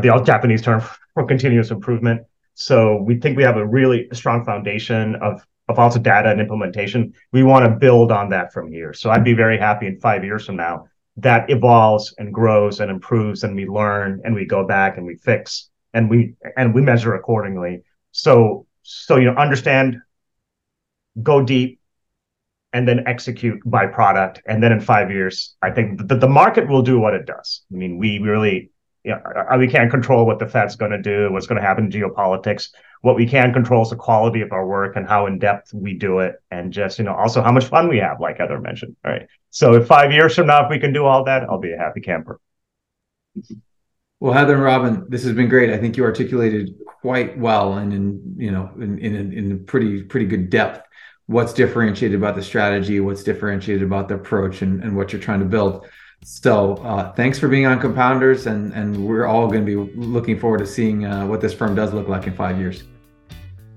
the 0.00 0.22
Japanese 0.24 0.62
term 0.62 0.82
for 1.14 1.24
continuous 1.24 1.70
improvement. 1.70 2.22
So 2.54 2.96
we 3.02 3.18
think 3.18 3.36
we 3.36 3.42
have 3.42 3.56
a 3.56 3.66
really 3.66 4.08
strong 4.12 4.44
foundation 4.44 5.16
of 5.16 5.46
of 5.68 5.78
also 5.78 6.00
data 6.00 6.30
and 6.30 6.40
implementation. 6.40 7.14
We 7.32 7.44
want 7.44 7.64
to 7.64 7.70
build 7.70 8.10
on 8.10 8.30
that 8.30 8.52
from 8.52 8.72
here. 8.72 8.92
So 8.92 9.10
I'd 9.10 9.22
be 9.22 9.34
very 9.34 9.56
happy 9.56 9.86
in 9.86 10.00
five 10.00 10.24
years 10.24 10.44
from 10.44 10.56
now 10.56 10.86
that 11.22 11.50
evolves 11.50 12.14
and 12.18 12.32
grows 12.32 12.80
and 12.80 12.90
improves, 12.90 13.44
and 13.44 13.54
we 13.56 13.66
learn 13.66 14.20
and 14.24 14.34
we 14.34 14.46
go 14.46 14.66
back 14.66 14.96
and 14.96 15.06
we 15.06 15.16
fix 15.16 15.70
and 15.94 16.08
we 16.10 16.34
and 16.56 16.74
we 16.74 16.82
measure 16.82 17.14
accordingly. 17.14 17.82
So 18.12 18.66
so 18.82 19.16
you 19.16 19.26
know 19.26 19.36
understand, 19.36 19.96
go 21.22 21.42
deep, 21.42 21.80
and 22.72 22.86
then 22.86 23.06
execute 23.06 23.60
by 23.64 23.86
product. 23.86 24.42
And 24.46 24.62
then 24.62 24.72
in 24.72 24.80
five 24.80 25.10
years, 25.10 25.56
I 25.62 25.70
think 25.70 26.06
that 26.08 26.20
the 26.20 26.28
market 26.28 26.68
will 26.68 26.82
do 26.82 26.98
what 27.00 27.14
it 27.14 27.26
does. 27.26 27.62
I 27.72 27.76
mean, 27.76 27.98
we 27.98 28.18
really, 28.18 28.70
you 29.04 29.12
know, 29.12 29.20
uh, 29.50 29.56
we 29.56 29.66
can't 29.68 29.90
control 29.90 30.26
what 30.26 30.38
the 30.38 30.46
Fed's 30.46 30.76
going 30.76 30.90
to 30.90 31.00
do, 31.00 31.32
what's 31.32 31.46
going 31.46 31.60
to 31.60 31.66
happen 31.66 31.86
in 31.86 31.90
geopolitics. 31.90 32.70
What 33.02 33.16
we 33.16 33.26
can 33.26 33.52
control 33.52 33.82
is 33.82 33.90
the 33.90 33.96
quality 33.96 34.42
of 34.42 34.52
our 34.52 34.66
work 34.66 34.96
and 34.96 35.08
how 35.08 35.26
in 35.26 35.38
depth 35.38 35.72
we 35.72 35.94
do 35.94 36.18
it, 36.18 36.36
and 36.50 36.72
just 36.72 36.98
you 36.98 37.04
know 37.04 37.14
also 37.14 37.42
how 37.42 37.52
much 37.52 37.64
fun 37.64 37.88
we 37.88 37.98
have, 37.98 38.20
like 38.20 38.38
Heather 38.38 38.60
mentioned. 38.60 38.96
All 39.04 39.12
right. 39.12 39.26
So 39.50 39.74
if 39.74 39.86
five 39.86 40.12
years 40.12 40.34
from 40.34 40.48
now, 40.48 40.64
if 40.64 40.70
we 40.70 40.78
can 40.78 40.92
do 40.92 41.06
all 41.06 41.24
that, 41.24 41.44
I'll 41.44 41.58
be 41.58 41.72
a 41.72 41.78
happy 41.78 42.00
camper. 42.00 42.40
Well, 44.20 44.34
Heather 44.34 44.54
and 44.54 44.62
Robin, 44.62 45.06
this 45.08 45.24
has 45.24 45.32
been 45.32 45.48
great. 45.48 45.70
I 45.70 45.78
think 45.78 45.96
you 45.96 46.04
articulated 46.04 46.74
quite 47.00 47.38
well 47.38 47.78
and 47.78 47.94
in 47.94 48.34
you 48.36 48.50
know 48.50 48.70
in 48.76 48.98
in, 48.98 49.32
in 49.32 49.64
pretty 49.64 50.02
pretty 50.02 50.26
good 50.26 50.50
depth 50.50 50.86
what's 51.30 51.52
differentiated 51.52 52.18
about 52.18 52.34
the 52.34 52.42
strategy, 52.42 52.98
what's 52.98 53.22
differentiated 53.22 53.84
about 53.84 54.08
the 54.08 54.14
approach, 54.14 54.62
and, 54.62 54.82
and 54.82 54.96
what 54.96 55.12
you're 55.12 55.22
trying 55.22 55.38
to 55.38 55.46
build. 55.46 55.86
So 56.22 56.76
uh, 56.76 57.12
thanks 57.12 57.38
for 57.38 57.48
being 57.48 57.66
on 57.66 57.80
Compounders, 57.80 58.46
and 58.46 58.72
and 58.74 59.06
we're 59.06 59.26
all 59.26 59.46
going 59.46 59.64
to 59.64 59.86
be 59.86 59.96
looking 59.96 60.38
forward 60.38 60.58
to 60.58 60.66
seeing 60.66 61.06
uh, 61.06 61.26
what 61.26 61.40
this 61.40 61.54
firm 61.54 61.74
does 61.74 61.92
look 61.92 62.08
like 62.08 62.26
in 62.26 62.34
five 62.34 62.58
years. 62.58 62.84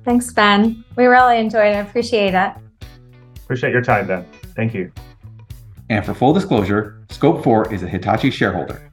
Thanks, 0.04 0.32
Ben. 0.34 0.84
We 0.98 1.06
really 1.06 1.40
enjoyed 1.40 1.68
it. 1.68 1.76
I 1.76 1.80
appreciate 1.80 2.34
it. 2.34 2.54
Appreciate 3.44 3.72
your 3.72 3.82
time, 3.82 4.08
Ben. 4.08 4.26
Thank 4.56 4.74
you. 4.74 4.92
And 5.90 6.06
for 6.06 6.14
full 6.14 6.34
disclosure, 6.34 7.02
ScopeFour 7.08 7.72
is 7.72 7.84
a 7.84 7.88
Hitachi 7.88 8.30
shareholder. 8.30 8.90